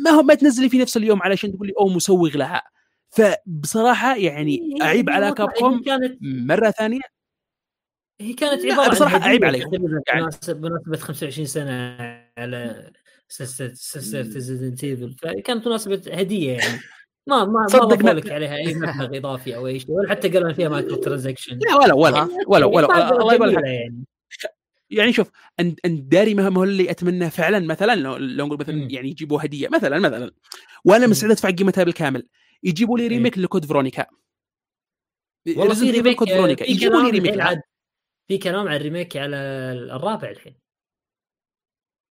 [0.05, 2.63] ما هو ما تنزلي في نفس اليوم علشان تقول لي أو مسوغ لها
[3.11, 7.01] فبصراحة يعني أعيب على Capcom كانت مرة ثانية
[8.21, 8.95] هي كانت عبارة.
[9.19, 9.65] تقريباً يعني.
[9.65, 11.97] بمناسبة- بمناسبه 25 سنة
[12.39, 12.91] على
[13.29, 16.81] سلسله سلسله Resident Evil فكانت مناسبة هدية يعني.
[17.29, 20.29] ما ما ما صدق ما- لك عليها أي مبلغ إضافي أو أي شيء ولا حتى
[20.29, 24.05] قالوا فيها microtransaction لا ولا ولا ولا ولا الله لك يعني.
[24.91, 28.77] يعني شوف أنا أنا داري ما هو اللي أتمنى فعلا مثلا لو لو نقول مثلا.
[28.91, 30.33] يعني يجيبوا هدية مثلا مثلا.
[30.85, 31.07] وأنا.
[31.07, 32.29] مستعد أدفع قيمتها بالكامل.
[32.63, 33.09] يجيبوا لي إيه.
[33.11, 34.07] remake ل Code Veronica
[35.57, 37.61] والله في remake Code Veronica يجيبوا لي remake.
[38.29, 39.37] في كلام عن ال remake على
[39.93, 40.66] الرابع الحين.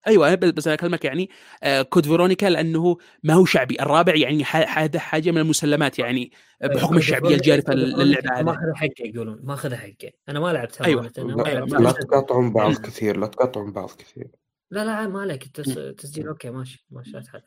[0.07, 1.29] أيوه بس أنا أكلمك يعني
[1.63, 6.31] آه Code Veronica لأنه ما هو شعبي الرابع يعني ح- هذا حاجة من المسلمات يعني
[6.63, 8.49] بحكم كود الشعبية الجارفة للعبة هذه.
[8.49, 11.01] أخذ حقه يقولون ما أخذ حقه أنا ما لعبتها أيوة.
[11.17, 14.27] ما لا, لا تقاطعون بعض كثير لا تقاطعون بعض كثير.
[14.71, 17.41] لا لا ما عليك التس- تسجيل okay ماشي ماشي لا تحل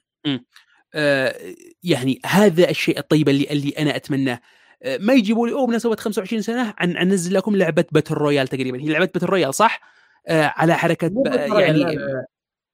[0.94, 1.34] آه،
[1.82, 4.40] يعني هذا الشيء الطيب اللي اللي أنا أتمناه.
[4.82, 8.80] آه، ما يجيبوا لي أوه بمناسبه 25 سنة عن أنزل لكم لعبة battle royale تقريبا.
[8.80, 9.80] هي لعبة battle royale صح؟
[10.28, 11.12] آه، على حركة
[11.60, 12.26] يعني لا، لا.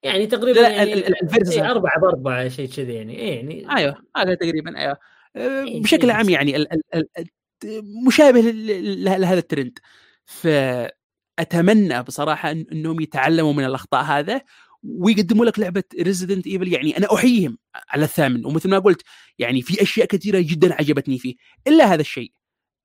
[0.04, 1.52] يعني تقريبا لا، يعني ال- ال- ال versus.
[1.58, 3.18] إيه، أربعة بأربعة شيء كذا يعني.
[3.18, 4.98] إيه يعني أيوه هذا تقريبا أيوه.
[5.36, 6.28] آه، إيه، بشكل شيء عام.
[6.28, 9.78] يعني ال- ال- ال- الت- مشابه لهذا الترند.
[10.24, 14.40] فأتمنى بصراحة إنهم يتعلموا من الأخطاء هذا
[14.82, 18.46] ويقدموا لك لعبة Resident Evil يعني أنا أحييهم على الثامن.
[18.46, 19.02] ومثل ما قلت
[19.38, 21.34] يعني في أشياء كثيرة جدا عجبتني فيه.
[21.66, 22.32] إلا هذا الشيء.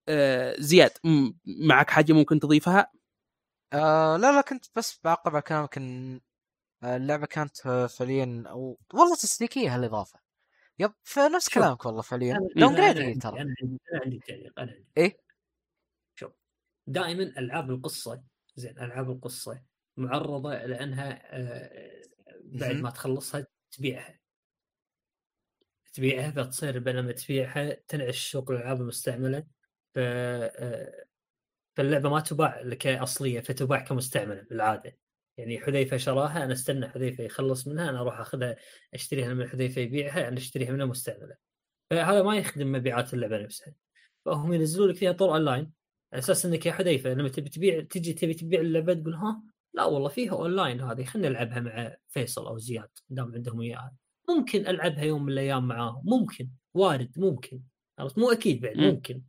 [0.10, 2.92] آه، زياد م- معك حاجة ممكن تضيفها؟
[3.74, 6.20] آه لا لا كنت بس بعقب على كلامك إن آه،
[6.84, 7.58] اللعبة كانت
[7.98, 10.20] فعليا أو والله تسليكيه هالإضافة
[10.80, 11.50] yep فنفس.
[11.50, 13.54] كلامك والله فعليا downgrade ترى أنا
[14.04, 15.18] عندي تعليق أنا عندي إيه؟
[16.16, 16.32] شوف
[16.88, 18.24] دائما ألعاب القصة
[18.56, 19.62] زين ألعاب القصة
[19.98, 22.02] معرضة لأنها آه،
[22.44, 22.76] بعد.
[22.76, 24.20] ما تخلصها تبيعها
[25.94, 29.40] تبيعها فتصير بينما تبيعها تنعش سوق الألعاب المستعملة
[29.94, 31.06] ف آه،
[31.76, 34.98] فاللعبة ما تباع كاصليه فتباع كمستعملة بالعادة
[35.40, 38.56] يعني حذيفة شراها أنا أستنى حذيفة يخلص منها أنا أروح أخذها
[38.94, 41.36] أشتريها من حذيفة يبيعها أنا أشتريها منه مستعملة.
[41.90, 43.74] فهذا ما يخدم مبيعات اللعبة نفسها.
[44.26, 45.72] فهم ينزلوا لك فيها طور أونلاين
[46.14, 49.42] على أساس إنك يا حذيفة لما تبي تبيع تجي تبي تبيع اللعبة تقول ها
[49.74, 53.94] لا والله فيها أونلاين هذه خلينا نلعبها مع فيصل أو زياد دام عندهم اياها
[54.30, 57.62] ممكن ألعبها يوم من الأيام معاهم ممكن وارد ممكن
[58.00, 58.84] عرفت؟ مو أكيد بعد مم.
[58.84, 59.22] ممكن.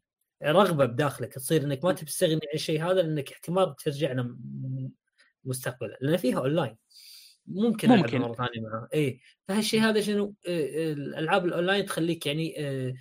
[0.43, 4.91] رغبة بداخلك تصير إنك ما تبي تستغني عن الشيء هذا لأنك احتمال ترجع لها م-
[5.45, 6.77] مستقبلا لأن فيها أونلاين.
[7.47, 8.19] ممكن ممكن.
[8.19, 12.95] مرة ثانية معاه اي فهالشيء هذا شنو؟ آه، آه، الألعاب الأونلاين تخليك يعني آه،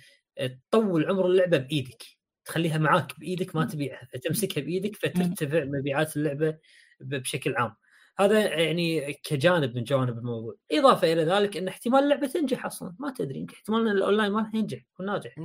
[0.70, 2.02] تطول عمر اللعبة بإيدك.
[2.44, 6.58] تخليها معاك بإيدك ما تبيعها فتمسكها بإيدك فترتفع مبيعات اللعبة
[7.00, 7.76] بشكل عام.
[8.18, 10.54] هذا يعني كجانب من جوانب الموضوع.
[10.72, 12.94] إضافة إلى ذلك إن احتمال اللعبة تنجح أصلا.
[12.98, 15.38] ما تدري يمكن احتمال إن الأونلاين ما راح ينجح يكون ناجح.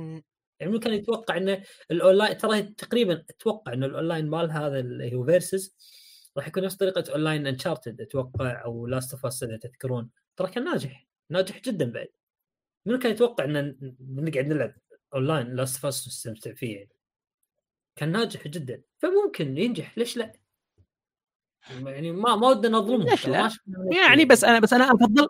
[0.60, 5.76] يعني ممكن يتوقع إن الأونلاين ترى تقريبا أتوقع إن الأونلاين مال هذا اللي هو versus
[6.36, 10.64] راح يكون نفس طريقة online Uncharted أتوقع أو Last of Us إذا تذكرون ترى كان
[10.64, 12.08] ناجح ناجح جدا بعد
[12.86, 14.74] منو كان يتوقع إن نقعد نلعب
[15.14, 16.90] online Last of Us نستمتع فيه يعني
[17.96, 20.32] كان ناجح جدا فممكن ينجح ليش لا؟
[21.70, 24.24] يعني ما ما ودنا نظلمهم ليش لا؟ ما يعني.
[24.24, 25.28] بس أنا بس أنا افضل.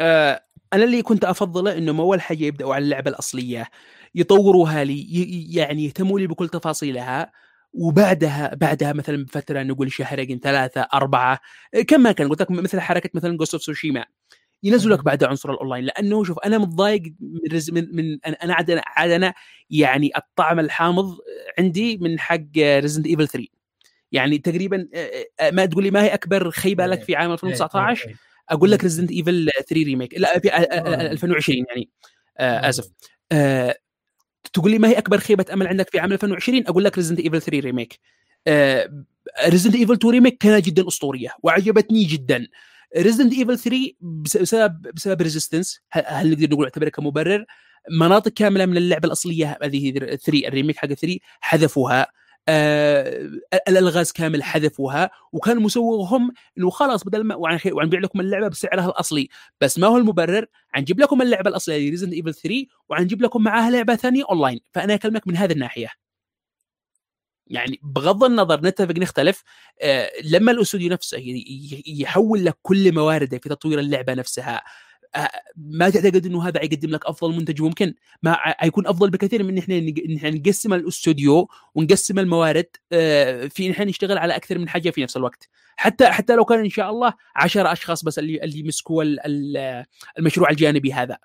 [0.00, 3.70] آه أنا اللي كنت أفضله انهم اول حاجة يبدأوا على اللعبة الأصلية
[4.14, 7.32] يطوروها لي يعني يهتموا لي بكل تفاصيلها
[7.76, 11.40] وبعدها بعدها مثلا بفترة نقول شهرين ثلاثة أربعة
[11.74, 14.04] آه، كم ما كان قلت لك مثل حركة مثلا Ghost of Tsushima
[14.62, 15.04] ينزلوا لك.
[15.04, 17.40] بعد عنصر الأونلاين لأنه شوف أنا متضايق من
[17.72, 19.34] من, من أنا أنا عاد عاد أنا
[19.70, 21.18] يعني الطعم الحامض
[21.58, 23.46] عندي من حق Resident Evil 3
[24.12, 28.08] يعني تقريبا آه، آه، ما تقول لي ما هي أكبر خيبة لك في عام 2019
[28.08, 28.14] إيه،
[28.48, 28.82] أقول لك مم.
[28.82, 31.12] Resident Evil 3 remake لا في آه، آه، آه.
[31.12, 31.90] 2020 يعني.
[32.38, 32.88] آسف
[34.52, 37.42] تقول لي ما هي أكبر خيبة أمل عندك في عام 2020 أقول لك Resident Evil
[37.42, 38.00] 3 remake
[39.48, 42.46] Resident Evil 2 remake كانت جدا أسطورية وعجبتني جدا.
[42.98, 47.44] Resident Evil 3 بس- بسبب بسبب Resistance هل نقدر نقول اعتبرها كمبرر؟
[48.00, 52.06] مناطق كاملة من اللعبة الأصلية هذه 3 ال remake حق 3 حذفوها.
[52.48, 53.30] آه
[53.68, 57.34] الألغاز كامل حذفوها وكان مسوغهم إنه خلاص بدل ما
[57.72, 59.28] وعنبيع لكم اللعبة بسعرها الأصلي.
[59.60, 63.94] بس ما هو المبرر؟ حنجيب لكم اللعبة الأصلية Resident Evil 3 وحنجيب لكم معاها لعبة
[63.96, 65.88] ثانية اونلاين فأنا أكلمك من هذه الناحية.
[67.46, 69.42] يعني بغض النظر نتفق نختلف
[69.82, 71.18] آه لما الأستوديو نفسه
[71.86, 74.62] يحول لك كل موارده في تطوير اللعبة نفسها
[75.56, 80.30] ما تعتقد إنه هذا يقدم لك أفضل منتج ممكن؟ ما حيكون أفضل بكثير من إحنا
[80.30, 85.48] نقسم الأستوديو ونقسم الموارد آه، في إحنا نشتغل على أكثر من حاجة في نفس الوقت.
[85.76, 89.84] حتى حتى لو كان إن شاء الله عشرة أشخاص بس اللي اللي مسكوا ال- ال-
[90.18, 91.18] المشروع الجانبي هذا.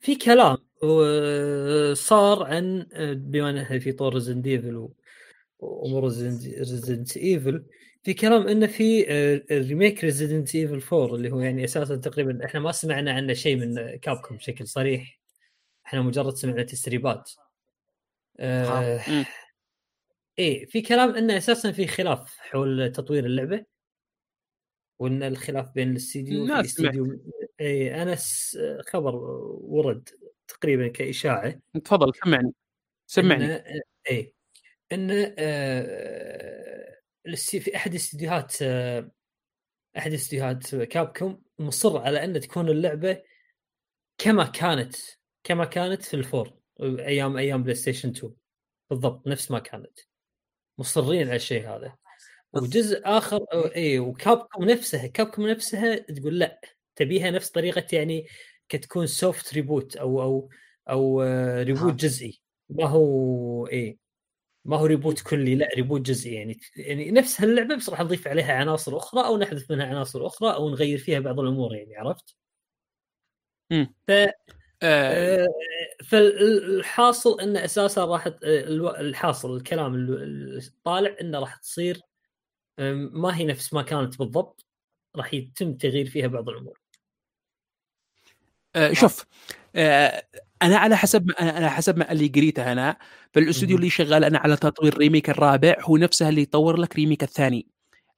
[0.00, 0.56] في كلام
[1.94, 4.88] صار عن بما ان إحنا في طور Resident Evil
[5.58, 7.64] وأمور Resident Evil
[8.06, 12.60] في كلام إنه في آه، remake Resident Evil 4 اللي هو يعني أساسا تقريبا إحنا
[12.60, 15.20] ما سمعنا عنه شيء من Capcom بشكل صريح.
[15.86, 17.30] إحنا مجرد سمعنا تسريبات.
[18.40, 19.24] آه مم.
[20.38, 23.64] إيه في كلام إنه أساسا في خلاف حول تطوير اللعبة.
[24.98, 26.94] وإن الخلاف بين الاستديو في الناس سمعت.
[26.94, 27.20] استديو
[27.60, 28.16] اي أنا
[28.82, 29.14] خبر
[29.60, 30.08] ورد
[30.48, 31.60] تقريبا كإشاعة.
[31.84, 32.52] تفضل سمعني.
[33.06, 33.44] سمعني.
[33.44, 33.80] إن
[34.10, 34.32] اي
[34.92, 36.95] إن آه،
[37.34, 39.10] في أحد استديوهات آه،
[39.98, 43.22] أحد استديوهات كابكوم مصر على أن تكون اللعبة
[44.18, 44.96] كما كانت
[45.44, 48.32] كما كانت في ال four أيام أيام PlayStation 2
[48.90, 49.98] بالضبط نفس ما كانت.
[50.78, 51.96] مصرين على الشيء هذا.
[52.52, 53.46] وجزء آخر
[53.76, 56.60] اي و Capcom نفسها Capcom نفسها تقول لا
[56.96, 58.26] تبيها نفس طريقة يعني
[58.68, 60.50] كتكون soft reboot أو أو
[60.90, 61.96] أو آه، reboot ها.
[61.96, 62.40] جزئي.
[62.70, 64.05] ما هو إيه.
[64.66, 68.52] ما هو reboot كلي لا reboot جزئي يعني يعني نفس هاللعبة بس راح نضيف عليها
[68.54, 72.36] عناصر أخرى أو نحذف منها عناصر أخرى أو نغير فيها بعض الأمور يعني عرفت؟
[73.70, 73.94] مم.
[74.08, 74.30] ف آه
[74.82, 75.46] آه،
[76.04, 78.28] فالحاصل انه أساسا راح
[79.00, 82.00] الحاصل الكلام ال- الطالع إنه راح تصير
[83.12, 84.66] ما هي نفس ما كانت بالضبط
[85.16, 86.80] راح يتم تغيير فيها بعض الأمور
[88.76, 89.24] آه شوف
[89.76, 90.22] آه
[90.62, 92.96] أنا على حسب ما أنا على حسب ما اللي قريته أنا
[93.34, 93.76] فالاستوديو.
[93.76, 97.66] اللي شغال أنا على تطوير ريميك الرابع هو نفسه اللي يطور لك ريميك الثاني.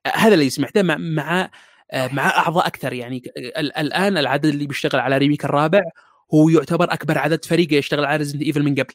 [0.07, 1.51] آه هذا اللي سمعته مع مع
[1.95, 3.23] مع أعضاء أكثر يعني.
[3.37, 5.83] ال- الآن العدد اللي بيشتغل على remake الرابع
[6.35, 8.95] هو يعتبر أكبر عدد فريق يشتغل على Resident Evil من قبل.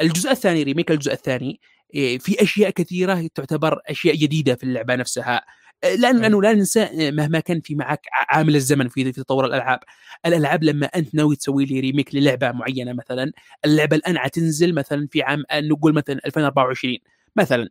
[0.00, 1.60] الجزء الثاني remake الجزء الثاني
[1.94, 5.42] في أشياء كثيرة تعتبر أشياء جديدة في اللعبة نفسها.
[5.84, 8.00] لأن لأنه لا ننسى آه، مهما كان في معك
[8.30, 9.80] عامل الزمن في في تطور الألعاب.
[10.26, 13.32] الألعاب لما أنت ناوي تسوي لي remake للعبة معينة مثلا
[13.64, 16.98] اللعبة الآن حتنزل مثلا في عام آه، نقول مثلا 2024
[17.36, 17.68] مثلا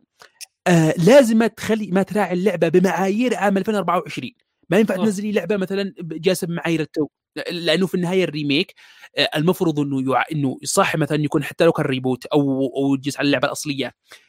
[0.66, 4.30] آه لازم تخلي ما تراعي اللعبة بمعايير عام 2024
[4.70, 4.96] ما ينفع.
[4.96, 7.08] تنزل لي لعبة مثلا جالسه بمعايير ال two
[7.50, 8.74] لأنه في النهاية ال remake
[9.18, 10.24] آه، المفروض إنه يع...
[10.32, 13.86] إنه صح مثلا يكون حتى لو كان reboot أو أو يجلس على اللعبة الأصلية.
[13.86, 14.27] ال- ال-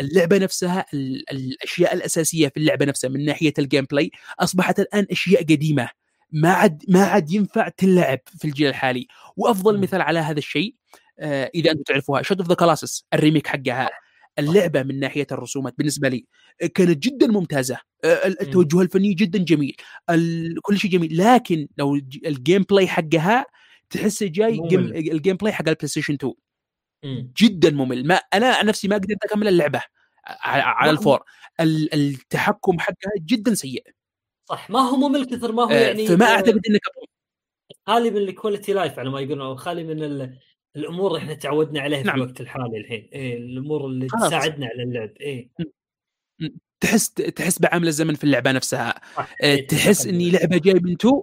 [0.00, 4.10] اللعبة نفسها ال- الأشياء الأساسية في اللعبة نفسها من ناحية ال gameplay
[4.40, 5.88] أصبحت الآن أشياء قديمة.
[6.32, 9.06] ما عاد ما عاد ينفع تلعب في الجيل الحالي.
[9.36, 9.80] وأفضل.
[9.80, 10.74] مثال على هذا الشيء
[11.18, 13.90] آه، إذا أنتم تعرفوها Shadow of the Colossus ال remake حقها.
[14.38, 16.26] اللعبة من ناحية الرسومات بالنسبة لي
[16.62, 17.78] آه، كانت جدا ممتازة.
[18.04, 19.76] آه، ال- التوجه الفني جدا جميل.
[20.62, 21.18] كل شيء جميل.
[21.18, 23.44] لكن لو الج- ال gameplay حقها
[23.90, 24.58] تحسه جاي.
[25.10, 26.49] ال gameplay حق ال PlayStation 2 مم.
[27.40, 28.06] جدا ممل.
[28.06, 29.82] ما أنا عن نفسي ما قدرت أكمل اللعبة.
[30.26, 31.22] على, الفور.
[31.60, 33.84] ال- التحكم حقها جدا سيء.
[34.48, 34.70] صح.
[34.70, 36.80] ما هو ممل كثر ما هو آه، يعني فما آه، أعتقد إنك
[37.86, 39.46] خالي من ال quality life على ما يقولون.
[39.46, 40.38] أو خالي من ال-
[40.76, 42.16] الأمور اللي إحنا تعودنا عليها في نعم.
[42.22, 43.08] الوقت الحالي الحين.
[43.12, 44.26] إيه الأمور اللي خلاص.
[44.28, 45.10] تساعدنا على اللعب.
[45.20, 45.50] إيه.
[46.80, 49.00] تحس تحس بعامل الزمن في اللعبة نفسها.
[49.16, 49.34] صح.
[49.42, 50.06] آه، إيه، تحس.
[50.06, 51.22] إني لعبة جاي من two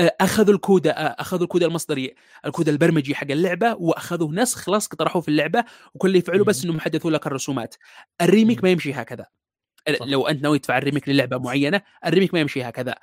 [0.00, 2.14] أخذوا الكود أخذوا الكود المصدري
[2.46, 5.64] الكود البرمجي حق اللعبة وأخذوا نسخ لصق طرحوه في اللعبة
[5.94, 6.64] وكل اللي يفعلوا بس.
[6.64, 7.74] إنهم حدثوا لك الرسومات
[8.20, 8.64] ال remake.
[8.64, 9.26] ما يمشي هكذا
[10.00, 10.06] صح.
[10.06, 12.94] لو أنت ناوي تدفع ال remake للعبة معينة ال remake ما يمشي هكذا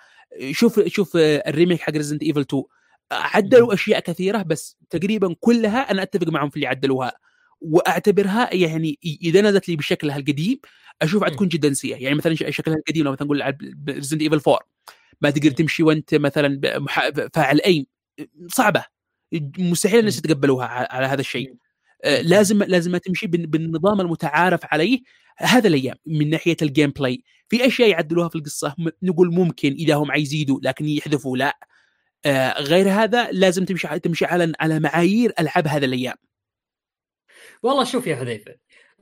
[0.52, 2.64] شوف شوف آه، ال remake حق Resident Evil 2
[3.12, 7.14] عدلوا أشياء كثيرة بس تقريبا كلها أنا أتفق معهم في اللي عدلوها
[7.62, 10.60] وأعتبرها يعني إذا نزلت لي بشكلها القديم
[11.02, 11.30] أشوفها.
[11.30, 13.56] تكون جدا سيئة يعني مثلا شكلها القديم لو مثلا نقول
[13.90, 14.60] Resident Evil 4
[15.24, 15.52] ما تقدر.
[15.52, 16.62] تمشي وأنت مثلا
[17.34, 17.86] فاعل aim
[18.48, 18.86] صعبة
[19.60, 20.18] مستحيل الناس.
[20.18, 21.56] يتقبلوها على هذا الشيء.
[22.04, 22.22] آه،.
[22.22, 25.00] لازم لازم تمشي بال- بالنظام المتعارف عليه
[25.38, 30.12] هذا الأيام من ناحية ال gameplay في أشياء يعدلوها في القصة نقول ممكن إذا هم
[30.12, 31.58] حيزيدوا لكن يحذفوا لا
[32.26, 36.16] آه، غير هذا لازم تمشي تمشي على على معايير ألعاب هذا الأيام
[37.64, 38.56] والله شوف يا حذيفة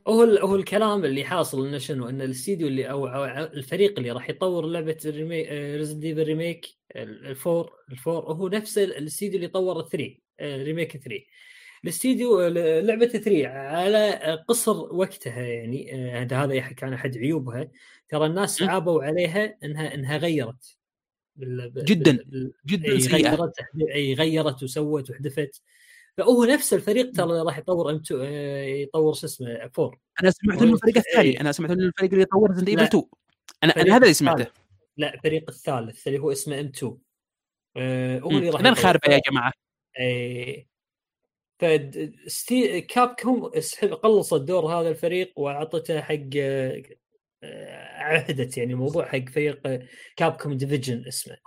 [0.08, 4.30] هو هو الكلام اللي حاصل إنه شنو؟ إن الاستديو اللي أو أو الفريق اللي راح
[4.30, 4.97] يطور لعبة
[5.78, 10.22] Resident Evil remake ال four ال four هو نفس ال- الاستديو اللي طور ال three
[10.39, 11.24] آه، remake 3
[11.84, 12.47] الاستديو
[12.80, 14.12] لعبة 3 على
[14.47, 17.72] قصر وقتها يعني آه، هذا هذا يح- كان أحد عيوبها.
[18.10, 18.62] ترى الناس.
[18.64, 20.78] عابوا عليها إنها إنها غيرت
[21.36, 22.12] بال- جداً.
[22.12, 23.36] بال- جدا سيئة.
[23.36, 23.54] غيرت
[23.93, 25.62] إي غيرت وسوت وحذفت.
[26.18, 28.22] فهو نفس الفريق ترى اللي راح يطور M2
[28.82, 29.91] يطور شو اسمه 4
[30.24, 31.41] أنا سمعت هو انه الفريق نفس- الثاني إيه.
[31.41, 32.88] أنا سمعت إنه الفريق اللي يطور Resident Evil لا.
[32.88, 33.03] 2
[33.64, 34.14] أنا أنا هذا اللي.
[34.14, 34.47] سمعته
[34.97, 36.97] لا الفريق الثالث اللي هو اسمه M2
[37.78, 38.38] آه هو مم.
[38.38, 38.74] اللي راح.
[38.74, 39.51] خاربه يا جماعة
[39.99, 40.68] إيه.
[41.59, 46.84] فد ستي كاب كوم اسحب- قلصت دور هذا الفريق واعطته حق آه،
[47.43, 51.38] آه، عهدت يعني الموضوع حق فريق آه، كاب كوم ديفيجن اسمه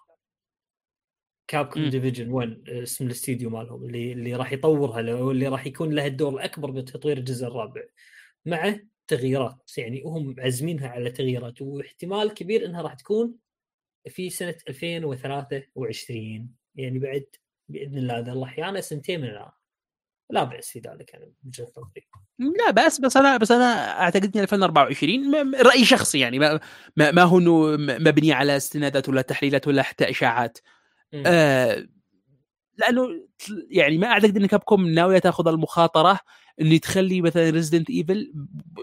[1.47, 1.91] كاب كوم مم.
[1.91, 6.35] ديفيجن 1 اسم الاستديو مالهم اللي اللي راح يطورها له- اللي راح يكون له الدور
[6.35, 7.83] الأكبر بتطوير الجزء الرابع
[8.47, 8.77] مع
[9.09, 13.35] تغييرات يعني هم عازمينها على تغييرات واحتمال كبير إنها راح تكون
[14.09, 17.25] في سنة 2023 يعني بعد
[17.69, 19.51] بإذن الله إذا الله أحيانا سنتين من الآن
[20.31, 22.07] لا بأس في ذلك أنا بوجهه نظري
[22.39, 26.61] لا بس بس أنا بس أنا أعتقد إن 2024 م- م- راي شخصي يعني ما
[26.97, 27.39] ما, ما هو
[27.79, 30.59] مبني على استنادات ولا تحليلات ولا حتى إشاعات.
[31.27, 31.87] آه
[32.79, 33.09] لأنه
[33.71, 36.21] يعني ما أعتقد إن Capcom ناوية تأخذ المخاطرة
[36.61, 38.33] إنه تخلي مثلا Resident Evil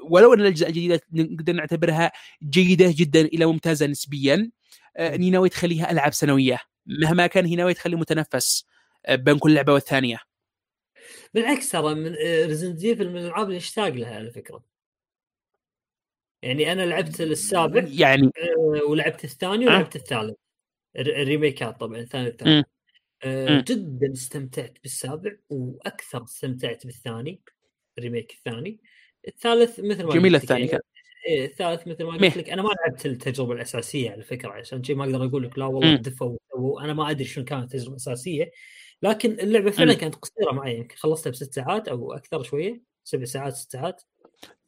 [0.10, 2.12] ولو إن الأجزاء الجديدة نقدر نعتبرها
[2.44, 4.52] جيدة جدا إلى ممتازة نسبيا
[4.98, 8.66] آه اني ناوي تخليها ألعاب سنوية مهما كان هي ناوي تخلي متنفس
[9.06, 10.20] آه بين كل لعبة والثانية.
[11.34, 12.16] بالعكس ترى من
[12.46, 14.64] Resident Evil من الألعاب اللي اشتاق لها على فكرة.
[16.42, 18.32] يعني أنا لعبت السابع يعني
[18.88, 20.36] ولعبت الثاني ولعبت الثالث.
[20.96, 22.26] الريميكات طبعا الثاني.
[22.26, 22.66] والثالث
[23.24, 23.64] آه،.
[23.68, 27.42] جدا استمتعت بالسابع وأكثر استمتعت بالثاني
[27.98, 28.80] ال remake الثاني
[29.28, 30.82] الثالث مثل ما جميل الثاني يعني كان
[31.28, 32.12] إيه الثالث مثل ما.
[32.18, 35.60] قلت لك أنا ما لعبت التجربة الأساسية على فكرة عشان شيء ما أقدر أقول لك
[35.60, 35.96] لا والله.
[35.96, 38.52] دفوا وسووا أنا ما أدري شنو كانت التجربة الأساسية
[39.04, 39.94] لكن اللعبة فعلا.
[39.94, 44.02] كانت قصيرة معي يمكن خلصتها بست ساعات أو أكثر شوية سبع ساعات ست ساعات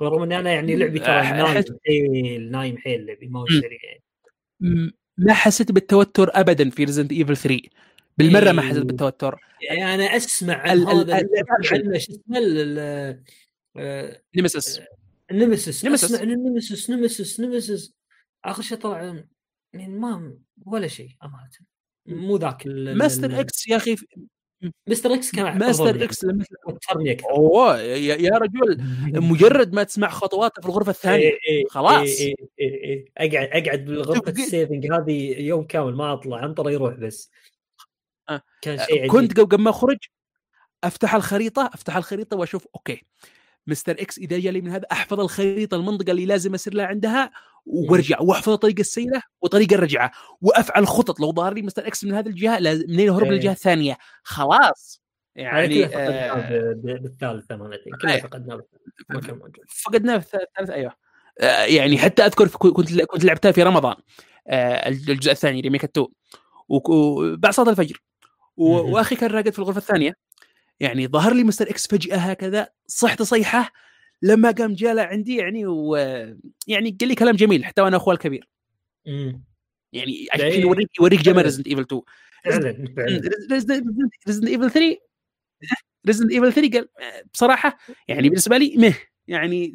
[0.01, 3.45] رغم إني أنا يعني لعبي ترى نايم حيل نايم حيل لعبي ما هو.
[3.47, 4.03] سريع يعني
[5.17, 7.61] ما حسيت بالتوتر ابدا في Resident Evil 3
[8.17, 8.83] بالمرة ما حسيت إيه.
[8.83, 9.39] بالتوتر.
[9.61, 11.27] يعني أنا أسمع عن ال- هذا.
[11.71, 13.19] عنه شو اسمه؟
[13.77, 14.81] آه، Nemesis
[15.31, 16.03] ال Nemesis Nemesis.
[16.03, 17.93] أسمع عن ال Nemesis Nemesis Nemesis
[18.45, 19.23] آخر شيء طلع
[19.73, 21.49] يعني ما ولا شيء أمانة.
[22.05, 23.95] مو ذاك Master X يا أخي
[24.87, 26.45] Mister X كان Master X لما-
[27.29, 28.83] أوه يا, يا رجل
[29.21, 31.23] مجرد ما تسمع خطواته في الغرفة الثانية.
[31.23, 32.01] إيه إيه خلاص.
[32.01, 33.37] إيه إيه إيه إيه.
[33.37, 37.31] أقعد أقعد بالغرفة ال saving هذه يوم كامل ما أطلع انطر يروح بس.
[38.29, 38.41] آه.
[38.61, 39.11] كان شيء عجيب.
[39.11, 39.97] كنت قبل ما أخرج
[40.83, 43.01] أفتح الخريطة أفتح الخريطة وأشوف okay.
[43.67, 47.31] Mister X اذا جالي من هذا أحفظ الخريطة المنطقة اللي لازم أسير لها عندها
[47.65, 50.11] وأرجع وأحفظ طريق السيرة وطريق الرجعة
[50.41, 51.19] وأفعل خطط.
[51.19, 53.31] لو ظهر لي Mister X من هذه الجهة لازم منين اهرب إيه.
[53.31, 55.03] للجهة الثانية؟ خلاص.
[55.35, 58.01] يعني آه ب- ب- بالثالث أنا think.
[58.01, 58.21] كله أي.
[59.67, 60.69] فقدناه بالثالث.
[60.69, 60.93] أيوه.
[61.41, 63.95] آه، يعني حتى أذكر كنت كنت لعبتها في رمضان
[64.47, 66.07] آه، الجزء الثاني remake 2
[66.69, 68.03] وك- وبعد صلاة الفجر.
[68.57, 70.13] وأخي كان راقد في الغرفة الثانية.
[70.83, 73.71] يعني ظهر لي Mister X فجأة هكذا صحت صيحة
[74.21, 78.49] لما قام جاله عندي يعني ويعني قال لي كلام جميل حتى وأنا أخوه الكبير
[79.07, 79.43] مم.
[79.93, 80.61] يعني عشان إيه.
[80.61, 81.43] يوريك يوريك جمال.
[81.45, 82.01] Resident Evil 2
[82.45, 83.21] فعلا فعلا
[83.51, 84.97] Resident Evil 3
[86.07, 86.87] Resident Evil 3 قال
[87.33, 87.77] بصراحة
[88.07, 88.93] يعني بالنسبة لي مه
[89.27, 89.67] يعني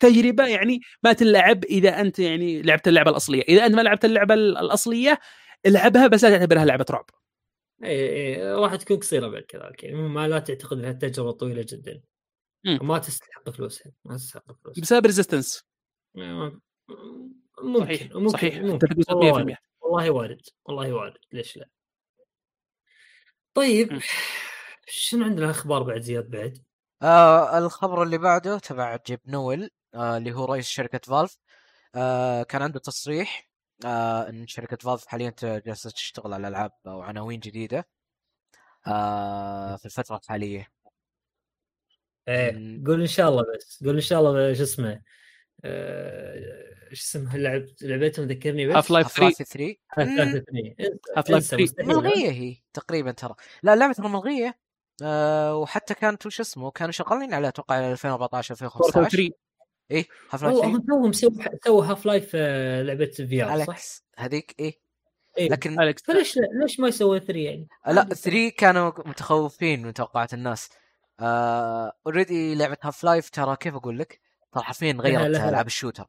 [0.00, 4.34] تجربة يعني ما تلعب إذا أنت يعني لعبت اللعبة الأصلية، إذا أنت ما لعبت اللعبة
[4.34, 5.18] ال- الأصلية
[5.66, 7.10] العبها بس لا تعتبرها لعبة رعب.
[7.84, 11.66] اي اي إيه، راح تكون قصيرة بعد كذلك يعني ما لا تعتقد إنها تجربة طويلة
[11.68, 12.02] جدا
[12.64, 12.78] مم.
[12.82, 15.64] ما تستحق فلوسها ما تستحق فلوسها بسبب Resistance
[16.14, 19.32] ممكن صحيح ممكن صحيح ممكن والله 100%.
[19.32, 21.68] وارد والله وارد والله وارد ليش لا
[23.54, 24.00] طيب مم.
[24.86, 26.64] شنو عندنا أخبار بعد زياد بعد؟
[27.02, 31.36] آه الخبر اللي بعده تبع Gabe Newell آه اللي هو رئيس شركة Valve
[31.94, 33.47] آه كان عنده تصريح
[33.84, 37.88] آه إن شركة Valve حاليا جالسة تشتغل على ألعاب أو عناوين جديدة.
[38.86, 40.68] آه في الفترة الحالية.
[42.28, 42.84] إيه.
[42.86, 43.84] قول إن شاء الله بس.
[43.84, 45.02] قول إن شاء الله شو اسمه
[45.64, 51.56] آه، إيش اسمها اللعب لعبتهم ذكرني بس؟ Half-Life Half-Life 3 3 Half-Life 3 Half-Life إنسى
[51.56, 51.88] 3 مستحيل.
[51.88, 53.34] ملغية هي تقريبا ترى.
[53.62, 54.58] لا اللعبة ترى ملغية.
[55.02, 59.30] آه وحتى كانت وش اسمه كانوا شغالين عليها أتوقع 2014 2015 3
[59.90, 61.32] إيه Half-Life والله 3 هم توهم سووا
[61.64, 63.78] سووا Half-Life آه، لعبة VR صح؟
[64.16, 64.80] هذيك إيه
[65.38, 65.48] إيه.
[65.48, 68.14] لكن Alyx فليش ليش ما يسوي 3 يعني؟ لا عادي.
[68.14, 70.68] 3 كانوا متخوفين من توقعات الناس
[72.06, 74.20] already لعبة Half-Life ترى كيف أقول لك
[74.52, 76.06] ترى حرفيا غيرت ألعاب ال shooter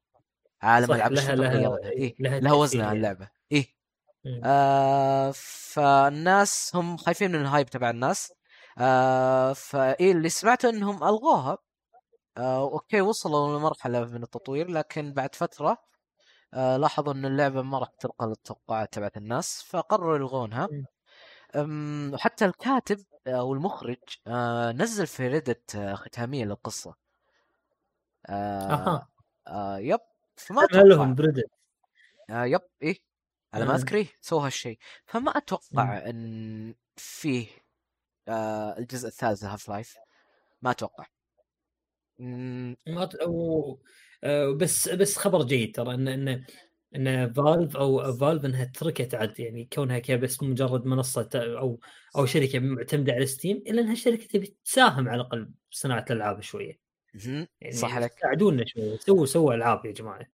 [0.62, 2.98] عالم ألعاب ال shooter لها- غيرتها إيه، إيه لها لها وزنها يعني.
[2.98, 3.66] اللعبه إيه.
[4.44, 8.34] آه فالناس هم خايفين من ال hype تبع الناس
[8.78, 11.58] آه فإيه اللي سمعته إنهم ألغوها
[12.40, 15.78] آه okay وصلوا لمرحلة من التطوير لكن بعد فترة
[16.54, 20.70] آه لاحظوا إن اللعبة ما راح تلقى التوقعات تبعت الناس فقرروا يلغونها.
[22.14, 26.96] وحتى الكاتب أو المخرج آه نزل في Reddit آه ختامية للقصة.
[28.28, 29.10] آه أها.
[29.48, 30.00] آه yep
[30.38, 30.84] فما ما أتوقع.
[30.84, 31.52] لهم ب Reddit.
[32.30, 32.98] آه yep إيه
[33.54, 33.76] على ما آه.
[33.76, 34.80] أذكر إيه، سووا هالشيء.
[35.06, 37.48] فما أتوقع إن فيه
[38.28, 39.98] آه الجزء الثالث Half-Life
[40.62, 41.06] ما أتوقع.
[43.22, 43.80] أو...
[44.24, 46.46] آه، بس بس خبر جيد ترى إن إن
[46.96, 51.80] إن Valve أو Valve إنها تركت عاد يعني كونها كذا بس مجرد منصة أو
[52.16, 56.80] أو شركة معتمدة على Steam إلا إنها شركة تبي تساهم على الأقل بصناعه الألعاب شوية.
[57.62, 58.12] يعني صح عليك.
[58.22, 60.28] ساعدونا شوية سووا سووا ألعاب يا جماعة.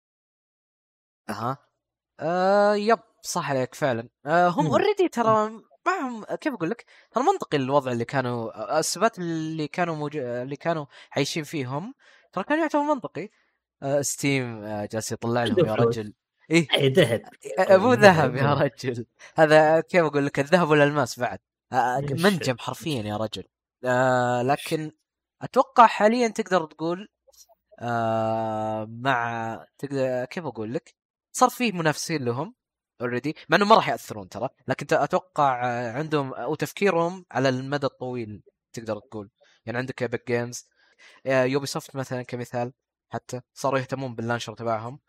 [1.28, 1.58] أها.
[2.20, 4.08] آه yep صح عليك فعلا.
[4.26, 4.66] آه هم.
[4.66, 10.20] already ترى معهم كيف أقول لك؟ ترى منطقي الوضع اللي كانوا السبات اللي كانوا موجو...
[10.20, 11.94] اللي كانوا عايشين فيهم
[12.32, 13.28] ترى كان يعتبر منطقي.
[13.82, 15.74] آه Steam آه جالس يطلع لهم يا.
[15.74, 16.14] رجل.
[16.50, 16.68] إيه.
[16.74, 17.22] اي ذهب.
[17.58, 18.54] آه، مو ذهب يا.
[18.54, 19.06] رجل.
[19.36, 21.38] هذا كيف أقول لك؟ الذهب والالماس بعد؟
[22.10, 23.44] منجم حرفيا يا رجل.
[23.84, 24.92] آه لكن
[25.42, 27.08] أتوقع حاليا تقدر تقول
[27.80, 30.94] آه مع تقدر كيف أقول لك؟
[31.32, 32.54] صار فيه منافسين لهم.
[33.04, 34.48] already مع إنه ما راح يأثرون ترى.
[34.68, 38.42] لكن أتوقع آه، عندهم أو تفكيرهم على المدى الطويل
[38.72, 39.30] تقدر تقول.
[39.66, 40.68] يعني عندك Epic Games
[41.26, 42.72] Ubisoft مثلا كمثال
[43.08, 45.00] حتى صاروا يهتمون بال launcher تبعهم.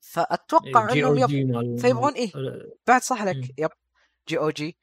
[0.00, 3.58] فأتوقع جي إنهم yep فيبغون إيه؟ مال- بعد صح لك.
[3.58, 3.70] yep
[4.28, 4.78] جي أو جي.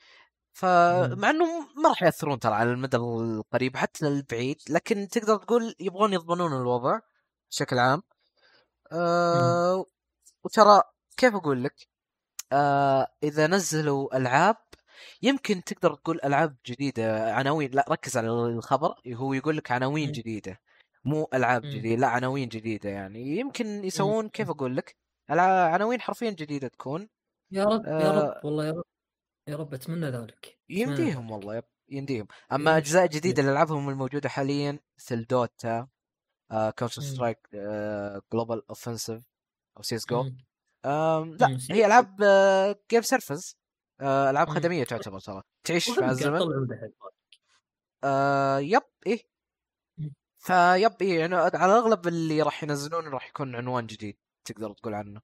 [0.53, 1.45] فمع إنه
[1.75, 4.57] ما راح يأثرون ترى على المدى القريب حتى البعيد.
[4.69, 6.99] لكن تقدر تقول يبغون يضمنون الوضع
[7.51, 8.03] بشكل عام.
[8.91, 9.85] أه
[10.43, 10.81] وترى
[11.17, 11.87] كيف أقول لك
[12.51, 14.55] أه إذا نزلوا ألعاب
[15.21, 20.11] يمكن تقدر تقول ألعاب جديدة عناوين لا ركز على الخبر هو يقول لك عناوين.
[20.11, 20.59] جديدة
[21.05, 21.61] مو ألعاب.
[21.61, 24.95] جديدة لا عناوين جديدة يعني يمكن يسوون كيف أقول لك
[25.29, 27.09] عناوين حرفيا جديدة تكون
[27.51, 28.83] يا رب يا آه، رب والله يا رب
[29.47, 31.31] يا رب أتمنى ذلك يمديهم.
[31.31, 32.77] والله yep يمديهم أما إيه.
[32.77, 35.87] أجزاء جديدة اللي العابهم الموجودة حاليا مثل Dota
[36.51, 37.01] Counter.
[37.01, 37.37] Strike
[38.33, 39.28] Global Offensive
[39.79, 40.37] أو CS:GO مم.
[41.39, 41.57] لا مم.
[41.71, 42.15] هي ألعاب
[42.91, 43.57] game services
[44.01, 44.49] آه، ألعاب.
[44.49, 46.41] خدمية تعتبر ترى تعيش مع الزمن.
[48.03, 49.23] آه yep إيه.
[50.37, 55.21] فيب إيه يعني على الأغلب اللي راح ينزلون راح يكون عنوان جديد تقدر تقول عنه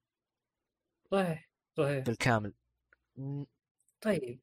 [1.10, 2.54] صحيح صحيح بالكامل.
[4.00, 4.40] طيب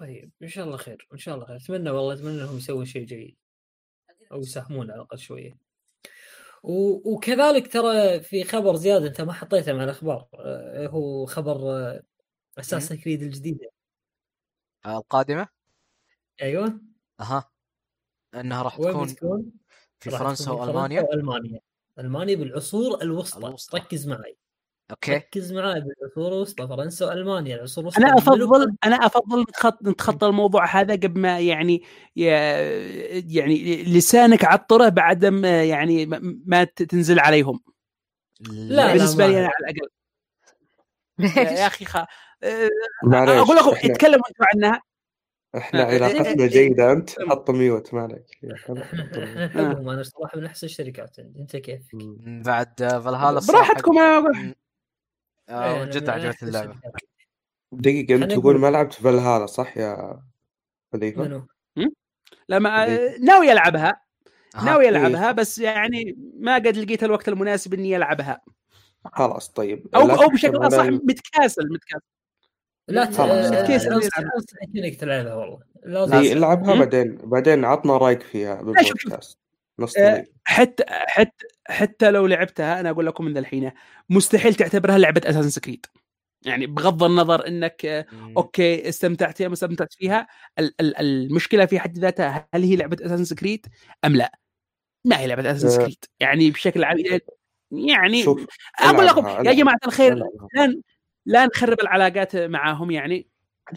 [0.00, 3.04] طيب إن شاء الله خير إن شاء الله خير أتمنى والله أتمنى إنهم يسوون شيء
[3.04, 3.36] جيد
[4.32, 5.65] أو يساهمون على الأقل شوية
[6.66, 7.12] و...
[7.14, 11.58] وكذلك ترى في خبر زياده انت ما حطيته مع الأخبار آه، هو خبر
[12.58, 13.70] أساس كريد الجديدة.
[14.86, 15.48] آه، القادمة؟
[16.42, 16.80] أيوه.
[17.20, 17.50] أها.
[18.34, 19.52] إنها راح تكون بتكون؟
[20.00, 21.02] في فرنسا تكون وألمانيا.
[21.02, 21.60] وألمانيا.
[21.98, 23.76] ألمانيا بالعصور الوسطى, الوسطى.
[23.76, 24.36] ركز معي.
[24.90, 30.26] أوكي ركز معي بالعصور الوسطى فرنسا والمانيا العصور الوسطى أنا افضل أنا أفضل نتخط- نتخطى
[30.26, 31.82] الموضوع هذا قبل ما يعني
[32.16, 37.60] يعني لسانك عطره بعد ما يعني ما- تنزل عليهم
[38.50, 39.48] لا، بالنسبة لي أنا.
[39.48, 39.88] على الأقل
[41.60, 41.96] يا أخي خ...
[41.96, 42.70] أه،
[43.14, 44.82] أقول لكم اتكلموا أنتم عنها
[45.56, 50.66] إحنا علاقتنا آه، جيدة أنت حط ميوت ما عليك إحنا نحبهم أنا صراحة من أحسن
[50.66, 52.42] الشركات أنت كيف؟ مم.
[52.46, 54.28] بعد آه، فالهالا براحتكم أنا.
[54.40, 54.65] إيه،
[55.48, 56.74] آه أنا جد عجبتني اللعبة.
[57.72, 60.20] دقيقة أنت تقول ما لعبت فالهالا صح يا
[60.92, 61.46] خليفة؟ منو؟
[62.48, 63.18] لما دقيقة.
[63.24, 64.00] ناوي العبها.
[64.64, 68.40] ناوي العبها بس يعني ما قد لقيت الوقت المناسب إني ألعبها
[69.12, 72.00] خلاص طيب أو لا أو بشكل أصح متكاسل متكاسل
[72.88, 73.14] لا ت...
[73.14, 73.66] خلاص.
[73.66, 74.30] كيس أنصح- نلعب.
[74.36, 76.32] انصحك انك تلعبها والله لازم إيه،.
[76.32, 76.74] العبها.
[76.74, 78.62] بعدين بعدين عطنا رأيك فيها.
[78.62, 79.38] بالبودكاست
[79.78, 83.72] نص آه، حتى حتى حتى لو لعبتها أنا أقول لكم من الحين
[84.10, 85.86] مستحيل تعتبرها لعبة Assassin's Creed
[86.46, 88.06] يعني بغض النظر إنك آه،.
[88.36, 90.26] okay استمتعت فيها ما استمتعت فيها
[90.58, 93.66] ال- ال- المشكلة في حد ذاتها هل هي لعبة Assassin's Creed
[94.04, 94.38] أم لا؟
[95.04, 95.70] ما هي لعبة اساسن أه.
[95.70, 96.98] سكريد يعني بشكل عام
[97.70, 98.24] يعني
[98.80, 100.22] أقول لكم يا جماعة الخير
[101.26, 103.28] لا نخرب العلاقات معاهم يعني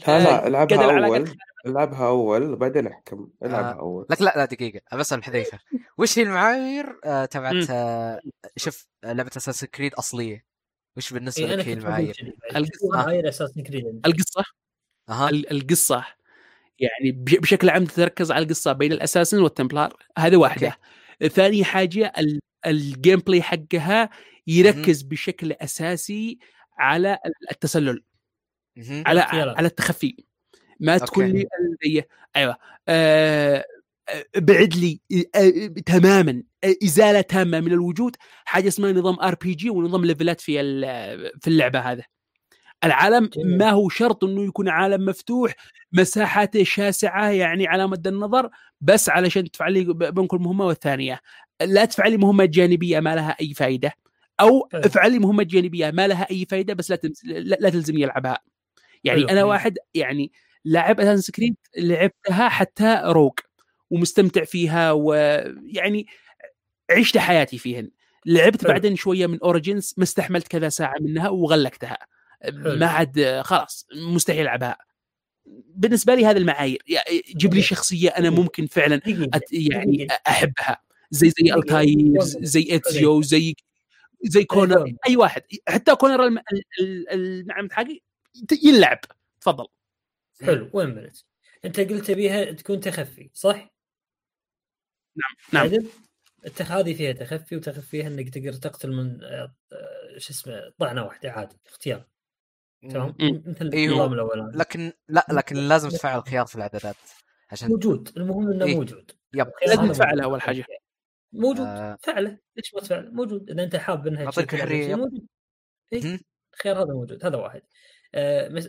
[0.08, 1.30] لا لا العبها أول
[1.66, 4.06] العبها أول بعدين احكم العبها آه، أول.
[4.10, 5.60] لك لا لا دقيقة بسأل حذيفة
[5.98, 7.70] وش هي المعايير آه تبعت.
[7.70, 8.20] آه
[8.58, 10.46] شوف آه، لعبة أساس كريد أصلية؟
[10.98, 12.34] وش بالنسبة إيه، لك هي المعايير؟
[12.94, 14.44] معايير أساس كريد القصة؟
[15.10, 16.06] ال- القصة
[16.80, 19.94] يعني بش- بشكل عام تتركز على القصة بين ال Assassins وال Templar.
[20.18, 20.78] هذه واحدة.
[21.28, 24.10] ثاني حاجة ال- ال gameplay حقها
[24.48, 26.40] يركز بشكل أساسي
[26.78, 27.20] على
[27.52, 28.04] التسلل.
[29.06, 29.20] على.
[29.58, 30.16] على التخفي
[30.80, 31.26] ما تكون.
[31.86, 32.04] لي
[32.36, 32.58] أيوه
[32.88, 33.66] آه
[34.10, 35.02] آه، بعد لي
[35.36, 38.16] آه، تماما آه، إزالة تامة من الوجود
[38.46, 42.04] حاجة اسمها نظام RPG ونظام level ات في ال- في اللعبة هذا
[42.84, 43.30] العالم.
[43.58, 45.56] ما هو شرط إنه يكون عالم مفتوح
[45.94, 48.50] مساحاته شاسعة يعني على مد النظر
[48.82, 51.20] بس علشان تفعل لي ب- بين كل مهمة والثانية
[51.62, 53.94] لا تفعل لي مهمة جانبية ما لها أي فائده
[54.40, 54.70] أو.
[54.74, 57.26] افعل لي مهمة جانبية ما لها أي فائده بس لا تمس...
[57.26, 58.40] لا, لا تلزمني ألعبها
[59.04, 59.30] يعني حلو.
[59.30, 59.44] أنا.
[59.44, 60.32] واحد يعني
[60.66, 63.34] لاعب اساسن سكريد لعبتها حتى روج
[63.90, 66.06] ومستمتع فيها ويعني
[66.92, 67.90] عشت حياتي فيهن.
[68.26, 68.72] لعبت حلو.
[68.72, 71.98] بعدين شوية من اوريجنز ما استحملت كذا ساعة منها وغلقتها.
[72.54, 74.78] ما عاد خلاص مستحيل ألعبها.
[75.76, 76.84] بالنسبة لي هذه المعايير.
[77.36, 79.02] جيب لي شخصية أنا ممكن فعلا
[79.34, 80.08] أت يعني.
[80.28, 80.82] أحبها.
[81.12, 81.54] زي زي.
[81.54, 83.56] التاير زي اتزيو زي
[84.24, 85.42] زي كونر؟ أي واحد.
[85.68, 88.00] حتى كونر الم- ال- ال- النعم حقي
[88.64, 89.00] يلعب
[89.42, 89.68] تفضل
[90.42, 91.18] حلو وين بنت؟
[91.66, 93.74] انت قلت تبيها تكون تخفي صح؟
[95.54, 95.88] نعم عدل؟
[96.46, 101.32] التخ هذه فيها تخفي وتخفيها انك تقدر تقتل من آه، آه، شو اسمه طعنة واحدة
[101.32, 102.08] عادي اختيار
[102.90, 103.16] تمام.
[103.46, 103.94] مثل أيوه.
[103.94, 106.96] النظام الأولاني لكن لا لكن لازم تفعل خيار في الاعدادات
[107.52, 108.76] عشان موجود المهم إنه إيه.
[108.76, 110.24] موجود يب لازم تفعله.
[110.24, 110.66] أول حاجة.
[111.34, 111.98] موجود آه.
[112.04, 114.86] فعله ليش ما تفعله موجود إذا أنت حاب إنها حرية.
[114.86, 115.28] شيء موجود
[115.94, 116.20] إيه.
[116.54, 117.62] الخيار هذا موجود هذا واحد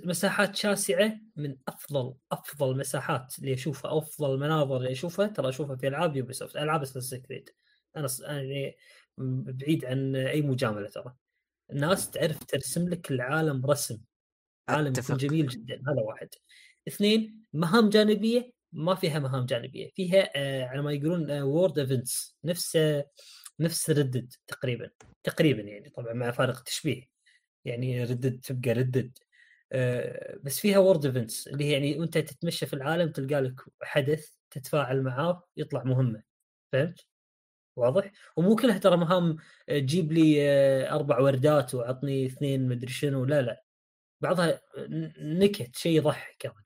[0.04, 5.88] مساحات شاسعة من أفضل أفضل مساحات اللي أشوفها أفضل مناظر اللي أشوفها ترى أشوفها في
[5.88, 7.51] ألعاب Ubisoft ألعاب Assassin's Creed
[7.96, 8.76] أنا يعني
[9.18, 11.14] بعيد عن أي مجاملة ترى.
[11.72, 13.98] الناس تعرف ترسم لك العالم رسم.
[14.68, 14.92] عالم.
[14.98, 16.28] يكون جميل جدا هذا واحد.
[16.88, 22.76] اثنين مهام جانبية ما فيها مهام جانبية فيها آه على ما يقولون world events نفس
[22.76, 23.10] آه
[23.60, 24.90] نفس Red Dead تقريبا
[25.24, 27.02] تقريبا يعني طبعا مع فارق التشبيه
[27.64, 29.18] يعني Red Dead تبقى Red Dead.
[29.18, 29.30] آه
[30.42, 35.02] بس فيها world events اللي هي يعني وأنت تتمشى في العالم تلقى لك حدث تتفاعل
[35.02, 36.22] معاه يطلع مهمة
[36.72, 37.06] فهمت؟
[37.76, 39.36] واضح؟ ومو كلها ترى مهام
[39.68, 43.64] آه، جيب لي آه، أربع وردات وعطني اثنين مدري شنو لا لا
[44.20, 44.60] بعضها
[45.18, 46.56] نكت شيء يضحك يعني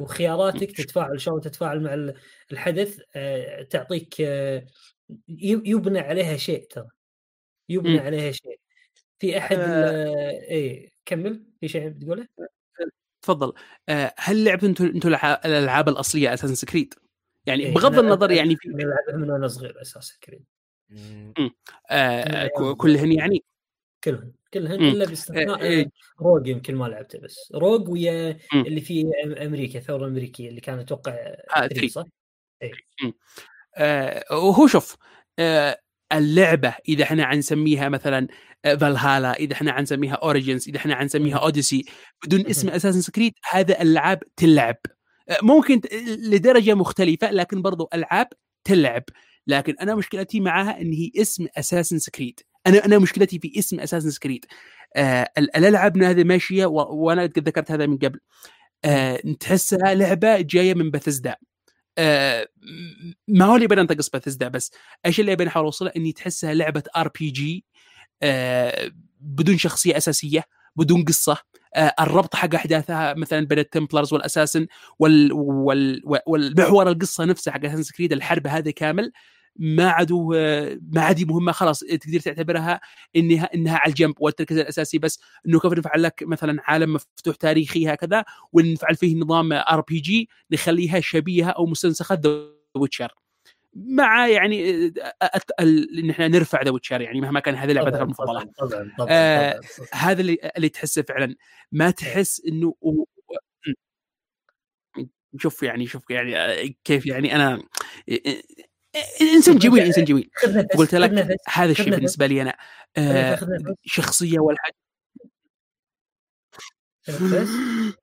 [0.00, 2.14] وخياراتك تتفاعل شلون تتفاعل مع ال-
[2.52, 4.66] الحدث آه، تعطيك آه،
[5.28, 6.88] يبنى عليها شيء ترى
[7.68, 8.00] يبنى مم.
[8.00, 8.60] عليها شيء
[9.18, 10.88] في أحد آه.
[11.08, 12.28] كمل في شيء بتقوله؟
[13.22, 13.52] تفضل
[13.88, 15.08] آه، هل لعبتوا أنتم أنتم
[15.44, 16.94] الألعاب الأصلية Assassin's Creed؟
[17.46, 20.44] يعني إيه، بغض النظر يعني في أنا ألعبها من وأنا صغير Assassin's Creed.
[21.90, 23.44] آه كلهن يعني
[24.04, 24.84] كلهن كلهن.
[24.84, 25.86] إلا باستثناء آه، آه،
[26.20, 28.38] Rogue يمكن ما لعبته بس Rogue ويا.
[28.54, 31.90] اللي في أم- أمريكا الثوره الامريكيه اللي كانت أتوقع آه، 3 three.
[31.90, 32.04] صح؟
[33.76, 34.96] آه وهو شوف
[35.38, 35.78] آه
[36.12, 38.28] اللعبة إذا إحنا حنسميها مثلا
[38.64, 41.36] فالهالا إذا إحنا حنسميها Origins إذا إحنا حنسميها.
[41.36, 41.84] Odyssey
[42.24, 42.46] بدون.
[42.46, 44.76] اسم Assassin's Creed هذا ألعاب تلعب.
[45.42, 48.26] ممكن لدرجة مختلفة لكن برضو ألعاب
[48.64, 49.02] تلعب.
[49.46, 54.10] لكن أنا مشكلتي معها إن هي اسم Assassin's Creed أنا أنا مشكلتي في اسم Assassin's
[54.10, 54.44] Creed
[54.96, 58.20] آه ال- الالعاب هذه ماشية وأنا قد ذكرت هذا من قبل.
[58.84, 61.36] آه تحسها لعبة جاية من بثزدا
[61.98, 62.48] آه
[63.28, 64.70] ما هو اللي بنا انتقص بثزدا بس.
[65.06, 67.64] إيش اللي بنحاول اوصله إني تحسها لعبة RPG
[69.20, 70.44] بدون شخصية أساسية
[70.76, 71.38] بدون قصة
[71.74, 74.66] آه الربط حق أحداثها مثلا بين ال Templars وال Assassins
[74.98, 79.12] وال وال والمحور القصة نفسها حق Assassin's Creed الحرب هذه كامل
[79.58, 82.80] ما عادوا آه، ما عاد مهمة خلاص تقدر تعتبرها
[83.16, 87.88] انها إنها على الجنب والتركيز الأساسي بس إنه كيف نفعل لك مثلا عالم مفتوح تاريخي
[87.92, 93.14] هكذا ونفعل فيه نظام RPG نخليها شبيهة أو مستنسخه The Witcher
[93.74, 94.86] مع يعني
[95.60, 99.52] ان إحنا نرفع The Witcher يعني مهما كان هذه لعبتك المفضله طبعا طبعا طبعا, آه،
[99.52, 99.88] طبعاً.
[99.92, 101.34] هذا اللي اللي تحسه فعلا.
[101.72, 102.74] ما تحس إنه
[105.38, 107.62] شوف يعني شوف يعني آه، كيف يعني أنا
[109.20, 110.30] إنسان جميل إنسان جميل
[110.76, 111.90] قلت لك هذا الشيء.
[111.90, 112.56] بالنسبة لي أنا
[112.96, 113.38] آه،
[113.84, 114.54] شخصية خذ
[117.10, 117.50] نفس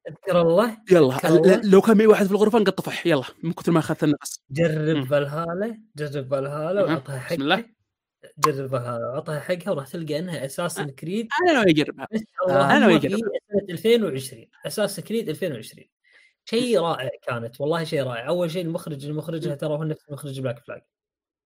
[0.09, 0.77] اذكر الله.
[0.91, 1.61] يلا الله.
[1.63, 5.05] لو كان معي واحد في الغرفة نقطفح يلا من كثر ما اخذت النفس جرب مم.
[5.05, 6.93] فالهالا جرب فالهالا مهم.
[6.93, 7.55] وعطها بسم الله.
[7.55, 7.69] حقها
[8.37, 11.27] جرب فالهالا وعطها حقها وراح تلقى انها Assassin's Creed.
[11.43, 12.07] أنا ناوي أجربها.
[12.13, 12.21] بس
[12.85, 13.11] ويجرب.
[13.11, 13.17] في
[13.51, 15.87] سنة 2020 Assassin's Creed 2020
[16.45, 18.27] شيء رائع كانت والله شيء رائع.
[18.27, 20.81] أول شيء المخرج المخرجها ترى هو نفس مخرج Black Flag.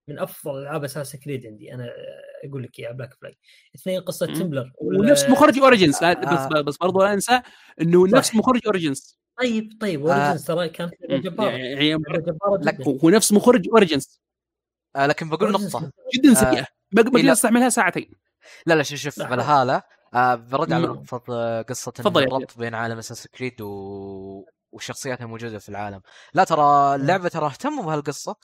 [0.10, 1.74] من أفضل ألعاب Assassin's Creed عندي.
[1.74, 1.90] أنا
[2.46, 3.34] أقول لك إياها Black Flag
[3.76, 4.34] اثنين قصة مم.
[4.34, 6.14] Templar ونفس مخرج Origins آه.
[6.14, 7.42] بس بس برضو لا أنسى
[7.82, 8.14] إنه صح.
[8.14, 10.14] نفس مخرج Origins طيب طيب آه.
[10.14, 11.96] Origins ترى كانت لعبة جباره يعني
[13.04, 14.22] هو نفس مخرج Origins
[14.96, 15.92] آه لكن بقول نقطة.
[16.16, 16.32] جدا.
[16.32, 16.68] آه، سيئه
[16.98, 17.32] قدرت لا.
[17.32, 18.14] أستعملها ساعتين.
[18.66, 22.76] لا لا شوف شوف لا، فالهالا آه برد على نقطة آه، قصة يا الربط بين
[22.76, 24.46] عالم Assassin's Creed و...
[24.72, 26.02] وشخصياتها موجودة في العالم.
[26.34, 28.36] لا ترى اللعبة ترى اهتموا بهالقصة.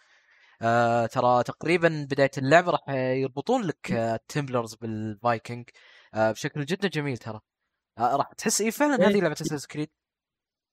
[0.65, 5.69] آه ترى تقريبا بداية اللعبة راح يربطون لك آه ال Templars بالفايكنج
[6.13, 7.39] آه بشكل جدا جميل ترى.
[7.97, 9.07] آه راح تحس إيه فعلا إيه.
[9.09, 9.89] هذه لعبة Assassin's Creed.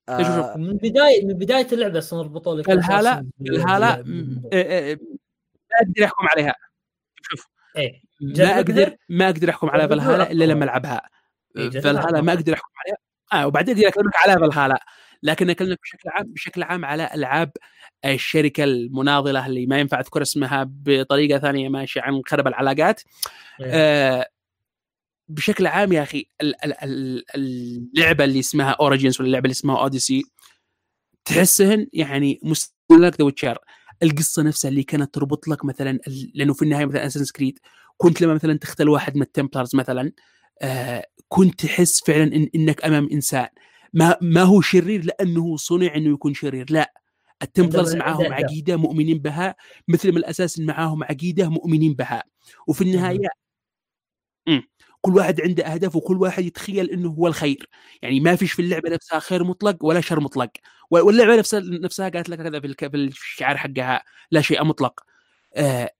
[0.08, 4.02] آه من بداية من بداية اللعبة أصلا ربطوا لك الهالة الهالة آه،
[4.52, 4.94] آه،
[5.70, 6.54] ما أقدر أحكم عليها.
[7.22, 7.46] شوف.
[7.76, 8.02] إيه.
[8.20, 10.44] ما؟ أقدر ما أقدر أحكم على جربها فالهالا إلا.
[10.44, 11.08] لما ألعبها.
[11.56, 12.32] إيه، فالهالا ما.
[12.32, 12.96] أقدر أحكم عليها.
[13.32, 14.80] آه وبعدين أقدر اكلمك على فالهالا
[15.22, 17.50] لكن أكلمك بشكل عام بشكل عام على ألعاب
[18.04, 23.00] الشركة المناضلة اللي ما ينفع أذكر اسمها بطريقة ثانية ماشيه عن خرب العلاقات.
[23.60, 23.66] إيه.
[23.72, 24.26] آه
[25.28, 29.78] بشكل عام يا أخي ال- ال- ال- اللعبة اللي اسمها Origins ولا اللعبة اللي اسمها
[29.80, 30.22] Odyssey
[31.24, 33.58] تحسهن يعني مستوى لك The Witcher.
[34.02, 35.98] القصة نفسها اللي كانت تربط لك مثلا
[36.34, 37.58] لأنه في النهاية مثلا Assassin's Creed
[37.96, 40.12] كنت لما مثلا تقتل واحد من ال Templars مثلا
[40.62, 43.46] آه كنت تحس فعلا إن إنك أمام إنسان.
[43.92, 46.66] ما ما هو شرير لأنه صنع إنه يكون شرير.
[46.70, 46.94] لا.
[47.42, 48.32] ال Templars معاهم.
[48.32, 49.56] عقيدة مؤمنين بها
[49.88, 52.24] مثل ما الأساس معاهم عقيدة مؤمنين بها.
[52.66, 53.28] وفي النهاية.
[55.00, 57.68] كل واحد عنده أهداف وكل واحد يتخيل إنه هو الخير.
[58.02, 60.50] يعني ما فيش في اللعبة نفسها خير مطلق ولا شر مطلق.
[60.90, 64.04] واللعبة نفسها نفسها قالت لك كذا في الشعار حقها.
[64.30, 65.00] لا شيء مطلق.
[65.54, 65.90] آه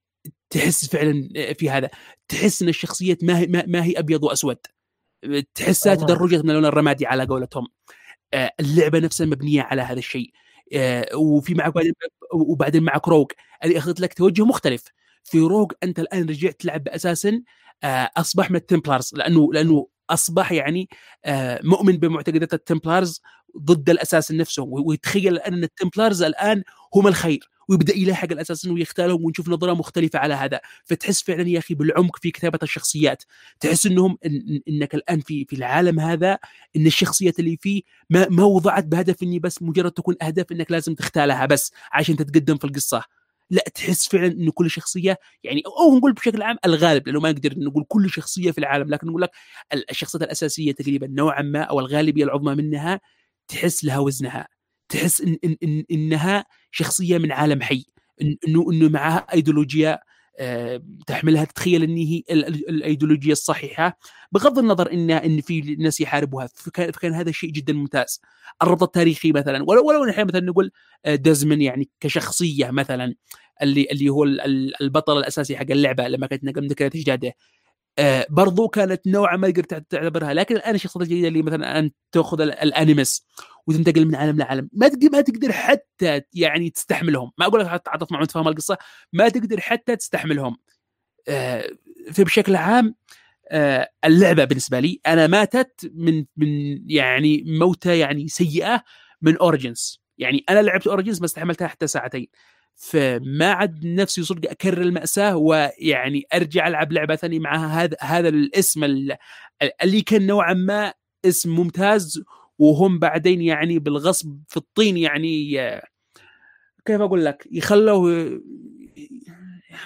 [0.51, 1.28] تحس فعلا
[1.59, 1.90] في هذا.
[2.28, 4.59] تحس إن الشخصيات ما هي ما هي أبيض وأسود.
[5.55, 5.94] تحسها.
[5.94, 7.66] تدرجت من اللون الرمادي على قولتهم.
[8.35, 10.31] آه اللعبة نفسها مبنية على هذا الشيء.
[10.74, 11.93] آه وفي معك بعدين
[12.35, 13.27] وبعدين معك Rogue
[13.65, 14.85] اللي أخذت لك توجه مختلف.
[15.24, 17.43] في Rogue أنت الآن رجعت تلعب ب assassin
[17.85, 20.89] آه أصبح من ال Templars لأنه لأنه أصبح يعني
[21.65, 23.23] مؤمن بمعتقدات ال Templars
[23.59, 26.62] ضد ال assassins نفسه ويتخيل إن ال Templars الآن
[26.95, 30.61] هم الخير ويبدأ يلاحق ال assassins ويغتالهم ونشوف نظرة مختلفة على هذا.
[30.85, 33.23] فتحس فعلا يا أخي بالعمق في كتابة الشخصيات.
[33.61, 36.39] تحس إنهم إن إنك الآن في في العالم هذا
[36.77, 40.95] إن الشخصيات اللي فيه ما ما وضعت بهدف إني بس مجرد تكون أهداف إنك لازم
[40.95, 43.03] تختالها بس عشان تتقدم في القصة.
[43.51, 47.55] لا تحس فعلا انه كل شخصية يعني أو نقول بشكل عام الغالب لأنه ما نقدر
[47.59, 49.31] نقول كل شخصية في العالم لكن نقول لك
[49.91, 53.01] الشخصيات الأساسية تقريبا نوعا ما أو الغالبية العظمى منها
[53.53, 54.49] تحس لها وزنها
[54.89, 57.85] تحس إن إن إن إنها شخصية من عالم حي
[58.23, 59.99] إنه إنه معها ايديولوجيا
[60.39, 63.99] آه، تحملها تتخيل إن هي ال- ال- الأيديولوجية الصحيحة
[64.33, 68.20] بغض النظر إن إن في ناس يحاربوها فكان, فكان هذا شيء جدا ممتاز.
[68.62, 70.70] الربط التاريخي مثلا ولو ولو نحن مثلا نقول
[71.05, 73.15] آه، دزمن يعني كشخصية مثلا
[73.62, 77.33] اللي اللي هو ال- ال- البطل الأساسي حق اللعبة لما كانت ذكريات أجداده.
[77.98, 80.35] آه، برضو كانت نوعا ما تقدر تعتبرها.
[80.35, 83.27] لكن الآن الشخصيات الجديدة اللي مثلا أن تأخذ ال- الأنيمس
[83.66, 87.32] وتنتقل من عالم لعالم ما ما تقدر حتى يعني تستحملهم.
[87.39, 88.78] ما أقول لك تعاطف معهم تفهم القصة
[89.12, 90.56] ما تقدر حتى تستحملهم.
[91.28, 91.64] آه،
[92.12, 92.94] فبشكل عام
[93.51, 98.85] آه، اللعبة بالنسبة لي أنا ماتت من من يعني موتة يعني سيئة
[99.23, 102.27] من Origins يعني أنا لعبت Origins ما استحملتها حتى ساعتين.
[102.77, 108.85] فما عاد نفسي صدق أكرر المأساة ويعني أرجع ألعب لعبة ثانية معها هذا هذا الاسم
[108.85, 109.16] ال-
[109.82, 110.94] اللي كان نوعا ما
[111.24, 112.23] اسم ممتاز
[112.59, 115.55] وهم بعدين يعني بالغصب في الطين يعني
[116.85, 118.40] كيف أقول لك؟ يخلوه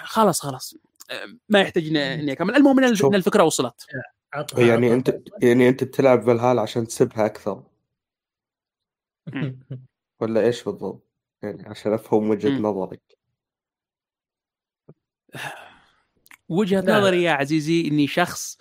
[0.03, 0.75] خلاص خلاص
[1.49, 2.55] ما يحتاج اني أكمل.
[2.55, 3.85] المهم ان الفكرة وصلت.
[4.57, 4.93] يعني عطها.
[4.95, 7.63] انت يعني أنت بتلعب فالهال عشان تسبها أكثر.
[10.19, 11.06] ولا إيش بالضبط؟
[11.43, 12.65] يعني عشان أفهم وجهة مم.
[12.67, 13.01] نظرك
[16.49, 16.99] وجهة لا.
[16.99, 18.57] نظري يا عزيزي إني شخص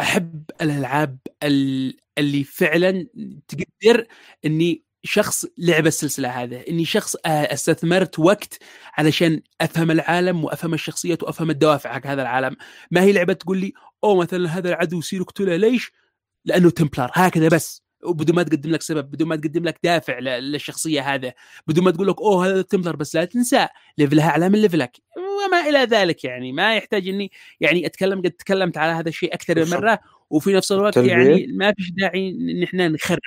[0.00, 3.06] أحب الألعاب ال- اللي فعلا
[3.48, 4.06] تقدر
[4.44, 8.58] إني شخص لعب السلسلة هذا إني شخص أستثمرت وقت
[8.94, 12.56] علشان أفهم العالم وأفهم الشخصيات وأفهم الدوافع حق هذا العالم
[12.90, 13.72] ما هي لعبة تقول لي
[14.04, 15.92] أو مثلا هذا العدو يصير اقتله ليش
[16.44, 20.24] لأنه Templar هكذا بس وبدون ما تقدم لك سبب بدون ما تقدم لك دافع ل-
[20.52, 21.32] للشخصية هذا
[21.66, 23.68] بدون ما تقول لك أوه هذا Templar بس لا تنسى
[23.98, 28.18] level ها أعلى من level ك وما إلى ذلك يعني ما يحتاج إني يعني أتكلم
[28.22, 29.70] قد تكلمت على هذا الشيء أكثر من.
[29.70, 29.98] مرة
[30.30, 31.10] وفي نفس الوقت leveling.
[31.10, 33.18] يعني ما فيش داعي إن إحنا نخرب.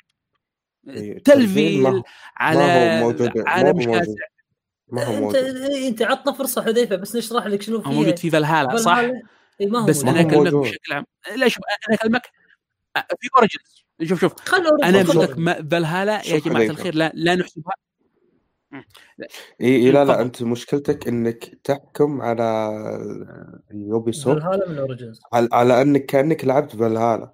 [0.89, 2.03] إيه، leveling
[2.37, 4.15] على ما هو موجود ما هو موجود
[4.89, 5.35] ما هو أنت موجود
[5.71, 7.91] أنت عطنا فرصة حذيفة بس نشرح لك شنو هو فيها.
[7.93, 9.21] موجود في فالهالا صح؟ Valhalla-
[9.61, 10.19] إي ما هو بس موجود.
[10.19, 10.53] أنا أكلمك.
[10.53, 11.05] بشكل عام.
[11.35, 12.21] لا شوف أنا أكلمك
[13.21, 14.33] في Origins شوف شوف.
[14.83, 15.01] أنا.
[15.01, 16.69] أقول لك ما- فالهالا يا جماعة عليك.
[16.69, 16.95] الخير.
[16.95, 17.73] لا لا نحسبها.
[19.61, 20.21] إي لا لا.
[20.21, 22.71] أنت مشكلتك إنك تحكم على
[23.71, 27.33] Ubisoft Valhalla من Origins على, على أنك كأنك لعبت فالهالا.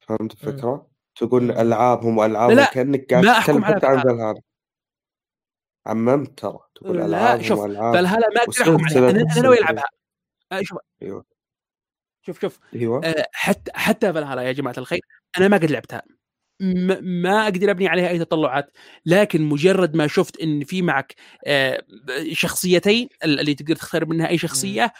[0.00, 0.86] فهمت الفكرة؟
[1.16, 1.50] تقول.
[1.50, 4.40] ألعابهم وألعاب لا، لا، كانك قاعد تتكلم حتى عن فالهالا.
[5.86, 6.58] عممت ترى.
[6.74, 9.10] تقول لا ألعابهم شوف فالهالا ما أقدر احكم عليها.
[9.10, 9.40] أنا.
[9.42, 9.84] ناوي ألعبها.
[10.52, 10.78] آه، شوف.
[11.02, 11.24] أيوه.
[12.26, 12.58] شوف شوف.
[12.74, 13.04] أيوه.
[13.04, 15.00] آه، حتى حتى فالهالا يا جماعة الخير.
[15.38, 16.02] أنا ما قد لعبتها.
[17.02, 18.70] ما أقدر أبني عليها أي تطلعات
[19.06, 21.14] لكن مجرد ما شفت إن في معك
[21.46, 21.82] آه،
[22.32, 24.92] شخصيتين ال- اللي تقدر تختار منها أي شخصية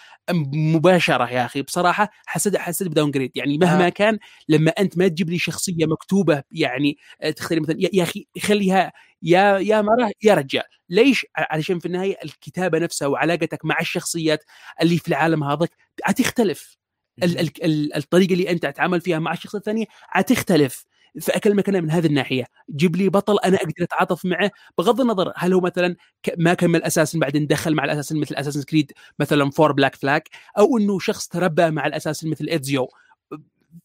[0.55, 1.63] مباشرة يا أخي.
[1.63, 3.89] بصراحة حسيت حسيت بداون جريد يعني مهما آه.
[3.89, 4.19] كان
[4.49, 8.93] لما أنت ما تجيب لي شخصية مكتوبة يعني آه، تختار مثلا يا أخي خليها
[9.23, 10.63] يا يا مرة يا رجال.
[10.91, 14.45] ليش؟ علشان في النهاية الكتابة نفسها وعلاقتك مع الشخصيات
[14.83, 15.71] اللي في العالم هذاك
[16.03, 16.77] حتختلف
[17.23, 20.85] ال- ال- ال- الطريقة اللي أنت تتعامل فيها مع الشخص الثاني حتختلف
[21.21, 22.45] فأكلمك أنا من هذه الناحية.
[22.77, 24.51] جيب لي بطل أنا أقدر أتعاطف معه.
[24.79, 25.97] بغض النظر هل هو مثلا
[26.39, 30.29] ما كمل أساسا بعدين دخل مع ال assassins مثل Assassin's Creed مثلا Four Black Flag
[30.59, 32.89] أو إنه شخص تربى مع ال assassins مثل Ezio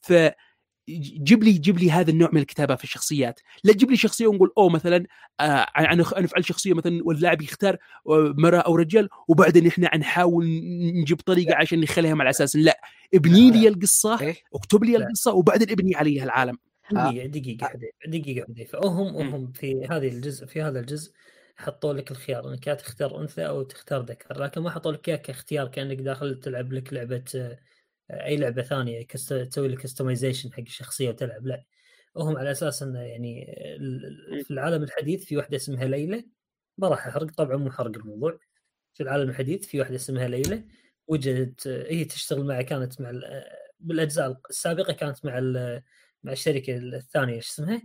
[0.02, 0.14] ف
[0.89, 3.39] جيب لي جيب لي هذا النوع من الكتابة في الشخصيات.
[3.64, 5.05] لا تجيب لي شخصية ونقول أوه مثلا
[5.39, 5.43] آه
[5.77, 7.77] أنا نفعل شخصية مثلا واللاعب يختار
[8.07, 10.45] آه، مراه أو رجال وبعدين إحنا نحاول
[11.01, 12.55] نجيب طريقة عشان نخليها مع الأساس.
[12.55, 12.80] لا.
[13.14, 14.97] ابني لي القصة إيه؟ اكتب لي.
[14.97, 16.57] القصة وبعدين ابني عليها العالم.
[16.91, 21.11] دقيقة دقيقة حذيفة دقيقة حذيفة هم هم في هذه الجزء في هذا الجزء
[21.57, 25.18] حطوا لك الخيار إنك يا تختار أنثى أو تختار ذكر لكن ما حطوا لك إياه
[25.18, 27.59] كاختيار كأنك داخل تلعب لك لعبة آه،
[28.11, 31.63] أي لعبة ثانية cust- تسوي لك customization حق الشخصية وتلعب لا.
[32.15, 33.45] وهم على أساس إنه يعني
[34.43, 36.25] في العالم الحديث في واحدة اسمها ليلى.
[36.77, 38.39] ما راح أحرق طبعا مو حرق الموضوع.
[38.93, 40.63] في العالم الحديث في واحدة اسمها ليلى.
[41.07, 43.43] وجدت هي تشتغل معي كانت مع ال-
[43.79, 45.84] بالأجزاء السابقة كانت مع ال-
[46.23, 47.81] مع الشركة الثانية إيش اسمها؟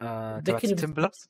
[0.00, 1.28] آه، Templars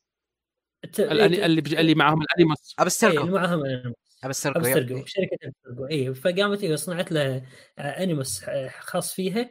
[0.84, 2.74] الت- الأني- اللي بج- اللي معهم ال Animus.
[2.78, 5.04] إيه، Abstergo اللي معاهم Animus Abstergo Abstergo.
[5.06, 7.42] شركة Abstergo اي فقامت هي صنعت له
[7.78, 8.44] Animus
[8.80, 9.50] خاص فيها.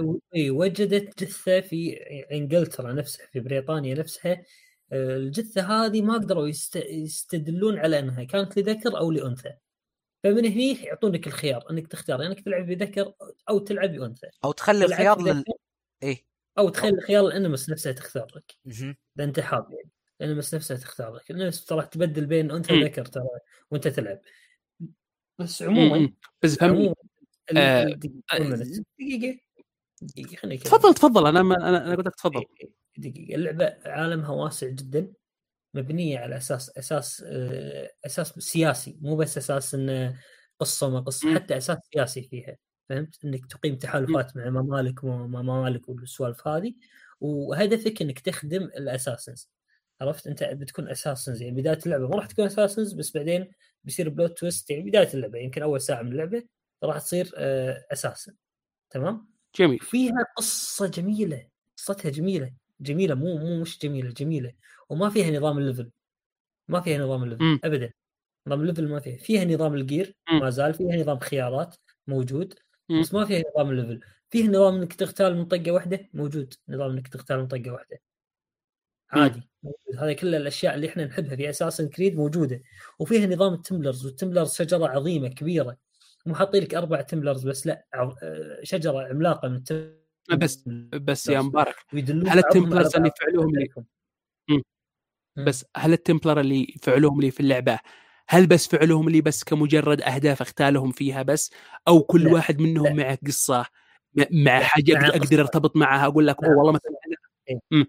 [0.00, 0.18] و...
[0.36, 1.92] إي، وجدت جثة في
[2.32, 4.44] إنجلترا نفسها في بريطانيا نفسها.
[4.92, 6.76] الجثة هذه ما قدروا يست...
[6.76, 9.52] يستدلون على إنها كانت لذكر أو لأنثى.
[10.24, 13.12] فمن هني يعطونك الخيار إنك تختار إنك تلعب بذكر
[13.48, 14.26] أو تلعب بأنثى.
[14.44, 15.44] أو تخلي الخيار لل
[16.02, 16.24] إيه.
[16.58, 18.54] أو تخلي خيار الأنيموس نفسها تختار لك.
[19.16, 19.90] إذا أنت حاب يعني.
[20.20, 21.30] الانيموس نفسها تختار لك.
[21.30, 22.80] الانيموس ترى تبدل بين انثى.
[22.80, 23.24] وذكر ترى
[23.70, 24.20] وأنت تلعب.
[25.38, 26.12] بس عموما.
[26.42, 26.94] بس فهمني.
[27.56, 28.82] آه، minute.
[28.98, 29.40] دقيقة
[30.02, 30.36] دقيقة.
[30.36, 30.58] خليني.
[30.58, 31.26] تفضل تفضل.
[31.26, 32.44] أنا ما أنا أنا قلت لك تفضل.
[32.60, 33.34] إيه، دقيقة.
[33.34, 35.12] اللعبة عالمها واسع جدا
[35.74, 38.98] مبنية على أساس أساس آه، أساس سياسي.
[39.00, 40.20] مو بس أساس إنه
[40.60, 41.34] قصة ما قصة.
[41.34, 42.56] حتى أساس سياسي فيها.
[42.88, 46.74] فهمت؟ إنك تقيم تحالفات مع ممالك وما ممالك والسوالف هذه.
[47.20, 49.50] وهدفك إنك تخدم الاساسنز
[50.00, 53.50] عرفت؟ أنت بتكون اساسنز يعني بداية اللعبة ما راح تكون أساسنز بس بعدين
[53.84, 55.38] بيصير بلوت تويست يعني بداية اللعبة.
[55.38, 56.42] يمكن أول ساعة من اللعبة
[56.84, 57.30] راح تصير
[57.92, 58.34] أساسن.
[58.90, 59.78] تمام؟ جميل.
[59.78, 61.48] فيها قصة جميلة.
[61.76, 62.52] قصتها جميلة.
[62.80, 63.14] جميلة.
[63.14, 64.52] مو مو مش جميلة جميلة.
[64.88, 65.90] وما فيها نظام ال level
[66.68, 67.60] ما فيها نظام ال level مم.
[67.64, 67.92] ابدا.
[68.46, 69.16] نظام ال level ما فيها.
[69.16, 70.16] فيها نظام ال gear.
[70.32, 70.74] ما زال.
[70.74, 71.76] فيها نظام خيارات.
[72.06, 72.54] موجود.
[73.00, 74.00] بس ما فيها نظام ال level
[74.30, 76.08] فيه نظام إنك تغتال من طقه واحدة.
[76.14, 76.54] موجود.
[76.68, 78.00] نظام إنك تغتال من طقه واحدة.
[79.12, 79.50] عادي
[79.98, 82.62] هذه كل الأشياء اللي إحنا نحبها في Assassin's Creed موجودة
[82.98, 85.76] وفيها نظام ال Templars وال Templars شجرة عظيمة كبيرة
[86.26, 90.00] مو حاطين لك أربع Templars بس لا آه، شجرة عملاقة من ال Templars
[90.32, 93.10] بس بس يا مبارك هل التمبلرز اللي.
[93.20, 93.68] فعلوهم لي.
[95.36, 97.78] بس هل التمبلر اللي فعلوهم لي في اللعبة
[98.28, 101.50] هل بس فعلوهم لي بس كمجرد أهداف اختالهم فيها بس
[101.88, 102.32] أو كل لا.
[102.32, 102.92] واحد منهم لا.
[102.92, 103.66] مع قصة
[104.30, 104.60] مع.
[104.60, 105.40] حاجة مع أقدر.
[105.40, 107.86] أرتبط معها أقول لك والله مثلا.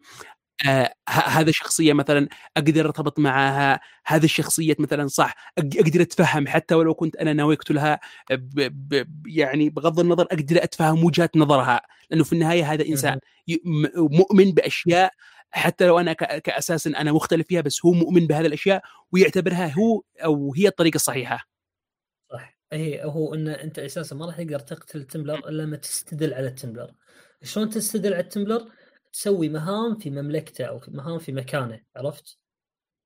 [0.67, 2.27] آه هذا شخصية مثلا
[2.57, 7.99] أقدر أرتبط معها هذه الشخصية مثلا صح أقدر أتفهم حتى ولو كنت أنا ناوي اقتلها
[9.25, 13.19] يعني بغض النظر أقدر أتفهم وجهات نظرها لأنه في النهاية هذا إنسان
[13.95, 15.11] مؤمن بأشياء
[15.51, 20.01] حتى لو أنا ك- كأساس أنا مختلف فيها بس هو مؤمن بهذه الأشياء ويعتبرها هو
[20.23, 21.47] أو هي الطريقة الصحيحة.
[22.31, 22.57] صح.
[22.73, 26.91] اي هو إن أنت أساسا ما راح تقدر تقتل التمبلر إلا لما تستدل على التمبلر.
[27.43, 28.67] شلون تستدل على التمبلر؟
[29.13, 32.37] تسوي مهام في مملكته أو مهام في مكانه عرفت؟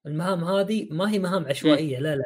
[0.05, 2.23] المهام هذه ما هي مهام عشوائية لا لا.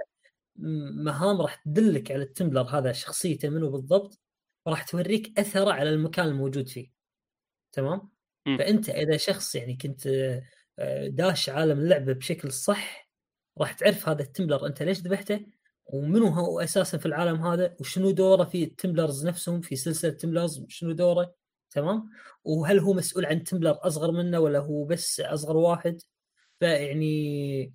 [1.04, 4.20] مهام راح تدلك على ال Templar هذا شخصيته منه بالضبط
[4.66, 6.92] وراح توريك أثره على المكان الموجود فيه.
[7.72, 8.10] تمام.
[8.60, 10.08] فأنت إذا شخص يعني كنت
[10.80, 13.10] آه، داش عالم اللعبة بشكل صح
[13.58, 15.46] راح تعرف هذا ال Templar أنت ليش ذبحته
[15.86, 20.66] ومنو هو أساسا في العالم هذا وشنو دوره في ال Templars نفسهم في سلسلة Templars
[20.68, 21.36] شنو دوره.
[21.72, 22.10] تمام؟
[22.44, 26.02] وهل هو مسؤول عن Templar أصغر منه ولا هو بس أصغر واحد؟
[26.60, 27.74] فيعني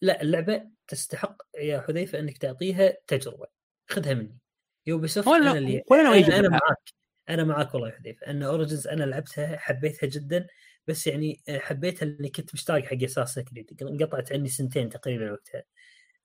[0.00, 3.46] لا اللعبة تستحق يا حذيفة إنك تعطيها تجربة.
[3.88, 4.38] خذها مني.
[4.86, 6.48] Ubisoft أنا اللي ولا أنا, أنا.
[6.48, 6.92] معاك.
[7.28, 8.26] أنا معاك والله يا حذيفة.
[8.26, 10.46] أن Origins أنا لعبتها حبيتها جدا.
[10.86, 15.62] بس يعني حبيتها اللي كنت مشتاق حق Assassin's Creed انقطعت عني سنتين تقريبا وقتها.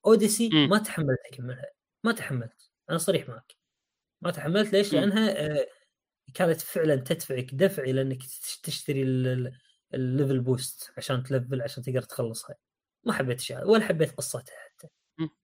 [0.05, 0.49] Odyssey.
[0.68, 1.72] ما تحملت اكملها
[2.03, 2.72] ما تحملت.
[2.89, 3.55] أنا صريح معك.
[4.22, 4.73] ما تحملت.
[4.73, 5.68] ليش؟ لأنها آه،
[6.33, 9.51] كانت فعلا تدفعك دفع إلى إنك تش- تشتري ال- ال-
[9.93, 12.55] ال level boost عشان تلفل عشان تقدر تخلصها.
[13.05, 14.87] ما حبيت هذا ولا حبيت قصتها حتى.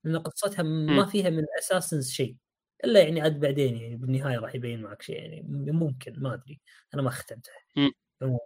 [0.03, 1.05] لأن قصتها ما.
[1.05, 2.35] فيها من assassins شيء.
[2.85, 5.41] إلا يعني عاد بعدين يعني بالنهاية راح يبين معك شيء يعني
[5.71, 6.61] ممكن ما أدري.
[6.93, 7.53] أنا ما ختمتها.
[8.21, 8.39] عموما.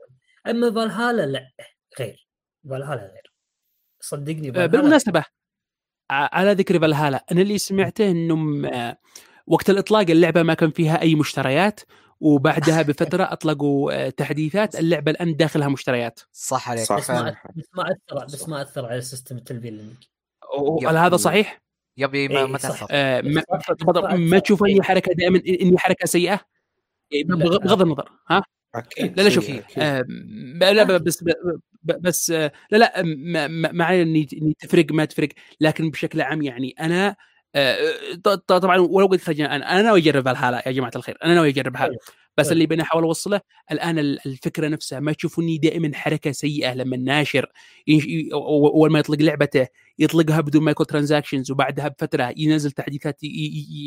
[0.48, 1.52] أما فالهالا لا
[2.00, 2.28] غير.
[2.70, 3.34] فالهالا غير.
[4.00, 5.24] صدقني آه، فالهالا بالمناسبة
[6.12, 8.98] على ذكر فالهالا أنا اللي سمعته انهم آه،
[9.48, 11.80] وقت الإطلاق اللعبة ما كان فيها أي مشتريات
[12.20, 16.98] وبعدها بفترة أطلقوا آه، تحديثات اللعبة الآن داخلها مشتريات صح عليك صح.
[16.98, 21.62] بس ما بس ما أثر بس ما أثر على سيستم التلفيل اللي هل هذا صحيح؟
[21.98, 22.58] يبي ما, إيه، ما.
[22.58, 23.74] تأثر آه، ما صح.
[23.74, 26.40] تفضل، ما تشوف اني حركة دائما اني حركة سيئة؟
[27.12, 27.24] يعني.
[27.24, 28.44] بغ- بغض النظر ها
[28.76, 29.50] أكيد لا لا شوف.
[29.78, 30.06] آه،
[30.60, 31.24] لا بس
[31.84, 33.02] بس آه، لا لا
[33.72, 35.30] ما علي اني تفرق ما تفرق
[35.62, 37.16] لكن بشكل عام يعني أنا آه،
[38.48, 41.82] طبعا ولو قلت لك أنا أنا ناوي أجرب الهاله يا جماعة الخير أنا ناوي اجربها
[41.82, 41.96] حلو.
[42.38, 42.52] بس.
[42.52, 43.42] اللي بين أحاول أوصله
[43.72, 47.46] الآن ال- الفكرة نفسها ما تشوفوني دائما حركة سيئة لما الناشر
[48.34, 49.68] أول ما يطلق لعبته
[50.00, 53.20] يطلقها بدون microtransactions وبعدها بفترة ينزل تحديثات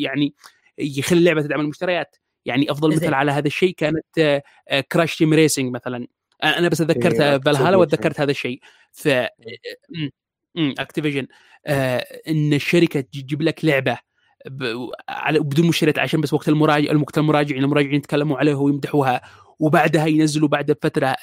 [0.03, 0.35] يعني
[0.79, 2.91] يخلي اللعبه تدعم المشتريات يعني أفضل.
[2.97, 4.43] مثال على هذا الشيء كانت
[4.93, 6.07] Crash Team Racing مثلا
[6.45, 7.77] أنا بس تذكرت إيه، فالهالا.
[7.77, 8.61] وتذكرت هذا الشيء
[8.93, 9.09] ف
[10.57, 11.27] اكتيفيجن
[12.29, 13.99] إن الشركة تجيب لك لعبة
[14.47, 19.21] ب- على بدون مشتريات عشان بس وقت المراجع وقت المراجعين المراجعين يتكلموا عليها ويمدحوها
[19.59, 21.17] وبعدها ينزلوا بعد فترة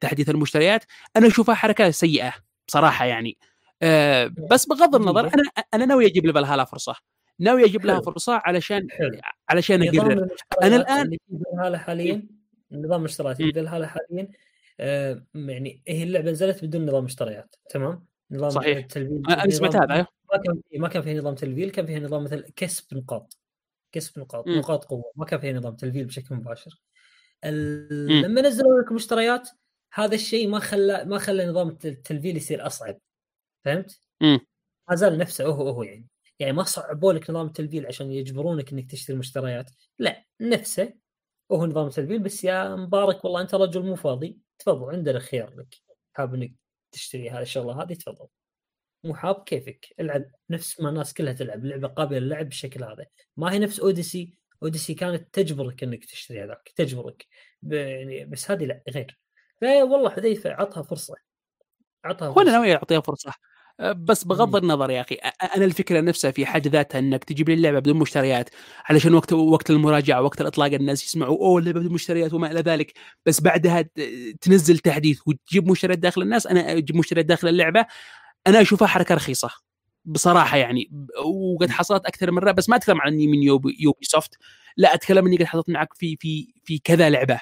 [0.00, 0.84] تحديث المشتريات.
[1.16, 2.32] أنا أشوفها حركة سيئة
[2.68, 3.36] بصراحة يعني.
[3.82, 5.42] أه بس بغض النظر أنا
[5.74, 6.94] أنا ناوي أجيب لفالهالا فرصة.
[7.40, 8.00] ناوي أجيب لها.
[8.00, 9.20] فرصة علشان حلو.
[9.48, 10.12] علشان نظام اقرر
[10.62, 12.26] اللي في فالهالا حاليا
[12.72, 13.52] نظام المشتريات اللي مم.
[13.54, 14.28] في فالهالا حاليا
[14.80, 18.78] آه يعني هي اللعبة نزلت بدون نظام مشتريات تمام؟ نظام صحيح.
[18.78, 20.06] التلفيل أنا سمعت هذا أيوه.
[20.32, 23.38] ما كان ما كان فيه نظام تلفيل كان فيه نظام مثل كسب نقاط
[23.92, 24.58] كسب نقاط مم.
[24.58, 26.80] نقاط قوة ما كان فيه نظام تلفيل بشكل مباشر
[27.44, 28.22] ال-.
[28.22, 29.48] لما نزلوا لك مشتريات
[29.92, 32.98] هذا الشيء ما خلى ما خلى نظام الت- التلفيل يصير أصعب
[33.64, 34.00] فهمت؟
[34.90, 36.06] ما زال نفسه هو هو يعني
[36.38, 40.94] يعني ما صعبوا لك نظام التلفيل عشان يجبرونك إنك تشتري مشتريات لا نفسه
[41.50, 45.74] وهو نظام تلفيل بس يا مبارك والله أنت رجل مو فاضي تفضل عندنا خيار لك
[46.12, 46.52] حاب انك
[46.96, 48.28] تشتري هذه الشغله هذه تفضل.
[49.04, 53.06] مو حاب؟ كيفك؟ العب نفس ما الناس كلها تلعب لعبة قابلة للعب بالشكل هذا.
[53.36, 57.26] ما هي نفس اوديسي اوديسي كانت تجبرك إنك تشتري هذاك تجبرك.
[57.62, 59.18] ب- يعني بس هذه لا غير.
[59.60, 61.14] فوالله حذيفة عطها فرصة.
[62.04, 62.52] عطها وأنا فرصة.
[62.52, 63.32] ناوي اعطيها فرصة؟
[63.80, 65.14] بس بغض النظر يا أخي
[65.56, 68.50] أنا الفكرة نفسها في حد ذاتها إنك تجيب لي اللعبة بدون مشتريات
[68.84, 72.92] علشان وقت وقت المراجعة وقت الاطلاق الناس يسمعوا أوه اللعبة بدون مشتريات وما إلى ذلك
[73.26, 73.84] بس بعدها
[74.40, 77.86] تنزل تحديث وتجيب مشتريات داخل الناس أنا أجيب مشتريات داخل اللعبة
[78.46, 79.50] أنا أشوفها حركة رخيصة
[80.04, 80.90] بصراحة يعني
[81.24, 84.34] وقد حصلت أكثر مرة بس ما أتكلم عني من Ubi, Ubisoft
[84.76, 87.40] لا أتكلم إني قد حصلت معك في في في كذا لعبة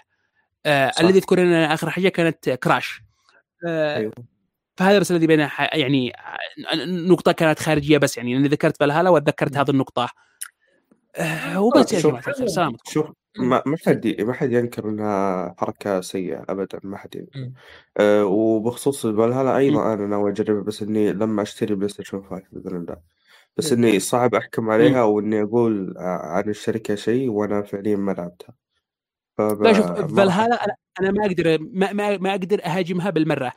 [0.66, 0.93] آه.
[1.01, 3.03] الذي اذكر ان آخر حاجة كانت Crash
[3.66, 4.34] آه أيوه.
[4.77, 6.13] فهذا الرسالة دي بين ح- يعني
[6.87, 10.09] نقطة كانت خارجية بس يعني أنا ذكرت فالهالا وتذكرت هذه النقطة.
[11.17, 12.91] آه وبس يا جماعة الخير سلامتكم.
[12.93, 13.07] شوف
[13.39, 17.51] ما ما حد ما حد ينكر إنها حركة سيئة ابدا ما حد ينكر.
[17.97, 22.97] أه وبخصوص الفالهالا أيضا أنا ناوي اجربها بس إني لما أشتري PlayStation 5 بإذن الله.
[23.57, 28.55] بس إني صعب أحكم عليها وإني أقول ع- عن الشركة شيء وأنا فعليا ما لعبتها.
[29.39, 33.47] لا شوف فالهالا أنا ما أقدر ما, ما, ما أقدر أهاجمها بالمرة.
[33.47, 33.53] آه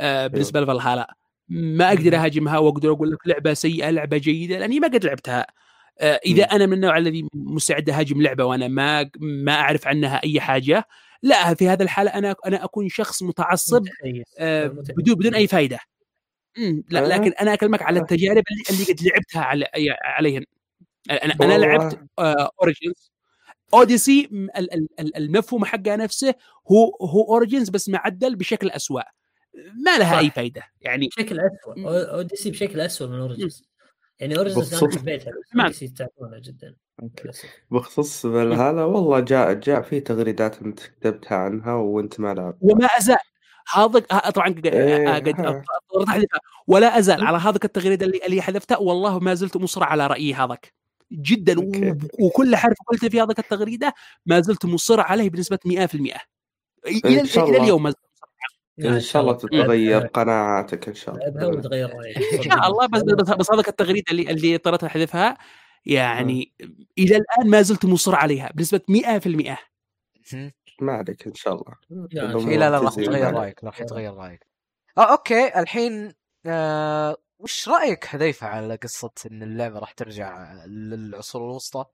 [0.00, 1.14] بالنسبة لفالهالا.
[1.48, 2.14] ما أقدر.
[2.16, 5.46] أهاجمها وأقدر أقول لك لعبة سيئة لعبة جيدة لأني ما قد لعبتها.
[6.00, 6.44] آه إذا.
[6.44, 10.88] أنا من النوع الذي مستعد أهاجم لعبة وأنا ما ما أعرف عنها أي حاجة
[11.22, 13.84] لا في هذا الحالة أنا أنا أكون شخص متعصب
[14.38, 14.66] آه.
[14.66, 15.78] بدون بدون أي فائده
[16.90, 17.08] لا آه.
[17.08, 19.66] لكن أنا أكلمك على التجارب اللي, اللي قد لعبتها على
[20.04, 20.44] عليهن.
[21.10, 23.12] أنا أنا لعبت Origins
[23.74, 26.34] Odyssey ال- ال- ال- المفهوم حقها نفسه
[26.72, 29.02] هو هو Origins بس معدل بشكل أسوأ.
[29.54, 30.18] ما لها صح.
[30.18, 33.64] اي فائده يعني بشكل اسوء Odyssey بشكل اسوء من Origins
[34.20, 35.66] يعني Origins أنا بخصوص حبيتها بس تمام.
[35.66, 36.74] Odyssey تعبانة جدا
[37.70, 43.16] بخصوص فالهالا والله جاء جاء في تغريدات أنت كتبتها عنها وأنت ما لعبتها وما أزال.
[43.74, 43.98] هذا
[44.30, 45.28] طبعا قد إيه، قد
[46.08, 46.40] أحذفها.
[46.66, 50.74] ولا أزال على هذاك التغريده اللي اللي حذفتها والله ما زلت مصر على رأيي هذاك.
[51.12, 51.56] جدا.
[51.56, 51.94] أوكي.
[52.20, 53.94] وكل حرف قلته في هذاك التغريدة
[54.26, 56.18] ما زلت مصر عليه بنسبة 100%
[56.86, 57.56] إلى إلى.
[57.56, 58.11] اليوم ما زلت.
[58.78, 63.30] إن شاء الله تتغير قناعاتك إن شاء الله وتغير رايك إن شاء الله بس بس,
[63.30, 65.38] بس هذاك التغريدة اللي اللي اضطريت أحذفها
[65.86, 66.52] يعني
[66.98, 69.56] إلى الآن ما زلت مصر عليها بنسبة 100%
[70.32, 70.52] مهم.
[70.80, 73.34] ما عليك إن شاء الله لا، لا لا راح تغير معك.
[73.34, 74.46] رأيك راح تغير رأيك
[74.98, 76.12] آه أوكي الحين
[76.46, 81.84] آه وش رأيك حذيفه على قصة إن اللعبة راح ترجع للعصور الوسطى؟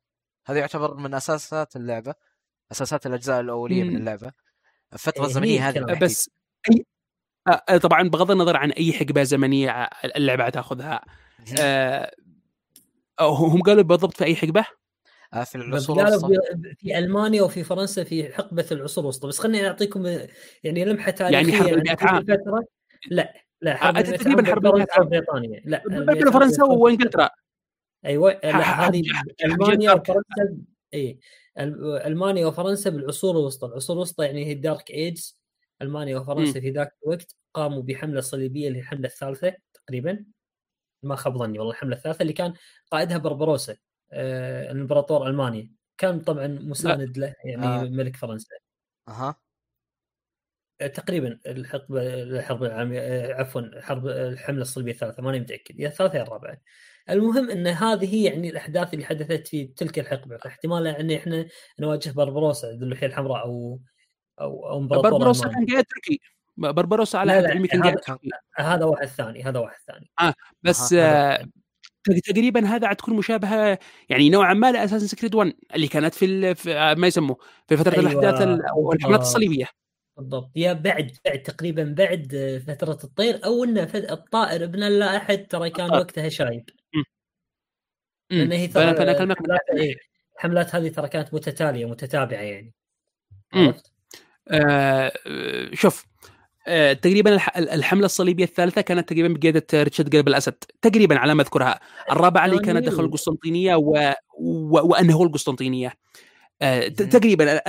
[0.46, 2.14] هذا يعتبر من أساسات اللعبة
[2.72, 3.96] أساسات الأجزاء الأولية من.
[3.96, 4.32] اللعبة
[4.92, 5.86] الفترة إيه، الزمنيه هذه الكلام.
[5.86, 6.08] بالتحديد.
[6.10, 6.30] بس
[6.70, 6.84] اي
[7.68, 9.70] آه، طبعا بغض النظر عن أي حقبة زمنية
[10.16, 11.04] اللعبة تأخذها
[11.38, 11.56] مهم.
[11.60, 12.10] آه،
[13.20, 14.64] هم قالوا بالضبط في أي حقبة؟
[15.34, 16.28] آه في العصور الوسطى.
[16.28, 19.28] في- في ألمانيا وفي فرنسا في حقبة العصور الوسطى.
[19.28, 20.06] بس خليني أعطيكم
[20.64, 22.64] يعني لمحة يعني تاريخيه حرب عن المئة عام.
[23.10, 25.00] لا لا حرب آه، تقريباً عام حرب فرنسا.
[25.00, 27.30] وبريطانيا لا بين فرنسا وإنجلترا.
[28.04, 29.02] أيوه هذه
[29.44, 30.58] ألمانيا وفرنسا
[30.94, 31.18] اي
[32.06, 35.37] ألمانيا وفرنسا بالعصور الوسطى، العصور الوسطى يعني هي الدارك ايجز
[35.82, 40.24] ألمانيا وفرنسا في ذاك الوقت قاموا بحملة صليبية الحملة الثالثة تقريبا.
[41.02, 42.54] ما خاب ظني والله الحملة الثالثة اللي كان
[42.90, 43.76] قائدها بربروسا
[44.12, 47.82] آه الإمبراطور المانيا كان طبعا مساند له يعني آه.
[47.82, 48.54] ملك فرنسا.
[49.08, 49.36] أها.
[50.80, 55.80] آه، تقريبا الحقبه الحرب العالمية آه، عفوا حرب الحملة الصليبية الثالثة ماني متأكد.
[55.80, 56.60] يا الثالثة يا الرابعة.
[57.10, 60.36] المهم إن هذه هي يعني الأحداث اللي حدثت في تلك الحقبة.
[60.36, 61.48] فاحتمال ان إحنا
[61.80, 63.80] نواجه بربروسا ذو اللحية الحمراء أو
[64.40, 65.48] أو أو بربروسا.
[65.48, 66.20] كان قاعد تركي
[66.56, 70.10] بربروسا على لا، لا، علمي كان هذا- تركي هذا واحد ثاني هذا واحد ثاني
[70.62, 71.48] بس أها، آه،
[72.26, 73.78] تقريبا هذا عاد تكون مشابهة
[74.08, 77.36] يعني نوعا ما لاساسن سكريد 1 اللي كانت في, ال- في آه، ما يسموه
[77.68, 79.20] في فترة أيوة، الأحداث ال- أو الحملات بالضبط.
[79.36, 79.66] الصليبية
[80.16, 85.46] بالضبط يا بعد بعد تقريبا بعد آه، فترة الطير أو إنه الطائر ابن لا احد
[85.50, 86.02] ترى كان الطائر.
[86.02, 86.70] وقتها شايب.
[88.30, 89.30] لأن هي ترى الحملات
[90.36, 92.74] الحملات هذه ترى كانت متتالية متتابعة يعني.
[93.54, 93.92] عرفت؟
[94.50, 95.12] آه،
[95.72, 96.04] شوف
[96.68, 101.42] آه، تقريبا الح- الحملة الصليبية الثالثة كانت تقريبا بقيادة ريتشارد قلب الاسد تقريبا على ما
[101.42, 101.80] أذكرها.
[102.10, 104.14] الرابعه اللي كانت دخل القسطنطينية و...
[104.38, 104.88] و...
[104.88, 105.92] وانهوا القسطنطينية.
[106.62, 106.88] آه،.
[106.88, 107.60] تقريبا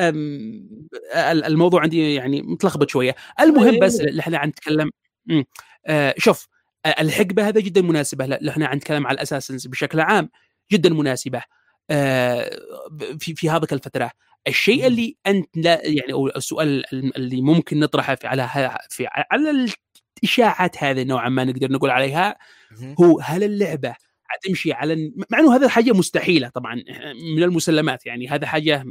[1.48, 3.16] الموضوع عندي يعني متلخبط شوية.
[3.42, 4.92] المهم بس اللي إحنا عم نتكلم.
[5.88, 6.48] آه، شوف
[6.86, 10.30] آه، الحقبة هذا جدا مناسبة اللي إحنا عم نتكلم على الأساسنز بشكل عام
[10.72, 11.42] جدا مناسبة
[11.90, 12.60] آه،
[13.20, 14.12] في في هذيك الفترة.
[14.48, 14.88] الشيء.
[14.88, 18.50] اللي أنت لا يعني أو السؤال اللي ممكن نطرحه في على
[18.90, 19.68] في على
[20.24, 22.38] الإشاعات هذه نوعا ما نقدر نقول عليها.
[23.00, 23.96] هو هل اللعبة
[24.30, 26.76] حتمشي على مع إنه هذا حاجة مستحيلة طبعا
[27.36, 28.86] من المسلمات يعني هذا حاجة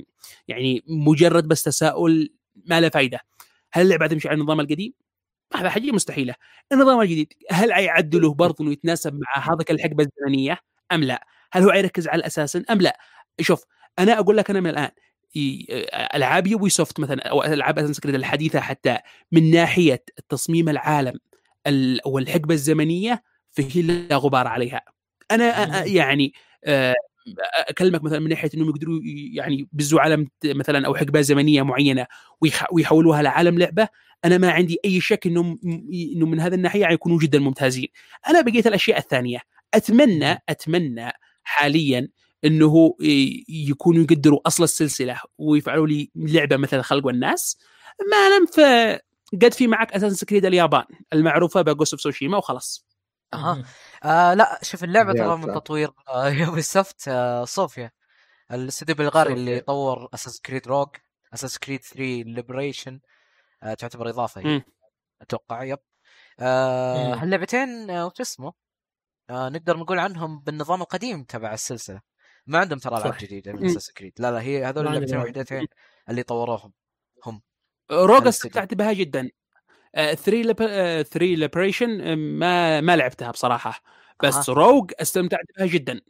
[0.48, 2.32] يعني مجرد بس تساؤل
[2.66, 3.20] ما له فائده
[3.72, 4.92] هل اللعبة حتمشي على النظام القديم
[5.56, 6.34] هذا حاجة مستحيلة
[6.72, 10.58] النظام الجديد هل يعدلوه برضه إنه يتناسب مع هذا الحقبة الزمنية
[10.92, 12.98] أم لا؟ هل هو يركز على أساسا أم لا؟
[13.40, 13.64] شوف
[13.98, 14.90] أنا أقول لك أنا من الآن
[16.14, 18.98] ألعاب يوبي سوفت مثلا أو ألعاب اساسن كريد الحديثة حتى
[19.32, 21.18] من ناحية تصميم العالم
[21.66, 24.82] ال- والحقبه الزمنية فهي لا غبار عليها.
[25.30, 26.32] أنا يعني
[26.64, 26.94] آه،
[27.68, 29.00] أكلمك مثلا من ناحية إنهم يقدروا
[29.32, 32.06] يعني بزوا عالم مثلا أو حقبة زمنية معينة
[32.40, 33.88] ويح- ويحولوها لعالم لعبة.
[34.24, 35.58] أنا ما عندي أي شك إنهم
[36.14, 37.88] انه من هذه الناحية يكونوا جدا ممتازين.
[38.28, 39.40] أنا بقيت الأشياء الثانية.
[39.74, 42.08] أتمنى أتمنى حاليا
[42.44, 42.96] إنه
[43.48, 47.58] يكونوا يقدروا أصل السلسلة ويفعلوا لي لعبة مثل خلق والناس
[48.10, 48.60] ما لم ف
[49.42, 52.88] قد في معك Assassin's Creed اليابان المعروفة ب Ghost of Tsushima وخلاص.
[53.34, 53.64] أها.
[54.04, 55.54] آه لا شوف اللعبة ترى من.
[55.54, 57.90] تطوير آه Ubisoft آه صوفيا.
[58.52, 59.60] الاستوديو البلغاري اللي.
[59.60, 60.88] طور Assassin's Creed Rogue
[61.34, 63.00] Assassin's Creed 3 Liberation
[63.62, 64.62] آه تعتبر إضافة هي مم.
[65.22, 65.78] أتوقع yep.
[66.40, 67.14] آه.
[67.14, 68.52] هاللعبتين آه وش اسمه؟
[69.30, 72.00] آه نقدر نقول عنهم بالنظام القديم تبع السلسلة.
[72.48, 73.14] ما عندهم ترى العاب.
[73.20, 73.66] جديدة من.
[73.66, 75.14] Assassin's Creed لا لا هي هذول اللعبتين.
[75.16, 75.66] الوحيدتين
[76.08, 76.72] اللي طوروهم
[77.24, 77.42] هم
[77.90, 78.26] Rogue.
[78.26, 79.30] استمتعت بها جدا
[79.94, 83.82] 3 3 Liberation ما ما لعبتها بصراحة
[84.22, 84.54] بس أها.
[84.56, 86.00] Rogue استمتعت بها جدا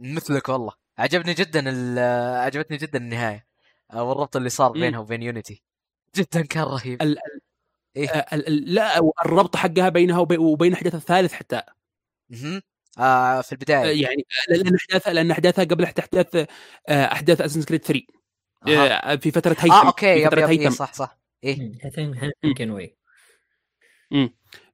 [0.00, 1.64] مثلك والله عجبني جدا
[1.98, 3.46] آه، عجبتني جدا النهاية
[3.92, 4.72] آه، والربط اللي صار.
[4.72, 5.62] بينها وبين Unity
[6.16, 7.18] جدا كان رهيب ال-
[7.96, 11.62] إيه؟ آه، ال- لا الربط حقها بينها وبي- وبين احداث الثالث حتى.
[12.98, 16.46] آه في آه، البدايه يعني لأن أحداثها لأن أحداثها قبل احداث آه،
[16.88, 18.02] أحداث Assassin's Creed 3
[18.66, 19.12] أها.
[19.12, 20.70] آه، في فترة هيثم آه أوكي في yep فترة yep إيه هيثم.
[20.70, 21.18] صح صح.
[21.44, 21.72] إيه.
[22.44, 22.98] يمكن وي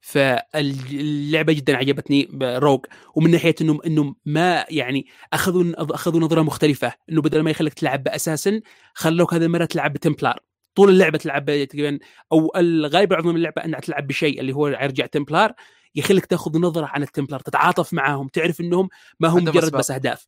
[0.01, 6.93] فاللعبة جدا عجبتني Rogue ومن ناحية انهم انهم ما يعني أخذوا أخذوا نظرة مختلفة.
[7.11, 8.61] إنه بدل ما يخليك تلعب ب Assassin
[8.95, 10.41] خلوك هذه المرة تلعب ب Templar
[10.75, 11.99] طول اللعبة تلعب تقريبا
[12.33, 15.53] أو الغالب العظمى من اللعبة إنها تلعب بشيء اللي هو يرجع Templar
[15.95, 18.89] يخليك تاخذ نظرة عن ال Templar تتعاطف معاهم تعرف إنهم
[19.21, 19.73] ما هم مجرد.
[19.73, 20.27] بس أهداف.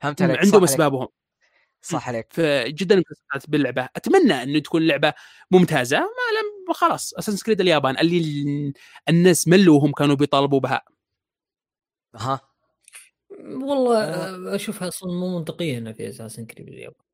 [0.00, 0.64] فهمت عليك عندهم.
[0.64, 1.08] أسبابهم.
[1.82, 2.26] صح عليك.
[2.32, 3.88] فجدا استمتعت باللعبة.
[3.96, 5.12] أتمنى انه تكون لعبة
[5.50, 6.04] ممتازة ما
[6.68, 8.72] لم خلاص Assassin's Creed اليابان اللي ال-
[9.08, 10.82] الناس ملوا وهم كانوا بيطالبوا بها.
[12.16, 12.40] ها
[13.40, 17.04] والله آه، أشوفها أصلا مو منطقية إنها في اساسن كريد اليابان.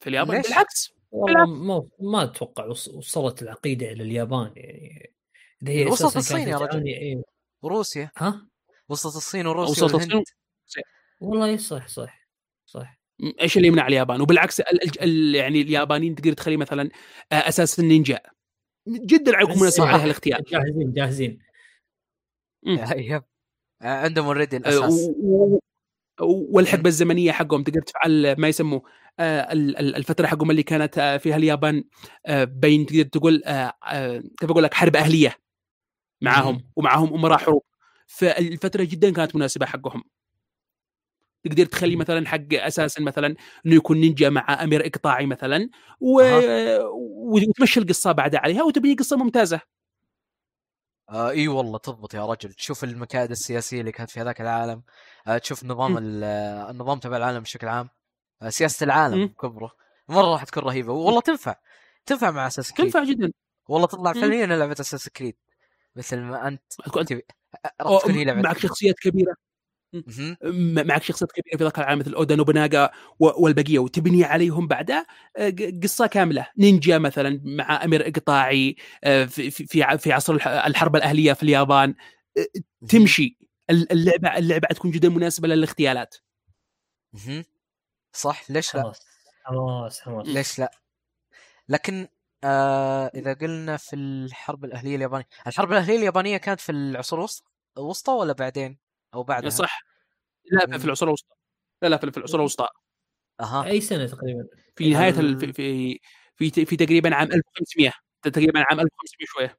[0.00, 0.92] في اليابان؟ بالعكس.
[1.10, 5.12] والله ما ما أتوقع وص- وصلت العقيدة إلى اليابان يعني.
[5.62, 6.86] اذا هي وصلت أساساً الصين يا رجل.
[6.86, 7.22] إيه.
[7.62, 8.10] وروسيا.
[8.16, 8.46] ها؟
[8.88, 10.24] وصلت الصين وروسيا وصلت والهند.
[10.66, 10.82] الصين؟
[11.20, 12.28] والله صح صح
[12.66, 12.98] صح.
[13.40, 16.90] إيش اللي يمنع اليابان؟ وبالعكس ال ال ال يعني اليابانيين تقدر تخلي مثلا
[17.32, 18.20] آه، أساس النينجا.
[18.88, 19.88] جدا عليكم مناسب صح.
[19.88, 20.40] عليها الاختيار.
[20.42, 21.38] جاهزين جاهزين.
[22.96, 23.22] يب
[23.82, 25.10] آه، عندهم اوريدي آه، الأساس.
[25.20, 25.58] و-
[26.56, 28.82] والحقبه الزمنية حقهم تقدر تفعل ما يسموه
[29.20, 31.84] ال- ال- الفترة حقهم اللي كانت فيها اليابان
[32.42, 33.36] بين تقدر تقول
[34.38, 35.36] كيف أقول لك حرب أهلية.
[36.20, 36.70] معاهم.
[36.76, 37.62] ومعاهم امراء حروب
[38.06, 40.02] فالفترة جدا كانت مناسبة حقهم.
[41.44, 41.96] تقدر تخلي.
[41.96, 43.36] مثلا حق أساسا مثلا
[43.66, 45.68] إنه يكون نينجا مع أمير إقطاعي مثلا
[46.00, 46.22] و...
[47.34, 49.60] وتمشي القصة بعدها عليها وتبني قصة ممتازة.
[51.10, 52.52] آه إي والله تضبط يا رجل.
[52.52, 54.82] تشوف المكائد السياسية اللي كانت في هذاك العالم
[55.26, 57.88] آه تشوف نظام آه، النظام تبع العالم بشكل عام.
[58.42, 59.26] آه سياسة العالم.
[59.26, 59.70] كبره
[60.08, 60.92] مرة راح تكون رهيبة.
[60.92, 61.56] والله تنفع.
[62.06, 63.32] تنفع مع أساس كريد تنفع جدا.
[63.68, 64.12] والله تطلع.
[64.12, 65.36] فعليا لعبة أساس كريد
[65.96, 66.86] مثل ما أنت راح
[68.00, 69.34] تكون هي معك شخصيات كبيرة.
[70.84, 72.90] معك شخصيات كبيرة في ذاك العالم مثل اودا نوبوناغا
[73.20, 75.06] و- والبقية وتبني عليهم بعدها
[75.38, 76.46] ق- قصة كاملة.
[76.58, 81.42] نينجا مثلا مع أمير اقطاعي في في في ع- في عصر الح- الحرب الأهلية في
[81.42, 81.94] اليابان.
[82.88, 83.38] تمشي.
[83.70, 86.14] ال- اللعبه اللعبة تكون جدا مناسبة للاغتيالات.
[88.12, 88.50] صح.
[88.50, 89.00] ليش لا؟ خلاص.
[89.44, 90.70] حماس حماس ليش لا؟
[91.68, 92.08] لكن
[92.46, 97.44] آه إذا قلنا في الحرب الأهلية اليابانية الحرب الأهلية اليابانية كانت في العصور الوسطى
[97.78, 98.78] الوسطى ولا بعدين؟
[99.14, 99.80] أو بعدها؟ صح.
[100.52, 100.78] لا.
[100.78, 101.34] في العصور الوسطى.
[101.82, 102.68] لا لا في في العصور الوسطى.
[103.40, 103.64] أها.
[103.66, 104.46] أي سنة تقريبا؟
[104.76, 105.98] في نهاية ال- ال- في
[106.36, 107.92] في في, في تقريبا عام 1500
[108.22, 109.58] تقريبا عام 1500 شوية.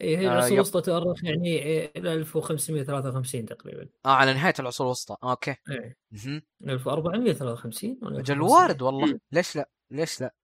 [0.00, 0.54] إي هي آه، العصور.
[0.54, 3.88] الوسطى تؤرخ يعني إيه، إلى 1553 تقريبا.
[4.06, 5.16] آه على نهاية العصور الوسطى.
[5.22, 5.56] آه، أوكي.
[5.70, 6.42] إيه مهم.
[6.68, 8.50] 1453 ولا أجل 1500.
[8.52, 9.20] وارد والله.
[9.32, 10.34] ليش لا؟ ليش لا؟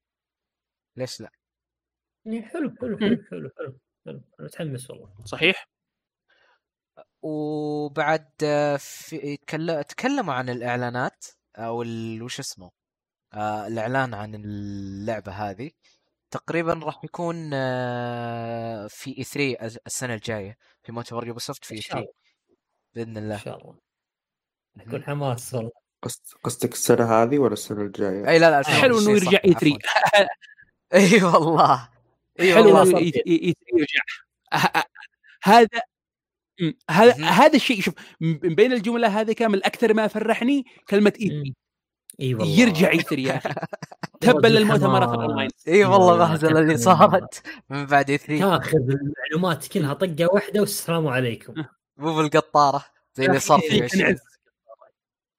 [0.97, 1.31] ليش لا؟
[2.27, 5.11] يعني حلو حلو حلو حلو حلو حلو أنا متحمس والله.
[5.25, 5.69] صحيح.
[7.23, 9.37] وبعد آه، في
[9.89, 11.25] تكلموا عن الإعلانات
[11.57, 12.71] أو ال- وش اسمه؟
[13.35, 15.71] آه الإعلان عن اللعبة هذه.
[16.31, 21.77] تقريبا راح يكون آه في E 3 السنة الجاية في مؤتمر Ubisoft في E 3
[21.79, 22.13] إن شاء الله.
[22.95, 23.79] بإذن إن الله شاء الله.
[24.77, 25.71] يكون حماس والله.
[26.03, 29.33] قصد- قصدك السنة هذه ولا السنة الجاية؟ إي لا لا حلو حلو إنه 2020 صح،
[29.33, 30.29] يرجع E 3 عفواً.
[30.95, 31.89] إي والله.
[32.41, 33.13] حلو والله صار إنه فيه.
[33.13, 34.01] إي- إي- إي- يرجع
[35.43, 35.81] هذا
[36.91, 37.25] هذا.
[37.25, 41.55] هذا الشيء شوف من بين الجملة هذه كامل أكثر ما فرحني كلمة E.
[42.21, 42.61] إي والله.
[42.61, 43.49] يرجع E 3 يا أخي
[44.21, 45.09] تبا للمؤتمرات.
[45.19, 45.51] الأونلاين.
[45.69, 46.77] إي والله المهزله اللي.
[46.77, 51.55] صارت من بعد E 3 تاخذ المعلومات كلها طقة واحدة والسلام عليكم.
[51.97, 52.85] مو بالقطارة
[53.15, 54.21] زي اللي صار في كان 20 عز.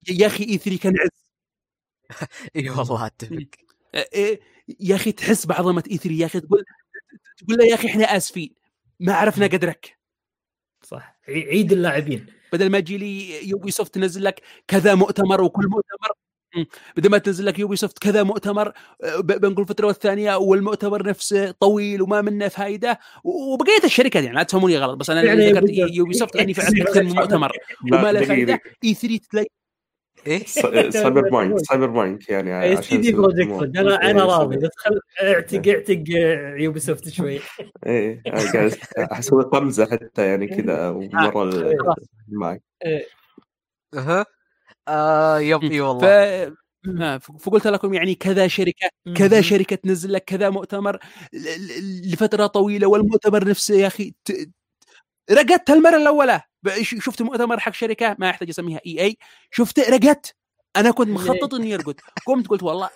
[0.10, 1.28] يا أخي E 3 كان عز.
[2.56, 3.46] إي والله أتفق.
[3.96, 4.40] إيه،
[4.80, 6.64] يا أخي تحس بعظمة E 3 يا أخي تقول
[7.38, 8.56] تقول له يا أخي إحنا آسفين
[9.00, 9.98] ما عرفنا قدرك.
[10.84, 11.20] صح.
[11.30, 12.26] عي- عيد اللاعبين.
[12.54, 16.12] بدل ما تجي لي Ubisoft تنزل لك كذا مؤتمر وكل مؤتمر.
[16.98, 18.68] بدل ما تنزل لك Ubisoft كذا مؤتمر
[19.04, 24.36] آه، ب- بين كل فترة والثانية والمؤتمر نفسه طويل وما منه فائده وبقيه الشركات يعني
[24.36, 27.52] لا تفهموني غلط بس أنا يعني ذكرت Ubisoft لاني فعلا أكثر من مؤتمر
[27.94, 29.48] وما له فائده إي 3 تلاقي
[30.28, 30.46] إيه
[30.90, 33.78] سايبر بانك سايبر بانك يعني اي عشان سي دي بروجكت.
[33.78, 34.32] أنا إيه، أنا يسوي.
[34.34, 36.04] راضي بس خل اعتق اعتق
[36.62, 37.40] يوبي سوفت شوي
[37.86, 41.96] إيه قاعد أسوي طمزة حتى يعني كذا ومرة ال- خلاص.
[42.28, 42.62] معك
[43.94, 44.26] أها
[44.88, 45.82] آه يب اي.
[45.82, 49.42] والله ما- فقلت لكم يعني كذا شركة كذا.
[49.42, 51.00] شركة تنزل لك كذا مؤتمر
[51.34, 54.32] ل- ل- لفترة طويلة والمؤتمر نفسه يا أخي ت...
[55.32, 56.42] رقدت المرة الأولى
[56.82, 59.18] شفت مؤتمر حق شركة ما يحتاج أسميها إي إي.
[59.52, 60.36] شفت رقدت
[60.76, 62.00] أنا كنت مخطط إني أرقد.
[62.26, 62.90] قمت قلت والله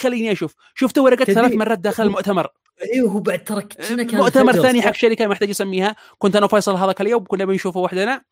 [0.00, 0.54] خليني أشوف.
[0.74, 2.48] شفته ورقدت تدري- ثلاث مرات داخل المؤتمر.
[2.94, 3.68] أيوه هو بعد ترى
[4.12, 5.96] مؤتمر ثاني؟ حق شركة ما يحتاج أسميها.
[6.18, 8.24] كنت أنا وفيصل هذاك اليوم كنا بنشوفه وحدنا.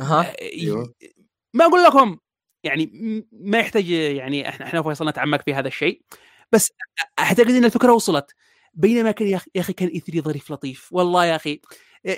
[0.00, 0.34] أها.
[0.40, 0.94] أيوه.
[1.54, 2.18] ما أقول لكم
[2.64, 2.90] يعني
[3.32, 6.02] ما يحتاج يعني إحنا إحنا وفيصل نتعمق في هذا الشيء.
[6.52, 6.72] بس
[7.18, 8.34] أعتقد إن الفكرة وصلت.
[8.74, 10.88] بينما كان يا أخي كان E3 ظريف لطيف.
[10.92, 11.60] والله يا أخي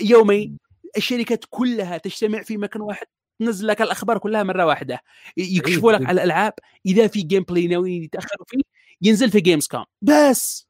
[0.01, 0.57] يومي
[0.97, 3.07] الشركات كلها تجتمع في مكان واحد
[3.39, 5.01] تنزل لك الأخبار كلها مرة واحدة.
[5.37, 6.07] يكشفوا لك.
[6.07, 6.53] على الألعاب
[6.87, 8.61] إذا في gameplay ناويين يتأخروا فيه
[9.03, 10.69] ينزل في Gamescom بس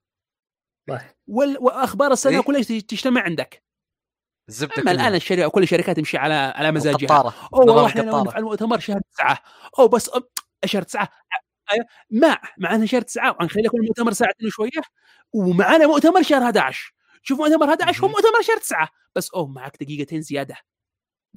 [1.27, 3.63] وال- وأخبار السنة إيه؟ كلها تجتمع عندك.
[4.49, 5.15] الزبدة أما الآن.
[5.15, 7.17] الشركة كل الشركات تمشي على على مزاجها.
[7.19, 9.39] اوه والله إحنا ناويين نفعل مؤتمر شهر تسعة.
[9.79, 10.11] أو بس
[10.65, 11.09] شهر تسعة.
[12.59, 14.71] مع انه شهر تسعة نخلي يكون المؤتمر ساعتين وشوية
[15.33, 16.94] ومعنا مؤتمر شهر 11
[17.27, 18.09] شوف مؤتمر 11 هو.
[18.09, 18.89] مؤتمر شهر تسعة.
[19.15, 20.57] بس أوه معك دقيقتين زيادة.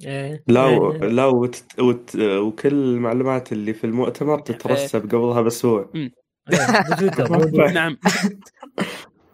[0.06, 0.44] إيه.
[0.46, 0.78] لا إيه.
[0.78, 0.92] و...
[0.92, 1.64] لا وت...
[1.80, 2.16] وت...
[2.16, 5.90] وكل المعلومات اللي في المؤتمر تترسب قبلها بأسبوع.
[5.94, 6.12] إيه.
[7.74, 7.98] نعم.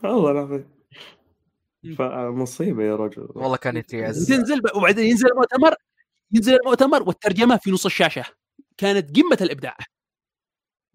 [0.04, 0.68] والله العظيم.
[1.98, 3.28] فمصيبة يا رجل.
[3.34, 5.74] والله كان يتعز تنزل ب- وبعدين ينزل المؤتمر
[6.32, 8.24] ينزل المؤتمر والترجمة في نص الشاشة.
[8.76, 9.76] كانت قمة الإبداع.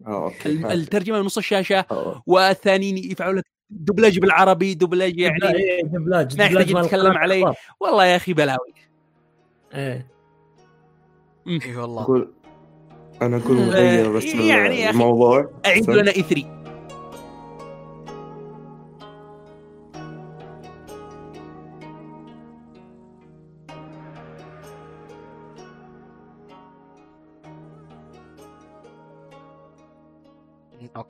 [0.06, 2.22] آه أوكي ال- الترجمة من نص الشاشة آه.
[2.26, 7.52] والثانيين يفعلوا لك دبلاج بالعربي دبلاج يعني إيه، ما يحتاج دبلاج مال نتكلم عليه.
[7.80, 8.74] والله يا أخي بلاوي.
[9.74, 10.06] إيه.
[11.48, 12.28] اي والله.
[13.22, 15.50] أنا أقول نغير بس يعني يا أخي، الموضوع.
[15.66, 15.90] أعيد.
[15.90, 16.59] لنا E3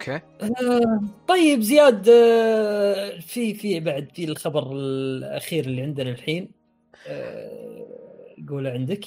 [0.01, 0.21] أوكي.
[0.43, 6.53] آه، طيب زياد آه، في في بعد في الخبر الأخير اللي عندنا الحين
[7.09, 9.05] آه، قوله عندك؟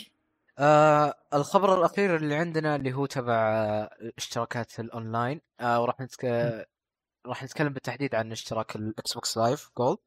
[0.59, 3.33] آه الخبر الأخير اللي عندنا اللي هو تبع
[4.17, 6.25] اشتراكات الأونلاين آه وراح نتك...
[7.25, 9.97] راح نتكلم بالتحديد عن اشتراك ال Xbox Live Gold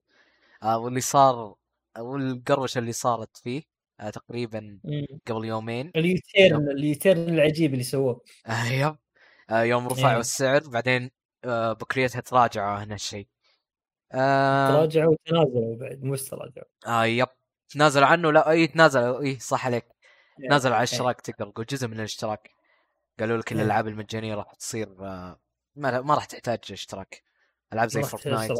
[0.63, 1.55] آه واللي صار
[1.99, 3.63] والقروشة اللي صارت فيه
[4.01, 4.79] آه تقريبا
[5.27, 5.93] قبل يومين.
[5.97, 8.21] ال U-turn ال U-turn العجيب اللي سووه.
[8.47, 8.97] آه yep.
[9.51, 10.21] يوم رفعوا إيه.
[10.21, 11.11] السعر بعدين
[11.45, 13.27] آه بكريتها تراجعوا هنا الشيء.
[14.13, 16.67] آه, تراجعوا وتنازلوا بعد مو تراجعوا.
[16.87, 17.29] آه yep.
[17.69, 19.21] تنازلوا عنه؟ لا اي تنازلوا.
[19.21, 19.87] اي صح عليك.
[20.41, 20.49] إيه.
[20.49, 22.51] نازل على الاشتراك تقدر تقول جزء من الاشتراك.
[23.21, 23.59] قالوا لك إيه.
[23.59, 25.41] الألعاب المجانية راح تصير آه،
[25.77, 27.23] ما ما راح تحتاج اشتراك.
[27.73, 28.51] ألعاب زي Fortnite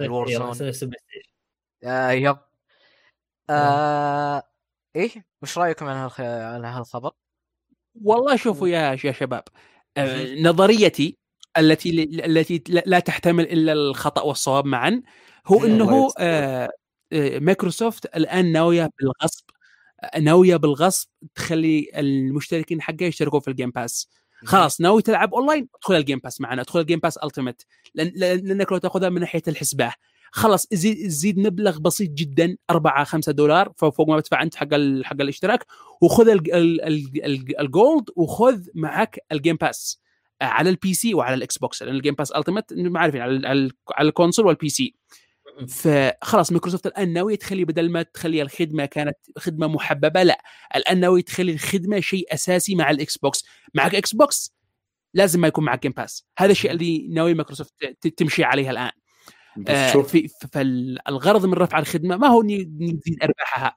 [0.00, 0.92] إيه، Warzone.
[1.84, 2.38] آه yep.
[3.50, 4.42] آه
[4.96, 5.26] إيه.
[5.42, 6.20] وش رأيكم عن هالخ...
[6.20, 7.12] عن هالخبر؟
[8.04, 9.42] والله شوفوا يا يا شباب.
[9.48, 9.71] آه،
[10.42, 11.18] نظريتي
[11.58, 15.02] التي التي لا تحتمل إلا الخطأ والصواب معا
[15.46, 15.64] هو مم.
[15.64, 16.08] إنه.
[16.18, 16.70] آه،
[17.12, 19.44] آه، مايكروسوفت الآن ناوية بالغصب
[20.18, 24.08] ناوية بالغصب تخلي المشتركين حقها يشتركوا في ال Game Pass
[24.44, 28.12] خلاص ناوي تلعب أونلاين ادخل ال Game Pass معنا ادخل ال Game Pass Ultimate لأن
[28.16, 29.92] لأنك لو تأخذها من ناحية الحسبة
[30.34, 34.68] خلاص زيد, زيد مبلغ بسيط جدا 4 5 دولار فوق ما تدفع أنت حق
[35.02, 35.66] حق الاشتراك.
[36.02, 40.00] وخذ ال- ال- ال- ال- ال Gold وخذ معك ال Game Pass
[40.42, 43.70] على ال PC وعلى ال Xbox لأن ال Game Pass Ultimate ما عارفين على على
[43.96, 44.94] على ال console وال PC
[45.68, 50.38] فخلاص مايكروسوفت الآن ناويه تخلي بدل ما تخلي الخدمة كانت خدمة محببة لا.
[50.76, 53.44] الآن ناويه تخلي الخدمة شيء أساسي مع ال Xbox
[53.74, 54.54] معك Xbox
[55.14, 57.72] لازم ما يكون معك Game Pass هذا الشيء اللي ناوي مايكروسوفت
[58.16, 58.90] تمشي عليه الآن.
[59.68, 63.76] آه، في فالغرض من رفع الخدمة ما هو اني نزيد أرباحها.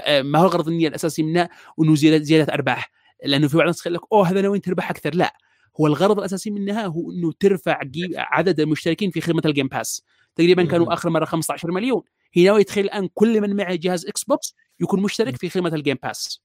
[0.00, 1.48] آه، ما هو الغرض النيه الاساسي منها
[1.80, 2.90] إنه زياده أرباح.
[3.24, 5.14] لأنه في بعض الناس يقول لك أوه هذا ناويين تربح أكثر.
[5.14, 5.34] لا.
[5.80, 10.02] هو الغرض الأساسي منها هو إنه ترفع جي- عدد المشتركين في خدمة ال Game Pass
[10.36, 10.62] تقريبا.
[10.64, 12.02] كانوا آخر مرة 15 مليون.
[12.32, 16.42] هي ناوي تخيل الآن كل من معه جهاز Xbox يكون مشترك في خدمة الجيم باس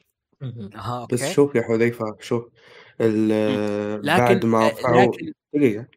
[1.11, 2.45] بس شوف يا حذيفة شوف
[3.01, 5.87] ال- لكن بعد ما آه، رفعوا لكن دقيقة.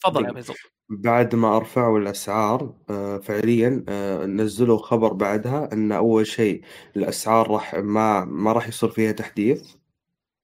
[0.00, 0.42] تفضل يا دقيقة.
[0.42, 0.54] فيصل.
[0.88, 6.62] بعد ما رفعوا الأسعار آه، فعليا آه، نزلوا خبر بعدها إن أول شيء
[6.96, 9.74] الأسعار راح ما ما راح يصير فيها تحديث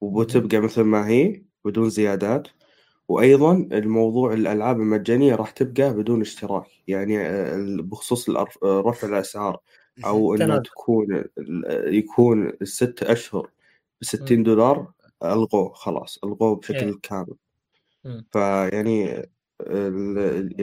[0.01, 2.49] وبتبقى مثل ما هي بدون زيادات
[3.09, 8.31] وأيضا الموضوع الألعاب المجانية راح تبقى بدون اشتراك يعني آه، بخصوص
[8.65, 9.61] رفع الأسعار
[10.07, 10.59] أو إنه.
[10.59, 11.25] تكون
[11.87, 13.51] يكون الست أشهر
[14.01, 14.93] ب 60 دولار
[15.25, 16.99] ألغوه خلاص ألغوه بشكل إيه.
[17.03, 17.37] كامل.
[18.33, 19.27] فيعني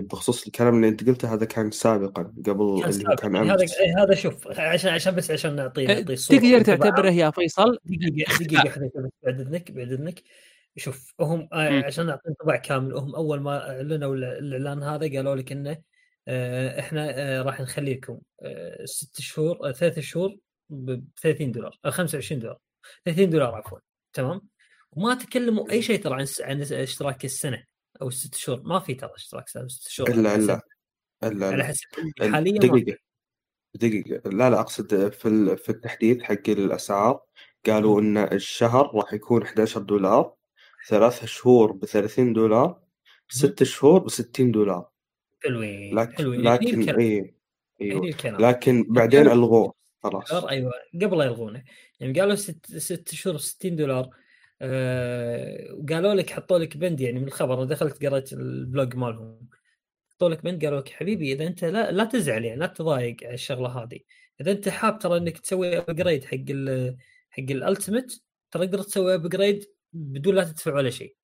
[0.01, 3.15] بخصوص الكلام اللي انت قلته هذا كان سابقا قبل كان اللي.
[3.15, 7.09] كان يعني هذا امس إيه، هذا شوف عشان عشان بس عشان نعطيه نعطيه تقدر تعتبره
[7.09, 7.77] يا فيصل.
[8.27, 10.23] حديث بس بعد إذنك بعد إذنك.
[10.77, 11.83] شوف هم آه،.
[11.85, 15.77] عشان نعطي انطباع كامل هم أول ما أعلنوا ال- الإعلان هذا قالوا لك إنه
[16.27, 18.19] آه، إحنا آه، راح نخليكم
[18.85, 20.37] ست شهور ثلاث شهور
[20.69, 22.57] ب 30 دولار آه، 25 دولار.
[23.05, 23.79] 30 دولار عفوا.
[24.13, 24.41] تمام؟
[24.91, 27.63] وما تكلموا أي شيء ترى عن س- عن اشتراك السنة.
[28.01, 30.61] أو الست شهور ما في ترى اشتراك سنه ست شهور إلا إلا
[31.23, 31.85] إلا على لا حسب.
[32.21, 32.59] ال- حاليا.
[32.59, 32.97] دقيقة.
[33.75, 34.29] دقيقة.
[34.29, 37.19] لا لا أقصد في في التحديث حق الأسعار.
[37.65, 40.33] قالوا إن الشهر راح يكون 11 دولار
[40.89, 42.79] ثلاث شهور ب 30 دولار
[43.29, 44.89] ست شهور ب 60 دولار.
[45.43, 46.47] حلوين لكن حلوين.
[46.47, 46.99] هني لكن الكلام.
[46.99, 47.19] إي
[47.81, 48.03] هني أيوه.
[48.07, 48.41] الكلام.
[48.41, 50.31] لكن بعدين قالوا ألغوه خلاص.
[50.31, 50.71] أيوه.
[51.01, 51.63] قبل لا يلغونه.
[51.99, 54.09] يعني قالوا ست ست شهور 60 دولار.
[54.61, 59.49] وقالوا لك حطوا لك بند يعني من الخبر دخلت قريت ال blog مالهم.
[60.11, 63.33] حطوا لك بند قالوا لك حبيبي إذا أنت لا لا تزعل يعني لا تضايق على
[63.33, 63.99] الشغلة هذه.
[64.41, 66.97] إذا أنت حاب ترى إنك تسوي upgrade حق ال
[67.29, 68.21] حق ال Ultimate
[68.51, 71.15] ترى تقدر تسوي upgrade بدون لا تدفع ولا شيء.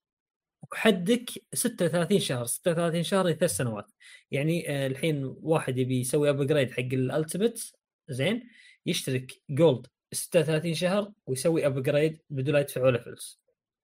[0.71, 3.91] وحدك 36 شهر 36 شهر ثلاث سنوات.
[4.31, 7.63] يعني آه، الحين واحد يبي يسوي upgrade حق ال Ultimate
[8.09, 8.49] زين؟
[8.85, 13.41] يشترك Gold 36 شهر ويسوي upgrade بدون لا يدفع ولا فلوس.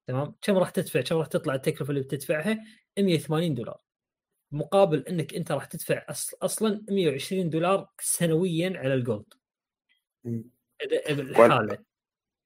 [0.07, 2.59] تمام؟ كم راح تدفع؟ كم راح تطلع التكلفة اللي بتدفعها؟
[2.99, 3.79] 180 دولار.
[4.51, 9.33] مقابل إنك أنت راح تدفع أصل أصلا 120 دولار سنويا على ال Gold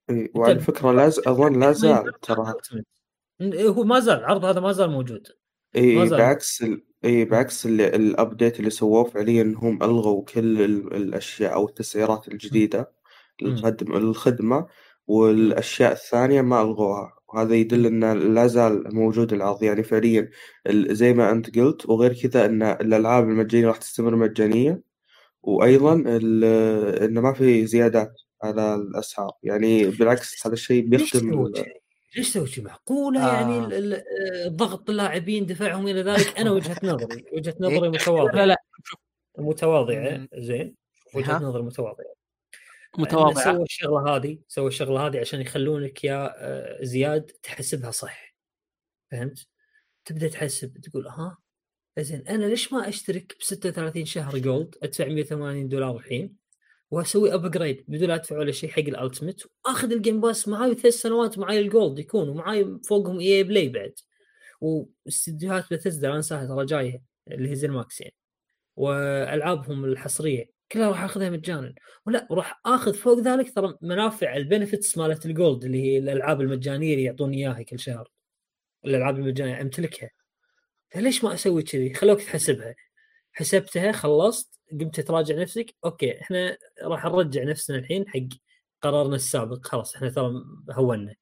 [0.09, 2.53] إي، وعلى فكرة لا ز- أظن لا زال ترى.
[3.43, 4.19] هو ما زال.
[4.19, 5.27] العرض هذا ما زال موجود.
[5.75, 6.83] إي بعكس ال...
[7.05, 12.27] إي بعكس ال- ال update اللي سووه فعليا هم ألغوا كل ال- الأشياء أو التسعيرات
[12.27, 12.91] الجديدة.
[13.41, 13.49] مم.
[13.49, 14.67] للخدمه الخدمة
[15.07, 17.13] والأشياء الثانية ما ألغوها.
[17.33, 19.63] وهذا يدل إن لا زال موجود العرض.
[19.63, 20.29] يعني فعليا
[20.67, 24.81] ال- زي ما أنت قلت وغير كذا إن الألعاب المجانية راح تستمر مجانيه
[25.43, 26.43] وأيضا ال-
[27.03, 28.11] انه ما في زيادات
[28.43, 29.31] على الأسعار.
[29.43, 31.51] يعني بالعكس هذا الشيء بيخدم؟
[32.17, 33.95] ليش سووا شيء؟ معقولة يعني آه.
[33.95, 38.45] آه، ضغط اللاعبين دفعهم إلى ذلك؟ أنا وجهة نظري وجهة نظري لا متواضعة.
[38.45, 38.57] لا
[39.39, 40.27] متواضعة مم.
[40.37, 40.75] زين.
[41.15, 42.13] وجهة؟ نظري متواضعة.
[42.97, 43.43] متواضعة.
[43.43, 48.35] سووا الشغلة هذه سووا الشغلة هذه عشان يخلونك يا آه، زياد تحسبها صح.
[49.11, 49.47] فهمت؟
[50.05, 51.37] تبدأ تحسب تقول ها
[51.99, 56.35] زين أنا ليش ما أشترك ب 36 شهر Gold أدفع 180 دولار الحين
[56.91, 60.75] وأسوي upgrade بدون لا ادفع ولا شيء حق ال Ultimate وآخذ ال Game Pass معاي
[60.75, 63.93] ثلاث سنوات معاي ال Gold يكون ومعاي فوقهم EA Play بعد.
[64.61, 68.15] واستديوهات بثزدا لا أنساها ترى جاية اللي هي ZeniMax يعني.
[68.77, 70.45] والعابهم الحصرية.
[70.71, 71.75] كلها راح آخذها مجانا.
[72.05, 76.41] ولا وراح آخذ فوق ذلك ترى منافع ال benefits مالت ال Gold اللي هي الألعاب
[76.41, 78.09] المجانية اللي يعطوني إياها كل شهر.
[78.85, 80.09] الألعاب المجانية أمتلكها.
[80.89, 82.75] فليش ما أسوي كذي؟ خلوك تحسبها.
[83.31, 85.75] حسبتها خلصت قمت تراجع نفسك.
[85.85, 88.37] أوكي إحنا راح نرجع نفسنا الحين حق
[88.81, 89.67] قرارنا السابق.
[89.67, 91.15] خلاص إحنا ترى هونا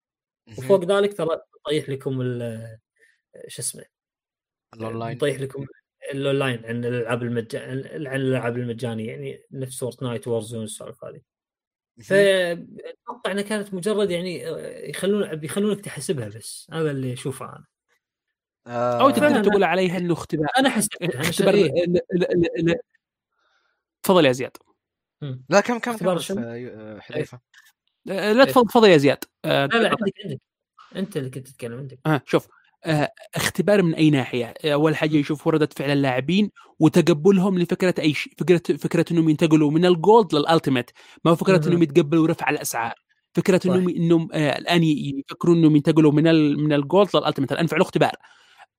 [0.58, 2.78] وفوق ذلك ترى نطيح لكم ال-
[3.48, 3.84] شو اسمه
[4.74, 5.66] الاونلاين نطيح لكم
[6.14, 7.68] الأونلاين عن الألعاب المجانيه
[8.10, 11.22] عن الألعاب المجانية يعني نفس Fortnite و Warzone السوالف هذه.
[12.04, 14.44] فأتوقع إنها كانت مجرد يعني
[14.90, 16.68] يخلون بيخلونك تحسبها بس.
[16.74, 17.66] هذا اللي أشوفه أنا.
[18.68, 20.48] أو آه، تقدر فأنا- تقول عليها إنه اختبار.
[20.60, 21.70] أنا حسبتها اختبار
[24.04, 24.58] تفضل يا زياد.
[25.50, 26.10] لا كم كم؟
[26.40, 27.40] آه، حذيفة؟
[28.06, 29.24] لا تفضل تفضل يا زياد.
[29.46, 30.42] آه، لا لا عندك عندك.
[30.96, 32.00] أنت اللي كنت تتكلم عندك.
[32.06, 32.48] آه شوف.
[33.36, 36.50] اختبار من أي ناحية؟ أول حاجة يشوف رده فعل اللاعبين
[36.80, 40.92] وتقبلهم لفكرة أي شيء فكرة فكرة إنهم ينتقلوا من الجولد للألتيميت.
[41.26, 41.56] ما هو فكرة.
[41.68, 42.94] إنهم يتقبلوا رفع الأسعار.
[43.34, 43.60] فكرة.
[43.66, 47.52] إنهم إنهم آه الآن ي- يفكروا إنهم ينتقلوا من ال من ال Gold لل Ultimate.
[47.52, 48.12] الآن فعلوا اختبار.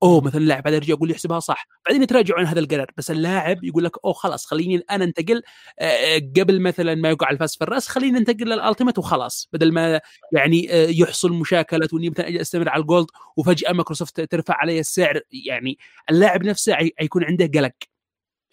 [0.03, 1.67] أوه مثلا اللاعب هذا يرجع يقول لي يحسبها صح.
[1.87, 2.91] بعدين يتراجعون عن هذا القرار.
[2.97, 5.43] بس اللاعب يقول لك أوه خلاص خليني الان أنتقل
[5.79, 9.49] آه، قبل مثلا ما يوقع الفاس في الرأس خليني أنتقل لل Ultimate وخلاص.
[9.53, 10.01] بدل ما
[10.33, 13.07] يعني آه، يحصل مشاكلات وإني مثلا أجي أستمر على ال Gold
[13.37, 15.21] وفجأة مايكروسوفت ترفع علي السعر.
[15.47, 15.79] يعني
[16.11, 17.73] اللاعب نفسه عي- يكون عنده قلق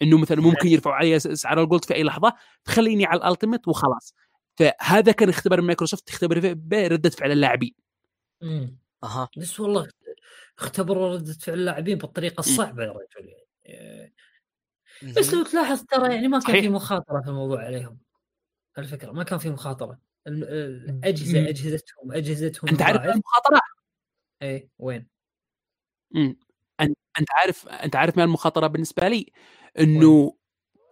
[0.02, 2.32] إنه مثلا ممكن يرفعوا علي اسعار ال Gold في أي لحظة
[2.64, 4.14] تخليني على ال Ultimate وخلاص.
[4.58, 7.74] فهذا كان اختبار مايكروسوفت تختبر بردة فعل اللاعبين.
[9.04, 9.28] أها.
[9.36, 9.88] بس والله
[10.60, 13.34] اختبروا ردة فعل اللاعبين بالطريقة الصعبة يا رجل
[13.64, 14.14] يعني.
[15.18, 16.60] بس لو تلاحظ ترى يعني ما كان صحيح.
[16.60, 17.98] في مخاطرة في الموضوع عليهم
[18.78, 21.46] الفكرة ما كان في مخاطرة الم- الأجهزة مم.
[21.46, 23.02] أجهزتهم أجهزتهم أنت عارف.
[23.02, 23.60] المخاطره
[24.42, 25.06] إيه وين؟
[26.10, 26.36] مم.
[27.18, 29.26] أنت عارف أنت عارف ما المخاطرة بالنسبة لي
[29.78, 30.36] إنه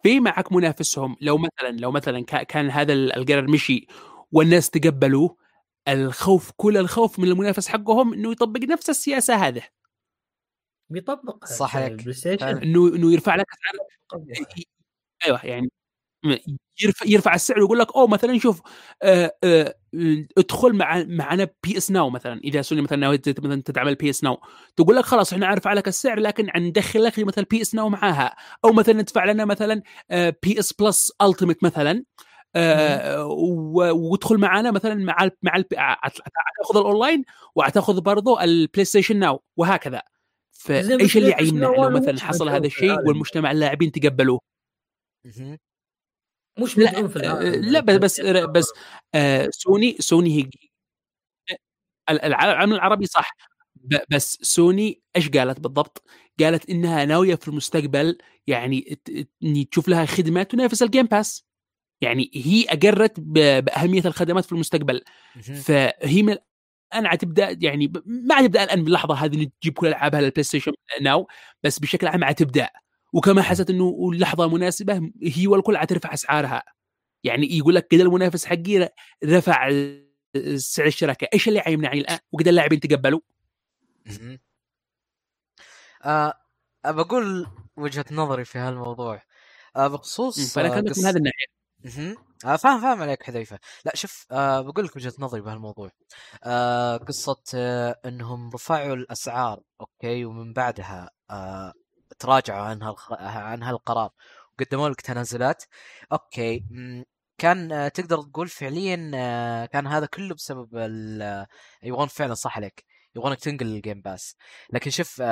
[0.02, 3.86] في معك منافسهم لو مثلا لو مثلا كا- كان هذا ال- القرار مشي
[4.32, 5.36] والناس تقبلوه
[5.88, 9.62] الخوف كل الخوف من المنافس حقهم إنه يطبق نفس السياسة هذه.
[10.90, 12.62] بيطبق صح فعلا.
[12.62, 13.88] إنه إنه يرفع لك اسعار
[15.26, 15.70] أيوه يعني
[16.82, 18.62] يرفع يرفع السعر ويقول لك أوه مثلا شوف
[19.02, 19.74] آه آه
[20.38, 22.40] ادخل مع معنا PS Now مثلا.
[22.44, 24.40] إذا سوني مثلا ناوي مثلا تدعم ال PS Now.
[24.76, 28.36] تقول لك خلاص إحنا عارف لك السعر لكن ندخل لك مثلا PS Now معاها.
[28.64, 29.82] أو مثلا ندفع لنا مثلا
[30.42, 32.04] PS Plus Ultimate مثلا.
[32.56, 39.18] آه و- وادخل معنا مثلا مع ال مع ال تاخذ الاونلاين وتاخذ برضو ال PlayStation
[39.18, 40.02] Now وهكذا.
[40.52, 42.90] فايش اللي Now لو مثلا حصل هذا الشيء.
[43.08, 44.40] والمجتمع اللاعبين تقبلوه.
[46.58, 48.72] مش لا آه، العالم لا بس بس بس
[49.14, 50.50] آه، سوني سوني هي
[52.10, 53.36] ال- العالم العربي صح.
[54.10, 56.02] بس سوني إيش قالت بالضبط؟
[56.40, 58.98] قالت إنها ناوية في المستقبل يعني
[59.70, 61.47] تشوف لها خدمه تنافس ال Game Pass
[62.00, 65.02] يعني هي اقرت بأهمية الخدمات في المستقبل.
[65.62, 66.32] فهي من
[66.92, 70.72] الآن عتبدا يعني ما عتبدا الآن من اللحظه هذه اللي تجيب كل ألعابها لل PlayStation
[71.00, 71.28] Now
[71.62, 72.70] بس بشكل عام عتبدا
[73.12, 76.62] وكما حست إنه اللحظة مناسبة هي والكل عترفع أسعارها.
[77.24, 78.92] يعني يقول لك كذا المنافس حقي
[79.24, 79.70] رفع
[80.56, 83.20] سعر الشركة إيش اللي يمنعني الآن؟ وكذا اللاعبين تقبلوا.
[86.04, 86.34] آه
[86.86, 87.46] بقول
[87.76, 89.22] وجهة نظري في هالموضوع.
[89.76, 91.57] آه بخصوص فأنا آه، كانت قص- من هذه الناحية.
[92.44, 93.58] آه فاهم فاهم عليك حذيفة.
[93.84, 95.90] لا شوف آه بقول لك وجهة نظري بهالموضوع.
[96.44, 101.72] آه قصة آه إنهم رفعوا الأسعار أوكي ومن بعدها آه
[102.18, 103.12] تراجعوا عن هالخ...
[103.12, 104.10] عن هالقرار.
[104.58, 105.64] وقدموا لك تنازلات.
[106.12, 106.64] okay
[107.38, 111.22] كان آه تقدر تقول فعليا آه كان هذا كله بسبب ال...
[111.22, 111.46] آه،
[111.82, 112.84] يبغون فعلا صح عليك.
[113.16, 114.36] يبغونك تنقل ال Game Pass
[114.72, 115.22] لكن شوف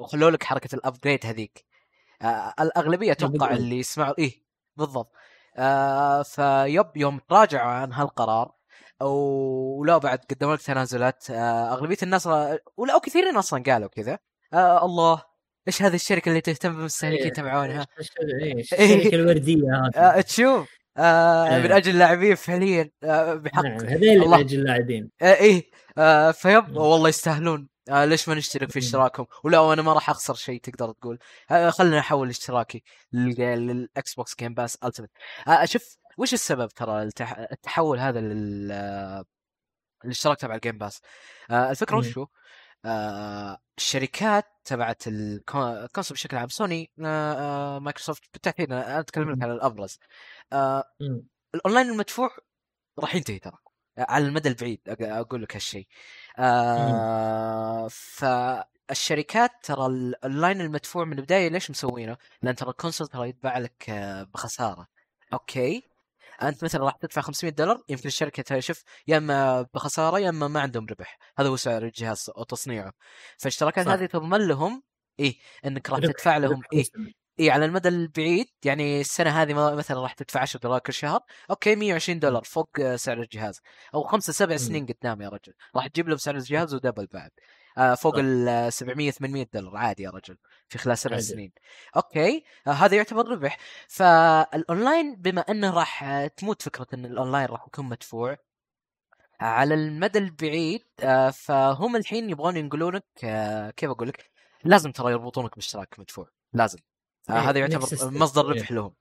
[0.00, 1.64] وخلوا لك حركة ال upgrade هذيك.
[2.60, 3.50] الأغلبية أتوقع بالضبط.
[3.50, 4.42] اللي يسمعوا إيه
[4.76, 5.12] بالضبط.
[5.56, 8.52] آه ف yep يوم تراجعوا عن هالقرار
[9.00, 14.18] ولا بعد قدموا لك تنازلات آه أغلبية الناس ولا أو كثيرين أصلا قالوا كذا
[14.54, 15.22] آه الله
[15.68, 17.86] إيش هذه الشركة اللي تهتم بالمستهلكين تبعونها
[18.40, 21.62] إيه، الشركة الوردية هذه آه تشوف آه إيه.
[21.62, 24.28] من أجل اللاعبين فعليا آه بحق نعم هذول.
[24.28, 26.76] من أجل اللاعبين آه إيه آه ف yep مم.
[26.76, 28.78] والله يستاهلون آه ليش ما نشترك في.
[28.78, 31.18] اشتراكهم ولا وأنا ما راح أخسر شيء تقدر تقول
[31.50, 32.82] آه خلنا أحول اشتراكي
[33.12, 33.34] لل-
[33.66, 35.10] لل Xbox Game Pass Ultimate
[35.48, 37.38] آه شوف وش السبب ترى التح...
[37.38, 39.24] التحول هذا لل
[40.04, 41.00] الاشتراك تبع ال Game Pass
[41.50, 41.96] آه الفكرة.
[41.98, 42.26] وشو
[42.84, 49.42] آه الشركات تبعت ال console بشكل عام سوني آه آه مايكروسوفت بالتحديد أنا أتكلم لك.
[49.42, 49.98] على الابرز
[50.52, 50.84] آه.
[51.54, 52.30] الأونلاين المدفوع
[52.98, 53.58] راح ينتهي ترى
[53.98, 55.86] على المدى البعيد أقول لك هالشيء
[56.38, 63.58] آه فالشركات ترى الاونلاين المدفوع من البداية ليش مسوينه؟ لأن ترى ال console ترى يتباع
[63.58, 64.86] لك آه، بخسارة.
[65.32, 65.82] okay؟
[66.42, 70.60] أنت مثلا راح تدفع 500 دولار يمكن الشركة تشوف يا إما بخسارة يا إما ما
[70.60, 71.18] عندهم ربح.
[71.38, 72.92] هذا هو سعر الجهاز أو تصنيعه.
[73.38, 73.88] فالاشتراكات.
[73.88, 74.82] هذه تضمن لهم
[75.20, 76.84] إيه؟ إنك راح تدفع لهم إيه.
[77.40, 81.76] اي على المدى البعيد يعني السنة هذه مثلا راح تدفع 10 دولار كل شهر okay
[81.76, 83.60] 120 دولار فوق آه، سعر الجهاز.
[83.94, 84.56] أو خمسة سبع.
[84.56, 85.52] سنين قدام يا رجل.
[85.76, 87.30] راح تجيب لهم سعر الجهاز ودبل بعد.
[87.78, 88.14] آه فوق.
[88.18, 90.36] ال 700 800 دولار عادي يا رجل
[90.68, 91.18] في خلال سبع.
[91.18, 91.52] سنين.
[91.96, 93.58] okay آه هذا يعتبر ربح.
[93.88, 98.36] فالأونلاين بما أنه راح آه، تموت فكرة إن الأونلاين راح يكون مدفوع
[99.40, 104.30] على المدى البعيد آه، فهم الحين يبغون ينقلونك آه، كيف أقول لك
[104.64, 106.78] لازم ترى يربطونك باشتراك مدفوع لازم.
[107.30, 108.18] هذا يعتبر نفس ال system.
[108.22, 108.58] مصدر إيه.
[108.60, 108.94] ربح لهم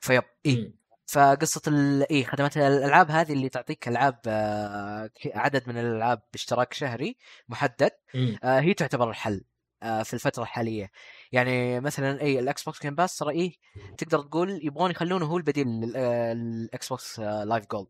[0.00, 0.74] ف yep اي مم.
[1.06, 1.62] فقصة.
[2.10, 7.16] اي خدمات الألعاب هذه اللي تعطيك ألعاب آه، عدد من الألعاب باشتراك شهري
[7.48, 7.90] محدد.
[8.44, 9.44] آه، هي تعتبر الحل
[9.82, 10.90] آه، في الفترة الحالية
[11.32, 13.52] يعني مثلا اي ال Xbox Game Pass ترى إيه
[13.98, 17.88] تقدر تقول يبغون يخلونه هو البديل لل Xbox Live Gold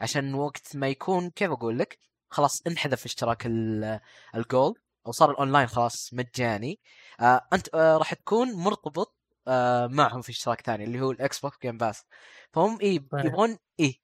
[0.00, 1.98] عشان وقت ما يكون كيف أقول لك
[2.30, 4.00] خلاص انحذف اشتراك ال-
[4.34, 4.74] Gold
[5.06, 6.80] أو صار الأونلاين خلاص مجاني
[7.20, 9.16] آه أنت آه راح تكون مرتبط
[9.48, 12.04] آه معهم في اشتراك ثاني اللي هو ال Xbox Game Pass
[12.52, 12.94] فهم اي.
[12.94, 14.00] يبغون اي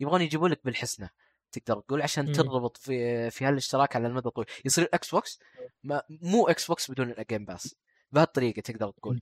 [0.00, 1.10] يبغون يجيبوا لك بالحسنة
[1.52, 2.32] تقدر تقول عشان مم.
[2.32, 4.46] تربط في في هالاشتراك على المدى الطويل.
[4.64, 5.38] يصير ال Xbox
[5.84, 7.76] ما مو Xbox بدون ال Game Pass
[8.12, 9.20] بهالطريقة تقدر تقول.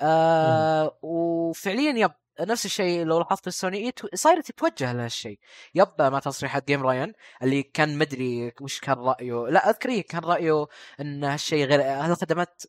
[0.00, 2.10] آه وفعليا yep
[2.40, 5.38] نفس الشيء لو لاحظت السوني صايره تتوجه لهالشيء.
[5.74, 10.22] yep مع تصريحات جيم رايان اللي كان مدري وش كان رأيه لا أذكر إيه كان
[10.22, 10.66] رأيه
[11.00, 12.62] إن هالشيء غير هالخدمات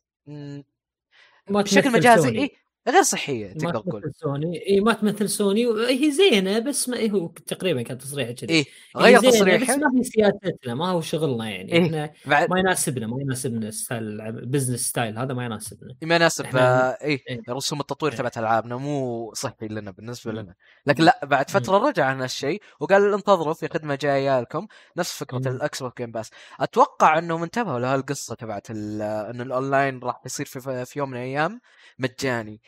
[1.50, 2.28] بشكل مجازي.
[2.28, 7.26] إيه غير صحية تقدر تقول سوني إي ما تمثل سوني هي زينة بس ما هو
[7.46, 8.64] تقريبا كان تصريحه كذي هي
[8.96, 11.86] غير زينة بس تصريحه ما هي سياستنا ما هو شغلنا يعني إيه.
[11.86, 16.54] إحنا بعد ما يناسبنا ما يناسبنا style business style هذا ما يناسبنا ما يناسب إحنا-
[16.56, 17.40] آه إيه إيه.
[17.48, 18.18] رسوم التطوير إيه.
[18.18, 20.38] تبعت ألعابنا مو صحي لنا بالنسبة مم.
[20.38, 20.54] لنا
[20.86, 25.38] لكن لا بعد فترة رجع عن هالشيء وقال انتظروا في خدمة جاية لكم نفس فكرة
[25.38, 25.46] مم.
[25.48, 30.84] ال Xbox Game Pass أتوقع انهم انتبهوا لهالقصة تبعت ال- إنه الأونلاين راح يصير في,
[30.84, 31.60] في يوم من الأيام
[31.98, 32.60] مجاني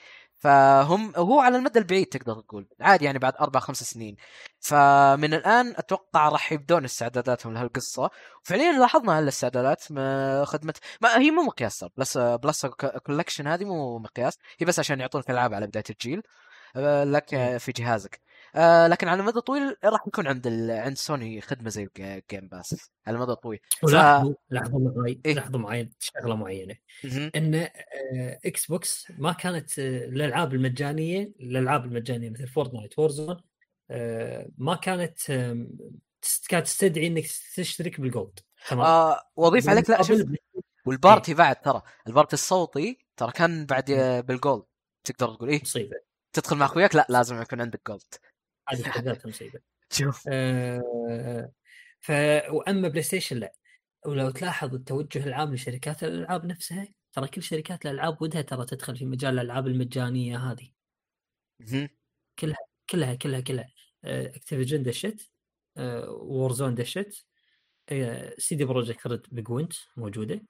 [0.45, 4.17] فهم هو على المدى البعيد تقدر تقول عادي يعني بعد أربع خمس سنين.
[4.61, 8.11] فمن الآن أتوقع راح يبدون استعداداتهم لهالقصة.
[8.45, 12.67] وفعليا لاحظنا هالاستعدادات ما خدمة ما هي مو مقياس Plus Plus
[13.07, 16.23] Collection هذه مو مقياس هي بس عشان يعطونك ألعاب على بداية الجيل.
[16.77, 17.57] آه، لك.
[17.59, 18.21] في جهازك.
[18.55, 20.71] آه، لكن على المدى الطويل راح يكون عند ال...
[20.71, 25.35] عند سوني خدمة زي ال Game Pass على المدى الطويل ولاحظوا لاحظوا معي إيه.
[25.35, 26.75] لاحظوا معي شغلة معينة.
[27.37, 27.71] إن آه،
[28.47, 33.41] Xbox ما كانت آه، الالعاب المجانية الالعاب المجانية مثل Fortnite Warzone
[34.59, 35.19] ما كانت
[36.23, 37.25] تست- كانت تستدعي إنك
[37.57, 38.39] تشترك بال Gold
[38.69, 40.21] تمام؟ آه وأضيف عليك لا شوف
[40.87, 44.63] وال party بعد ترى ال party الصوتي ترى كان بعد آه، بال Gold
[45.05, 45.97] تقدر تقول إيه؟ مصيبة.
[46.33, 48.03] تدخل مع أخوياك لا لازم يكون عندك Gold
[48.69, 49.61] هذه ذاتها مصيبه
[49.93, 50.25] شوف.
[50.29, 51.53] آه،
[52.01, 52.11] ف
[52.51, 53.55] وأما PlayStation لا.
[54.07, 59.05] ولو تلاحظ التوجه العام لشركات الألعاب نفسها ترى كل شركات الألعاب ودها ترى تدخل في
[59.05, 60.71] مجال الألعاب المجانية هذه.
[61.61, 61.89] مهم.
[62.39, 62.59] كلها
[62.91, 63.67] كلها كلها
[64.05, 65.31] Activision دشت
[66.09, 67.27] Warzone دشت
[68.39, 70.41] CD Projekt Red ب Gwent موجودة.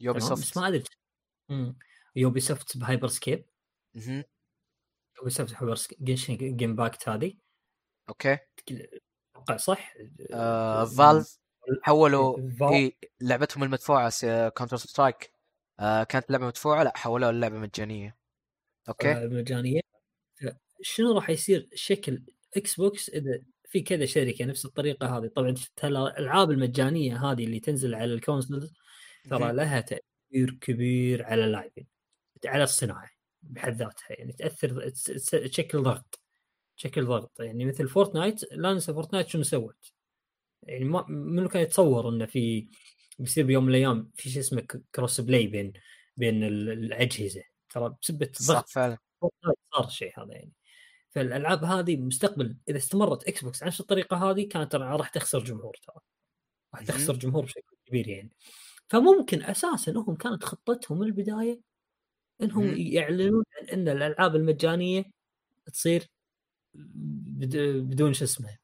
[0.00, 0.84] Ubi تمام بس soft ما أدري.
[2.16, 3.44] Ubisoft ب Hyper Scape.
[5.16, 7.34] Ubisoft Genshin Impact هذه.
[8.08, 8.38] Okay.
[9.34, 9.94] أتوقع صح؟
[10.32, 11.38] آه Valve
[11.82, 12.38] حولوا.
[12.62, 14.12] اي لعبتهم المدفوعة
[14.48, 15.32] Counter-Strike
[15.80, 18.16] آه كانت لعبة مدفوعة؟ لا حولوها للعبة مجانية.
[18.88, 19.12] Okay.
[19.12, 19.80] آه، مجانية.
[20.82, 22.22] شنو راح يصير شكل
[22.56, 25.54] Xbox إذا في كذا شركة نفس الطريقة هذه؟ طبعا
[25.84, 28.72] الألعاب المجانية هذه اللي تنزل على ال consoles
[29.30, 29.52] ترى.
[29.52, 31.86] لها تأثير كبير على اللاعبين
[32.44, 33.10] على الصناعة
[33.42, 34.88] بحد ذاتها يعني تأثر
[35.48, 36.21] تشكل ضغط.
[36.76, 37.40] تشكل ضغط.
[37.40, 39.92] يعني مثل Fortnite لا ننسى Fortnite شنو سوت؟
[40.62, 42.68] يعني ما منو كان يتصور إنه في
[43.18, 45.72] بيصير بيوم من الأيام في شيء اسمه cross play بين
[46.16, 47.42] بين ال- الأجهزة.
[47.70, 48.98] ترى بسبة ضغط فعلا.
[49.74, 50.52] صار الشيء هذا يعني.
[51.10, 55.96] فالألعاب هذه مستقبل إذا استمرت Xbox نفس الطريقة هذه كانت راح تخسر جمهور ترى.
[56.74, 56.84] راح.
[56.84, 58.30] تخسر جمهور بشكل كبير يعني.
[58.88, 61.60] فممكن أساسا هم كانت خطتهم من البداية
[62.42, 62.74] إنهم.
[62.78, 65.04] يعلنون عن إن الألعاب المجانية
[65.72, 66.06] تصير
[66.74, 68.58] بدون شو اسمه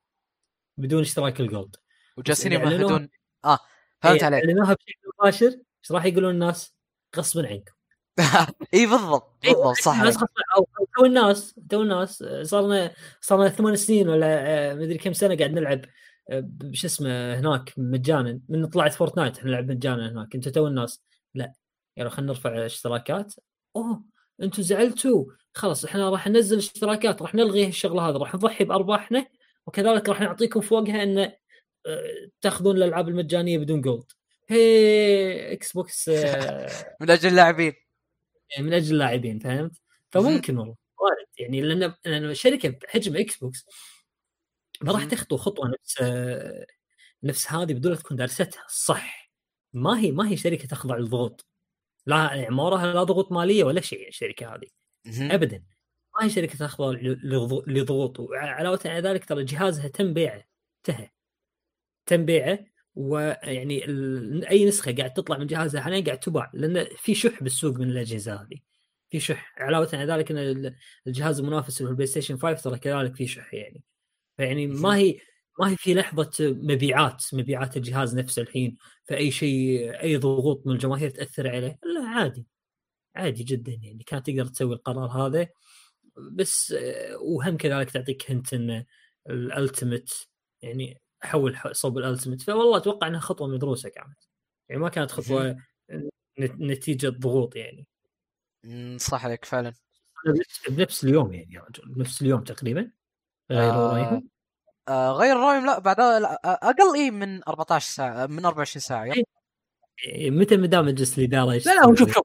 [0.76, 1.76] بدون اشتراك ال Gold.
[2.16, 3.08] وجالسين أعلنوها- يمهدون
[3.44, 3.58] آه
[4.02, 4.44] فهمت إيه، عليك.
[4.44, 6.74] اعلنوها بشكل مباشر إيش راح يقولون الناس؟
[7.16, 7.72] غصبا عنكم
[8.74, 10.16] إي بالضبط بالضبط صح الناس
[10.96, 14.26] تو الناس تو الناس صار لنا صار لنا ثمان سنين ولا
[14.70, 15.84] آه، مدري كم سنة قاعد نلعب
[16.30, 18.40] آه، بش اسمه هناك مجانا.
[18.48, 20.34] من طلعت Fortnite إحنا نلعب مجانا هناك.
[20.34, 21.02] أنتم تو الناس
[21.34, 21.52] لا
[21.96, 23.34] يلا خلينا نرفع اشتراكات.
[23.76, 24.04] أوه!
[24.42, 25.24] أنتم زعلتوا.
[25.54, 29.26] خلاص إحنا راح ننزل اشتراكات راح نلغي الشغلة هذه راح نضحي بأرباحنا
[29.66, 31.18] وكذلك راح نعطيكم فوقها إن
[31.86, 34.12] آه، تأخذون الألعاب المجانية بدون Gold
[34.48, 36.68] هي Xbox آه،
[37.00, 37.72] من أجل اللاعبين.
[38.60, 41.26] من أجل اللاعبين فهمت؟ فممكن والله وارد.
[41.38, 43.66] يعني لأن لأن شركة بحجم Xbox
[44.82, 45.04] ما راح.
[45.04, 46.66] تخطو خطوة نفس آه،
[47.22, 48.64] نفس هذه بدون تكون دارستها.
[48.68, 49.32] صح.
[49.72, 51.46] ما هي ما هي شركة تخضع للضغوط.
[52.08, 54.66] لا يعني ما وراها لا ضغوط مالية ولا شيء الشركة هذه.
[55.34, 55.64] ابدا.
[56.20, 56.68] ما هي شركة
[57.24, 58.20] لضغو- لضغوط.
[58.20, 60.44] وعلاوة على ذلك ترى جهازها تم بيعه
[60.78, 61.10] انتهى.
[62.06, 62.58] تم بيعه
[62.94, 67.76] ويعني ال- أي نسخة قاعد تطلع من جهازها حاليا قاعد تباع لأن في شح بالسوق
[67.78, 68.60] من الأجهزة هذه.
[69.10, 69.54] في شح.
[69.58, 70.76] علاوة على ذلك إن ال-
[71.06, 73.82] الجهاز المنافس اللي هو ال PlayStation 5 ترى كذلك في شح يعني.
[74.36, 75.18] فيعني ما هي
[75.60, 81.10] ما هي في لحظة مبيعات مبيعات الجهاز نفسه الحين فأي شيء أي ضغوط من الجماهير
[81.10, 82.46] تأثر عليه؟ لا عادي
[83.16, 84.04] عادي جدا يعني.
[84.06, 85.48] كانت تقدر تسوي القرار هذا.
[86.32, 86.74] بس
[87.20, 88.84] وهم كذلك تعطيك hint إن
[89.30, 90.10] ال Ultimate
[90.62, 94.18] يعني حول صوب ال Ultimate فوالله أتوقع إنها خطوة مدروسه كانت
[94.68, 95.56] يعني ما كانت خطوة
[96.38, 97.88] نت- نتيجة ضغوط يعني.
[98.98, 99.72] صح عليك فعلا.
[100.68, 102.90] بنفس اليوم يعني يا رجل بنفس اليوم تقريبا.
[103.50, 104.28] غيروا آه، رايهم
[104.88, 109.24] آه غير رايهم لا بعد لا أقل إيه من 14 ساعة من 24 ساعة يب.
[110.06, 112.24] إيه، متى ما دام مجلس الاداره لا لا شوف شوف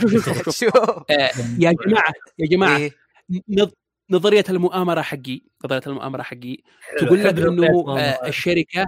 [0.00, 0.76] شوف شوف شوف, شوف.
[1.10, 1.30] آه
[1.64, 2.90] يا جماعة يا جماعة إيه.
[3.50, 3.72] نظ-
[4.10, 6.56] نظرية المؤامرة حقي نظرية المؤامرة حقي
[6.98, 8.86] تقول لك إنه آه الشركة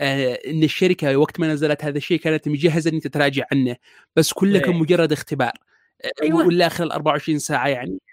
[0.00, 3.76] آه إن الشركة وقت ما نزلت هذا الشيء كانت مجهزة إن تتراجع عنه
[4.16, 4.80] بس كله كان إيه.
[4.80, 5.52] مجرد اختبار
[6.04, 6.46] آه أيوة.
[6.46, 8.11] ولا خلال 24 ساعة يعني آه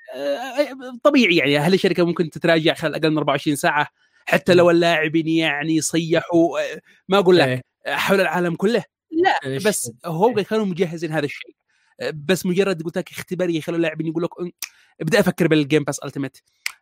[1.04, 3.88] طبيعي يعني هل الشركة ممكن تتراجع خلال أقل من 24 ساعة
[4.26, 7.62] حتى لو اللاعبين يعني صيحوا آه ما أقول لك إيه.
[7.86, 11.56] آه، حول العالم كله لا إيش؟ بس هو كانوا مجهزين هذا الشيء
[12.00, 14.52] آه، بس مجرد قلت لك اختباري يخلوا اللاعبين يقول لك "أم،
[15.02, 16.42] ابدأ أفكر بال Game Pass Ultimate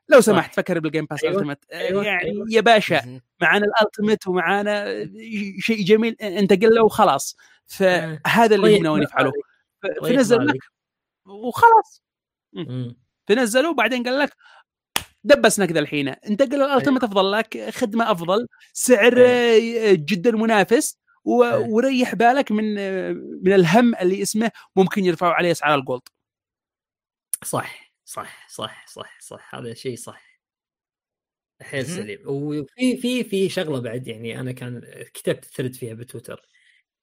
[0.10, 1.36] لو سمحت فكر بال Game Pass أيوة.
[1.36, 2.06] Ultimate أيوة.
[2.06, 2.46] يعني أيوة.
[2.52, 3.20] يا باشا.
[3.42, 5.06] معانا ال Ultimate ومعانا
[5.60, 9.04] شيء جميل انتقل له وخلاص فهذا اللي هم ناويين.
[9.04, 9.34] يفعلوه
[10.04, 10.58] فنزل لك.
[11.26, 12.04] وخلاص.
[13.28, 14.34] فنزلوا وبعدين قال لك
[15.24, 16.08] دبسنا كذا الحين.
[16.08, 21.56] انتقل ال Ultimate افضل لك خدمة أفضل سعر آه، جدا منافس و- أيه.
[21.70, 22.76] وريح بالك من
[23.44, 26.02] من الهم اللي اسمه ممكن يرفعوا عليه أسعار ال Gold.
[27.44, 29.56] صح صح صح صح صح.
[29.56, 30.22] هذا شيء صح.
[31.62, 31.86] حيل.
[31.86, 32.20] سليم.
[32.26, 34.82] وفي في في شغلة بعد يعني أنا كان
[35.14, 36.42] كتبت ثريد فيها بتويتر.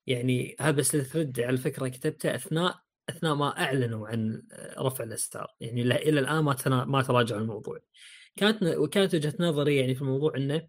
[0.06, 4.43] يعني هذا بس الثريد على فكرة كتبته أثناء إثناء ما أعلنوا عن
[4.78, 7.78] رفع الأسعار يعني إلى الآن ما ما تراجعوا الموضوع.
[8.36, 10.68] كانت وكانت وجهة نظري يعني في الموضوع إنه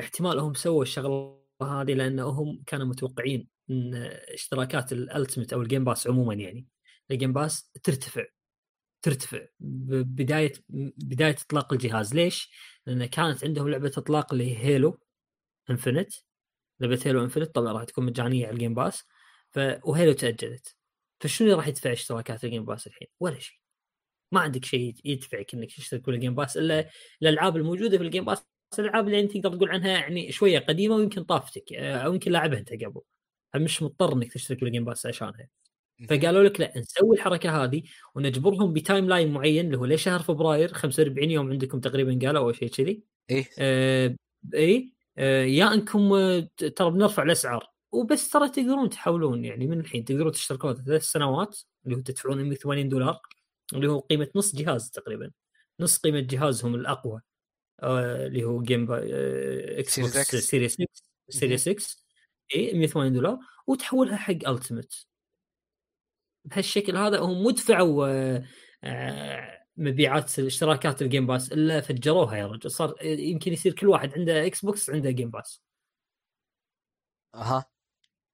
[0.00, 3.94] احتمال هم سووا الشغلة هذه لأنهم كانوا متوقعين إن
[4.34, 6.66] اشتراكات ال Ultimate أو ال Game Pass عموما يعني
[7.10, 8.24] ال Game Pass ترتفع
[9.02, 10.52] ترتفع بداية
[10.98, 12.14] بداية إطلاق الجهاز.
[12.14, 12.52] ليش؟
[12.86, 15.00] لأن كانت عندهم لعبة إطلاق اللي هي Halo
[15.70, 16.12] Infinite
[16.80, 19.04] لعبة Halo Infinite طبعا راح تكون مجانية على ال Game Pass
[19.52, 19.60] ف...
[19.84, 20.75] و Halo تأجلت.
[21.20, 23.58] فشنو اللي راح يدفع اشتراكات ال Game Pass الحين؟ ولا شيء.
[24.32, 26.88] ما عندك شيء يدفعك إنك تشترك بال Game Pass إلا
[27.22, 28.46] الألعاب الموجودة في ال Game Pass
[28.78, 32.58] الألعاب اللي أنت تقدر تقول عنها يعني شوية قديمة ويمكن طافتك آه، أو يمكن لاعبها
[32.58, 33.00] أنت قبل.
[33.56, 35.48] مش مضطر إنك تشترك بال Game Pass عشانها.
[36.10, 37.82] فقالوا لك لا نسوي الحركة هذه
[38.14, 42.68] ونجبرهم ب timeline معين اللي هو لشهر فبراير 45 يوم عندكم تقريبا قالوا أو شيء
[42.68, 43.02] كذي.
[43.30, 43.48] إيه.
[43.58, 44.16] آه
[44.54, 47.75] اي آه يا إنكم آه، ترى بنرفع الأسعار.
[47.96, 52.88] وبس ترى تقدرون تحولون يعني من الحين تقدرون تشتركون ثلاث سنوات اللي هو تدفعون 180
[52.88, 53.20] دولار
[53.74, 55.30] اللي هو قيمة نص جهاز تقريبا.
[55.80, 57.20] نص قيمة جهازهم الأقوى
[57.82, 60.34] آه اللي هو Game Pass آه Xbox.
[60.36, 60.86] Series X
[61.28, 61.96] Series X
[62.56, 65.06] اي 180 دولار وتحولها حق Ultimate
[66.44, 68.44] بهالشكل هذا هم مدفعوا آه،
[68.84, 72.70] آه، مبيعات اشتراكات ال Game Pass إلا فجروها يا رجل.
[72.70, 75.62] صار يمكن يصير كل واحد عنده Xbox عنده Game Pass
[77.34, 77.64] أها.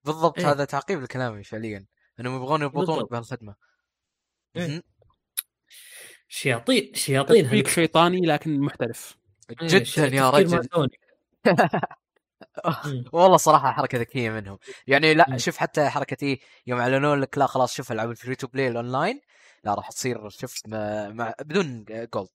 [0.04, 0.50] بالضبط إيه.
[0.50, 1.86] هذا تعقيب لكلامي فعليا
[2.20, 3.10] إنهم يبغون يربطونك.
[3.10, 3.54] بهالخدمة
[4.56, 4.82] إيه.
[6.28, 9.16] شياطين شياطين تطبيق شيطاني لكن محترف
[9.50, 10.68] إيه، جدا تفكير يا رجل.
[13.12, 15.38] والله صراحة حركة ذكية منهم يعني لا مم.
[15.38, 18.68] شوف حتى حركه إيه يوم أعلنوا لك لا خلاص شوف ألعاب ال free to play
[18.68, 19.20] ال online
[19.64, 22.28] لا راح تصير شوف مع بدون gold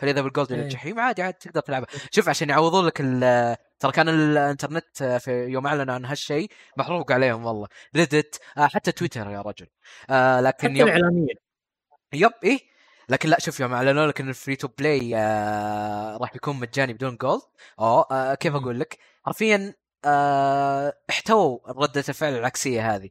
[0.00, 0.66] فاذا بال gold إلى إيه.
[0.66, 1.86] الجحيم عادي عادي تقدر تلعبها.
[2.10, 7.44] شوف عشان يعوضون لك ال- ترى كان الانترنت في يوم اعلنوا عن هالشيء محروق عليهم
[7.46, 7.68] والله.
[7.96, 9.66] Reddit آه حتى تويتر يا رجل.
[10.10, 11.34] آه لكن حتى يوم الإعلامية.
[12.12, 12.58] yep إيه.
[13.08, 16.92] لكن لا شوف يوم أعلنوا لك إن ال free to play آه راح يكون مجاني
[16.92, 17.42] بدون gold
[17.78, 18.54] آه آه كيف.
[18.54, 19.74] أقول لك؟ حرفيا
[20.04, 23.08] آه احتووا ردة الفعل العكسية هذه.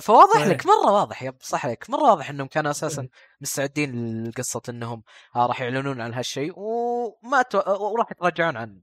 [0.00, 0.48] فواضح إيه.
[0.48, 3.08] لك مرة واضح yep صح عليك مرة واضح إنهم كانوا أساسا
[3.40, 5.02] مستعدين لقصة إنهم
[5.36, 7.58] آه راح يعلنون عن هالشيء وما تو...
[7.66, 8.80] وراح يتراجعون عنه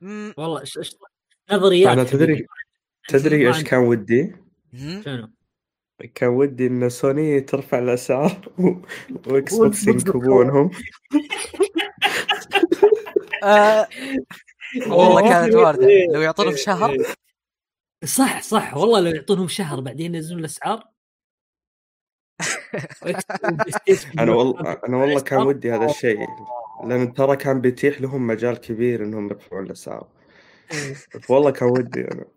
[0.00, 0.78] مم، والله ش...
[0.78, 0.96] ش...
[1.52, 2.46] نظريات أنا تدري
[3.08, 4.36] تدري ما إيش كان ودي؟
[5.04, 5.30] شنو؟
[6.14, 8.72] كان ودي إن سوني ترفع الأسعار و-
[9.26, 10.70] واكس بوكس ينكبونهم
[13.42, 13.88] آه
[14.86, 15.28] والله.
[15.28, 16.06] كانت واردة إيه.
[16.12, 16.96] لو يعطونهم شهر
[18.06, 18.76] صح صح.
[18.76, 20.84] والله لو يعطونهم شهر بعدين ينزلون الأسعار.
[24.18, 26.26] أنا والله أنا والله كان ودي هذا الشيء.
[26.84, 30.08] لأن ترى كان بيتيح لهم مجال كبير إنهم يرفعون الأسعار.
[31.30, 32.35] والله كان ودي أنا.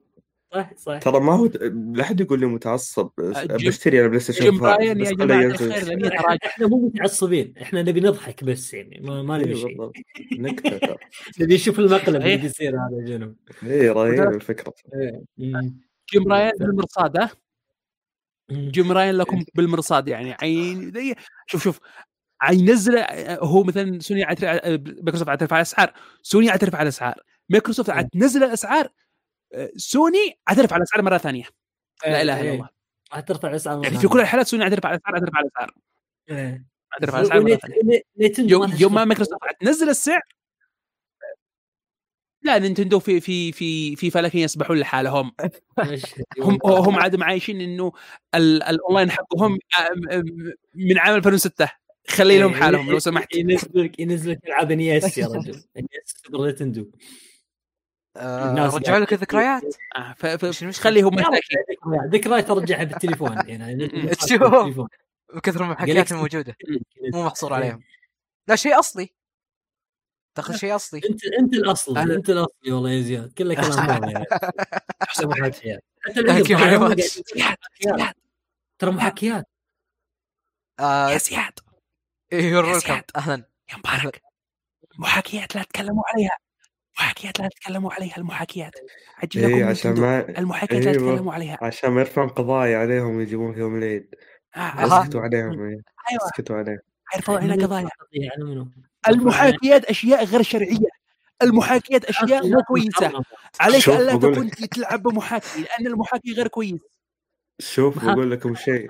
[0.53, 1.45] صح صح ترى ما هو
[1.93, 3.09] لا أحد يقول لي متعصب
[3.49, 5.45] بشتري أنا بلاي ستيشن جيم 5 براين بس يا جماعة.
[5.45, 9.93] الخير إحنا مو متعصبين إحنا نبي نضحك بس يعني ما, ما نبي إيه شيء بالضبط.
[10.39, 10.97] نكتة
[11.39, 12.37] نبي نشوف المقلب اللي.
[12.37, 14.73] بيصير هذا جنوب اي رهيب الفكرة
[15.37, 15.79] مم.
[16.13, 17.29] جيم راين بالمرصاد ها.
[18.51, 20.91] جيم راين لكم بالمرصاد يعني عين
[21.47, 21.79] شوف شوف
[22.51, 27.15] ينزل هو مثلا سوني عترف مايكروسوفت عترف على الأسعار سوني حترفع الأسعار
[27.49, 28.89] مايكروسوفت عاد تنزل الأسعار
[29.77, 31.43] سوني حترفع الأسعار مرة ثانية.
[32.05, 32.53] لا إله إلا إيه.
[32.53, 32.69] الله.
[33.13, 35.71] راح ترفع الأسعار يعني في كل الحالات سوني حترفع الأسعار حترفع الأسعار.
[36.29, 36.65] إيه.
[36.93, 37.73] حترفع الأسعار.
[37.83, 39.05] نيت- نينتندو يوم ما يوم ما.
[39.05, 40.21] مايكروسوفت تنزل السعر
[42.41, 45.31] لا نينتندو في في في في فلك يسبحون لحالهم.
[46.39, 47.91] هم هم عاد معايشين إنه
[48.35, 50.23] ال- الأونلاين حقهم آه، آه،
[50.75, 51.69] من عام 2006
[52.07, 53.35] خلي لهم حالهم لو سمحت.
[53.35, 55.63] ينزل لك ينزل لك ألعاب انيس يا رجل.
[55.77, 56.91] انيس سوبر نينتندو.
[58.17, 59.63] آه، الناس رجعوا لك الذكريات.
[59.95, 60.13] آه،؟
[60.71, 61.39] خليهم مساكين
[62.13, 63.87] ذكريات ترجعها بالتليفون يعني
[64.21, 64.41] تشوف.
[64.43, 64.87] بالتليفون.
[65.33, 66.11] بكثر المحاكيات Galaxy.
[66.11, 66.55] الموجودة.
[67.13, 67.57] مو محصور إيه.
[67.57, 67.83] عليهم.
[68.47, 69.09] لا شيء أصلي.
[70.35, 71.01] تاخذ شيء أصلي.
[71.09, 73.33] انت أنت الاصلي أنا- أنت الاصلي والله يا زياد.
[73.33, 74.25] كله كلام يعني.
[75.01, 76.21] أحسن محاكيات حتى
[78.79, 79.45] ترى محاكيات
[80.79, 81.59] آه، يا زياد.
[82.31, 83.03] يور يا ويلكم زياد.
[83.15, 83.43] أهلا.
[83.71, 84.21] يا مبارك.
[84.99, 86.37] محاكيات لا تتكلموا عليها.
[86.99, 88.75] محاكيات لا تتكلموا عليها المحاكيات
[89.23, 89.99] عجل لكم إيه عشان.
[89.99, 91.11] ما المحاكيات لا أيوة.
[91.11, 94.15] تتكلموا عليها عشان ما يرفعون قضايا عليهم يجيبون يوم العيد
[94.55, 95.01] آه، أها.
[95.01, 95.81] اسكتوا عليهم إيه.
[96.11, 96.79] أيوه اسكتوا عليهم
[97.15, 97.89] يرفعوا علينا قضايا؟
[99.09, 100.89] المحاكيات أشياء غير شرعية
[101.41, 103.11] المحاكيات أشياء مو كويسة
[103.59, 106.79] عليك ألا تكون تلعب بمحاكي لأن المحاكي غير كويس
[107.59, 108.05] شوف.
[108.05, 108.87] بقول لكم شيء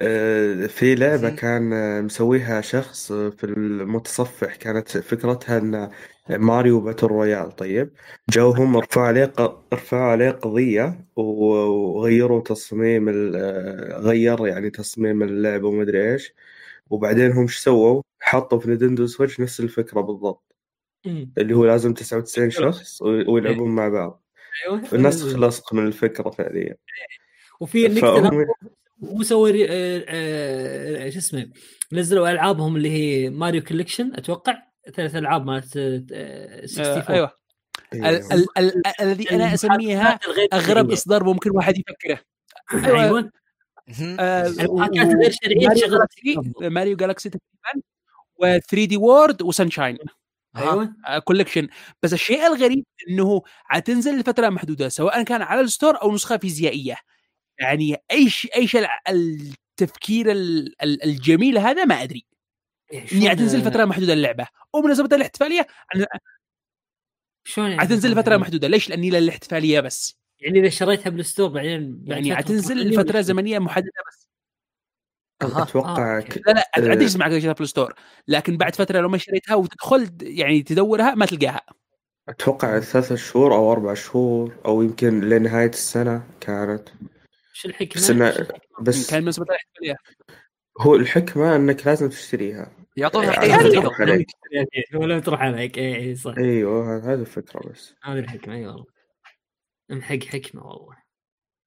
[0.00, 1.30] آه، في لعبة.
[1.30, 5.90] كان مسويها شخص في المتصفح كانت فكرتها إن
[6.30, 7.90] ماريو battle royale طيب؟
[8.30, 15.68] جوهم رفعوا عليه ق- رفعوا عليه قضية وغيروا تصميم ال- آه، غير يعني تصميم اللعبة
[15.68, 16.32] ومدري إيش.
[16.90, 20.54] وبعدين هم إيش سووا؟ حطوا في نينتندو سويتش نفس الفكرة بالضبط.
[21.06, 21.32] مم.
[21.38, 24.22] اللي هو لازم 99 شخص ويلعبون مع بعض.
[24.66, 24.82] أيوه.
[24.92, 26.76] الناس تخلص من الفكرة فعليا.
[27.60, 28.46] وفي نكته فهم.
[28.98, 31.46] مو سوي آه، آه، شو اسمه
[31.92, 34.62] نزلوا ألعابهم اللي هي ماريو كوليكشن أتوقع؟
[34.94, 37.32] ثلاث ألعاب مالت آه، آه، 64 أيوه.
[37.94, 38.08] إيه.
[38.08, 40.18] ال- ال- ال- الذي أنا أسميها
[40.52, 40.90] أغرب.
[40.92, 42.20] إصدار ممكن واحد يفكره.
[42.84, 43.30] أيوه.
[44.20, 45.68] آه، المحاكاة غير شرعية
[46.60, 47.82] ماريو جالاكسي تقريبا
[48.42, 49.98] و3 دي وورد وسانشاين.
[50.56, 50.94] أيوه.
[51.24, 51.68] collection
[52.02, 56.96] بس الشيء الغريب إنه حتنزل لفترة محدودة سواء كان على ال store أو نسخة فيزيائية.
[57.58, 58.76] يعني إيش إيش
[59.08, 62.26] التفكير ال- ال- الجميل هذا ما أدري.
[63.12, 65.66] إني حتنزل فترة محدودة اللعبه ومناسبه الاحتفالية
[67.44, 68.68] شلون يعني؟ حتنزل فترة محدودة.
[68.68, 70.18] ليش؟ لأني للاحتفالية بس.
[70.40, 73.90] يعني إذا شريتها بال store بعدين بعد يعني فترة حتنزل محددة لفتره ولا- زمنية محددة
[74.08, 74.28] بس.
[75.42, 77.94] أتوقع آه، لا لا يجي معك شريتها في ال store
[78.28, 81.60] لكن بعد فترة لو ما شريتها وتدخل يعني تدورها ما تلقاها.
[82.28, 86.88] أتوقع ثلاثة شهور أو أربع شهور أو يمكن لنهاية السنة كانت.
[87.58, 88.48] شو الحكمة؟ بس؟
[88.80, 89.96] بس كان مناسبه الاحتفاليه
[90.80, 92.72] هو الحكمة إنك لازم تشتريها.
[92.96, 94.00] يعطونها يعني يعني-.
[94.00, 94.26] عليك.
[94.94, 95.78] ولا تروح عليك.
[95.78, 96.34] اي اي صح.
[96.38, 97.94] أيوه هذه الفكرة بس.
[98.02, 98.84] هذه الحكمة إي والله.
[99.90, 100.96] محق حكمة والله.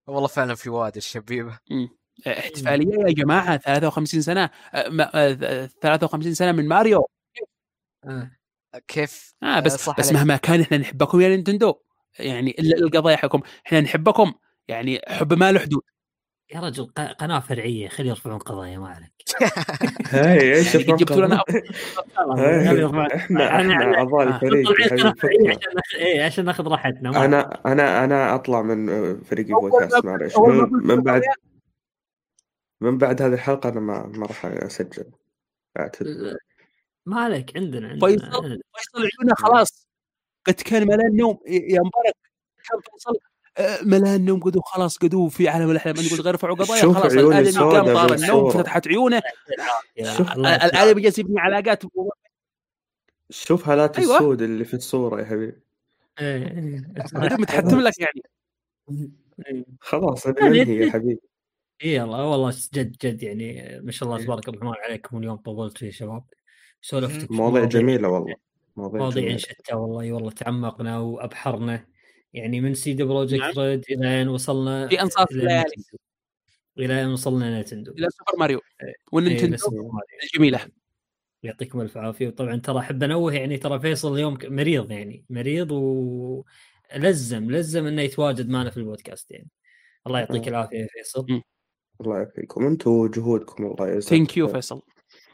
[0.07, 1.59] والله فعلا في واد الشبيبه
[2.27, 4.49] إحتفالية يا جماعة 53 سنة.
[4.73, 7.07] آه، ما- آه، 53 سنة من ماريو.
[8.05, 8.31] آه.
[8.88, 10.13] كيف؟ آه بس بس عليك.
[10.13, 11.73] مهما كان إحنا نحبكم يا نينتندو.
[12.19, 13.41] يعني ال- القضايا حقكم.
[13.68, 14.34] إحنا نحبكم.
[14.67, 15.81] يعني حب ما له حدود.
[16.53, 19.11] يا رجل ق- قناة فرعية خلي يرفعون قضايا ما عليك.
[20.09, 21.43] هاي إيش يعني جبتوا لنا
[23.15, 24.67] إحنا أنا- إحنا أنا- أعضاء آه، الفريق.
[24.69, 28.88] فرعية الفكرة عشان ناخذ راحتنا أنا أنا أنا أطلع من
[29.23, 31.21] فريق أول بودكاست ما- معلش من, بعد
[32.81, 35.11] من بعد هذه الحلقة أنا ما ما راح أسجل.
[35.79, 36.38] اعتذر
[37.05, 38.09] ما عليك عندنا عندنا.
[38.09, 38.31] فيصل
[38.75, 39.88] فيصل عيونه خلاص.
[40.47, 42.15] قد كان ملان نوم يا مبارك.
[42.69, 43.30] كان فيصل؟ آه،
[43.84, 45.95] ملان نوم قدو خلاص قدو في عالم الأحلام.
[45.98, 48.49] أنا قلت غير قضايا شوف خلاص الادمي قام طار النوم.
[48.49, 49.22] فتحت عيونه.
[50.38, 51.84] الادمي جالس يبني علاقات.
[53.30, 54.15] شوف هالات أيوة.
[54.15, 55.57] السود اللي في الصورة يا حبيبي.
[56.19, 56.84] إيه.
[57.40, 58.22] متحتم لك يعني.
[59.82, 61.22] خلاص يعني يا حبيبي.
[61.84, 64.26] اي الله والله جد جد يعني ما شاء الله إيه.
[64.26, 66.23] تبارك الرحمن عليكم اليوم طولت فيه يا شباب.
[66.82, 68.36] سولفتك في مواضيع جميلة والله.
[68.76, 71.86] مواضيع شتى والله اي والله تعمقنا وأبحرنا.
[72.33, 73.53] يعني من CD Projekt نعم.
[73.57, 75.97] Red إلى أن وصلنا في أنصاف إلى الليالي نتندو.
[76.79, 78.87] إلى أن وصلنا نينتندو إلى سوبر ماريو إيه.
[78.87, 79.91] إيه، والنينتندو ماريو.
[80.23, 80.59] الجميله
[81.43, 87.51] يعطيكم الف عافية وطبعا ترى أحب أنوه يعني ترى فيصل اليوم مريض يعني مريض ولزم
[87.51, 89.47] لزم إنه يتواجد معنا في البودكاست يعني
[90.07, 90.49] الله يعطيك آه.
[90.49, 91.41] العافية يا فيصل.
[92.01, 94.47] الله يعافيكم أنتم وجهودكم الله يجزاكم thank you.
[94.47, 94.81] فيصل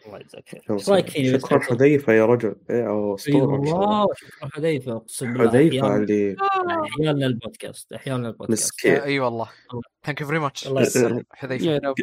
[0.07, 0.61] الله يجزاك خير.
[0.61, 0.75] شكراً.
[0.75, 2.55] إيش رايك فيني شكرا؟ حذيفة يا رجل.
[2.69, 3.17] إيه الله.
[3.29, 4.95] والله شكرا حذيفة.
[4.95, 6.35] اقسم بالله أحيانا اللي
[6.83, 8.93] أحيانا البودكاست أحيانا البودكاست مسكين.
[8.93, 9.49] إي والله.
[10.05, 11.25] thank you very much الله يسلمك.
[11.31, 11.93] حذيفة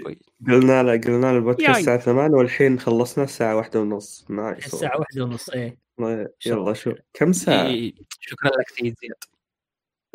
[0.48, 1.80] قلنا له قلنا له البودكاست جاي.
[1.80, 4.26] الساعة 8 والحين خلصنا الساعة واحدة ونص.
[4.28, 5.78] nice الساعة واحدة ونص إيه.
[6.00, 6.92] يلا الله شو.
[7.12, 9.24] كم ساعة؟ إيه، شكرا لك سيد زياد.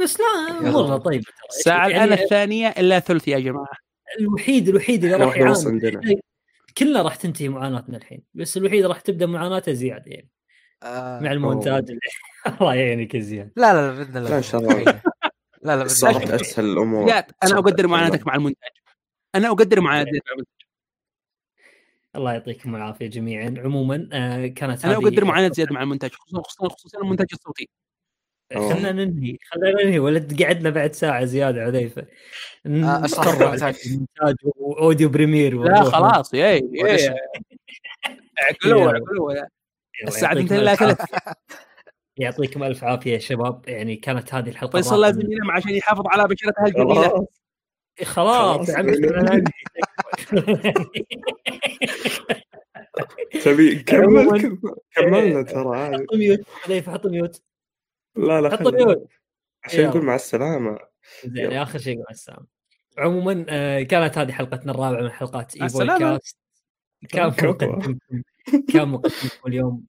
[0.02, 0.72] بس لا.
[0.72, 1.48] مرة طيبة ترى.
[1.50, 3.76] الساعة يعني الآن الثانية إلا ثلث يا جماعة.
[4.20, 6.22] الوحيد الوحيد اللي راح يعاني.
[6.80, 10.30] كلنا راح تنتهي معاناتنا الحين بس الوحيد راح تبدأ معاناته زيادة يعني.
[10.84, 11.98] آه مع المونتاج
[12.62, 13.52] الله يعينك يا زياد.
[13.56, 14.30] لا لا لا بإذن الله.
[14.30, 14.84] لا، إن شاء الله.
[15.64, 17.08] لا لا صارت أسهل الأمور.
[17.08, 18.72] زياد أنا أقدر معاناتك مع المونتاج.
[19.36, 20.60] أنا أقدر معاناتك مع المونتاج.
[22.16, 23.54] الله يعطيكم العافية جميعا.
[23.58, 27.70] عموما آه كانت أنا أقدر معاناه زياد مع المونتاج خصوصا خصوصا خصوصا المونتاج الصوتي.
[28.54, 29.38] خلينا ننهي.
[29.52, 30.00] خلينا ننهي.
[30.00, 32.02] ولا قعدنا بعد ساعة زيادة عذيفه
[32.66, 33.76] آه، نتطرق المونتاج.
[33.88, 35.64] للمونتاج واوديو بريمير.
[35.64, 36.34] لا خلاص.
[36.34, 37.16] ياي؟ ياي.
[38.40, 38.94] عقلوه
[40.08, 41.34] الساعة يعطيكم 2 الا ألف 3 عافية.
[42.18, 43.62] يعطيكم ألف عافية يا شباب.
[43.68, 47.26] يعني كانت هذه الحلقة فيصل لازم ينام عشان يحافظ على بشرتها الجميلة.
[48.04, 48.70] خلاص.
[48.70, 48.76] يا
[53.44, 53.76] تبي.
[53.76, 54.60] كمل؟ كمل-
[54.96, 55.78] كملنا ترى.
[55.78, 56.40] عادي حط mute.
[56.90, 57.42] حط mute.
[58.16, 59.08] لا لا حط mute
[59.64, 59.90] عشان يلا.
[59.90, 60.80] نقول مع السلامة.
[61.26, 61.52] زين.
[61.54, 62.46] اخر شيء مع السلامة.
[62.98, 66.18] عموما آه، كانت هذه حلقتنا الرابعة من حلقات مع ايفو السلامة.
[66.18, 66.38] كاست
[67.10, 67.28] كان.
[67.28, 67.98] مقدمكم
[68.74, 69.84] كان مقدمكم اليوم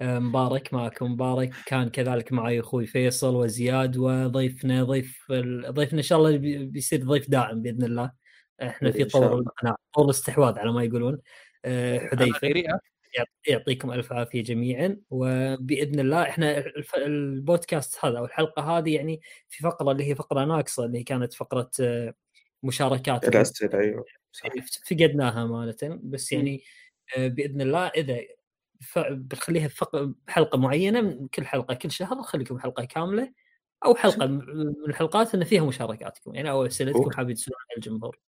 [0.00, 1.52] آه، مبارك معكم مبارك.
[1.66, 5.32] كان كذلك معي أخوي فيصل وزياد وضيفنا ضيف
[5.68, 8.12] ضيفنا إن شاء الله بي- بيصير ضيف دائم بإذن الله.
[8.62, 9.42] إحنا في طور
[9.94, 11.18] طور الاستحواذ على ما يقولون.
[11.64, 12.40] آه، حذيفة.
[13.48, 16.64] يعطيكم ألف عافية جميعا وبإذن الله إحنا
[16.96, 21.70] البودكاست هذا أو الحلقة هذه يعني في فقرة اللي هي فقرة ناقصة اللي كانت فقرة
[22.62, 23.28] مشاركات.
[23.28, 24.48] الأسئلة أيوه صح.
[24.90, 26.62] فقدناها امانه بس يعني
[27.16, 28.20] آه، بإذن الله إذا
[29.10, 29.70] بنخليها
[30.28, 33.32] حلقة معينة من كل حلقة كل شهر نخليكم حلقة كاملة
[33.84, 34.40] أو حلقة من
[34.88, 37.10] الحلقات إن فيها مشاركاتكم يعني أو أسئلتكم.
[37.10, 38.18] حابين تسالون الجمهور.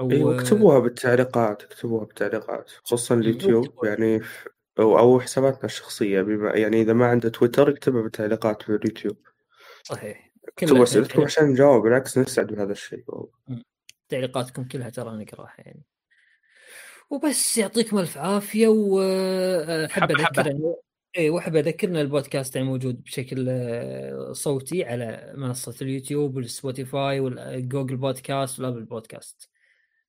[0.00, 3.88] أو أيوه اكتبوها بالتعليقات اكتبوها بالتعليقات خصوصا اليوتيوب اكتبوها.
[3.88, 4.48] يعني في
[4.78, 9.16] أو أو حساباتنا الشخصية بما يعني إذا ما عنده تويتر اكتبها بالتعليقات في اليوتيوب
[9.82, 13.04] صحيح اكتبوا كلها اسئلتكم عشان نجاوب بالعكس نسعد بهذا الشيء.
[14.08, 15.82] تعليقاتكم كلها ترى نقراها يعني.
[17.10, 20.42] وبس يعطيكم ألف عافية واحب حبة حبة.
[20.42, 20.74] اذكر
[21.18, 27.96] اي وأحب اذكر ان البودكاست يعني موجود بشكل آه، صوتي على منصة اليوتيوب والسبوتيفاي والجوجل
[27.96, 29.53] بودكاست والأبل بودكاست.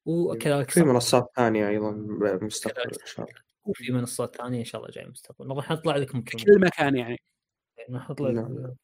[0.05, 3.41] وكذلك في منصات ثانية أيضا بالمستقبل إن شاء الله.
[3.65, 7.21] وفي منصات ثانية إن شاء الله جاي مستقبلا راح نطلع لكم كل كل مكان يعني.
[7.89, 8.61] راح نطلع لكم.
[8.61, 8.75] نعم.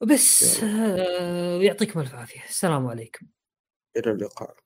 [0.00, 2.44] وبس آه، يعطيكم الف عافية.
[2.44, 3.26] السلام عليكم.
[3.96, 4.56] إلى اللقاء.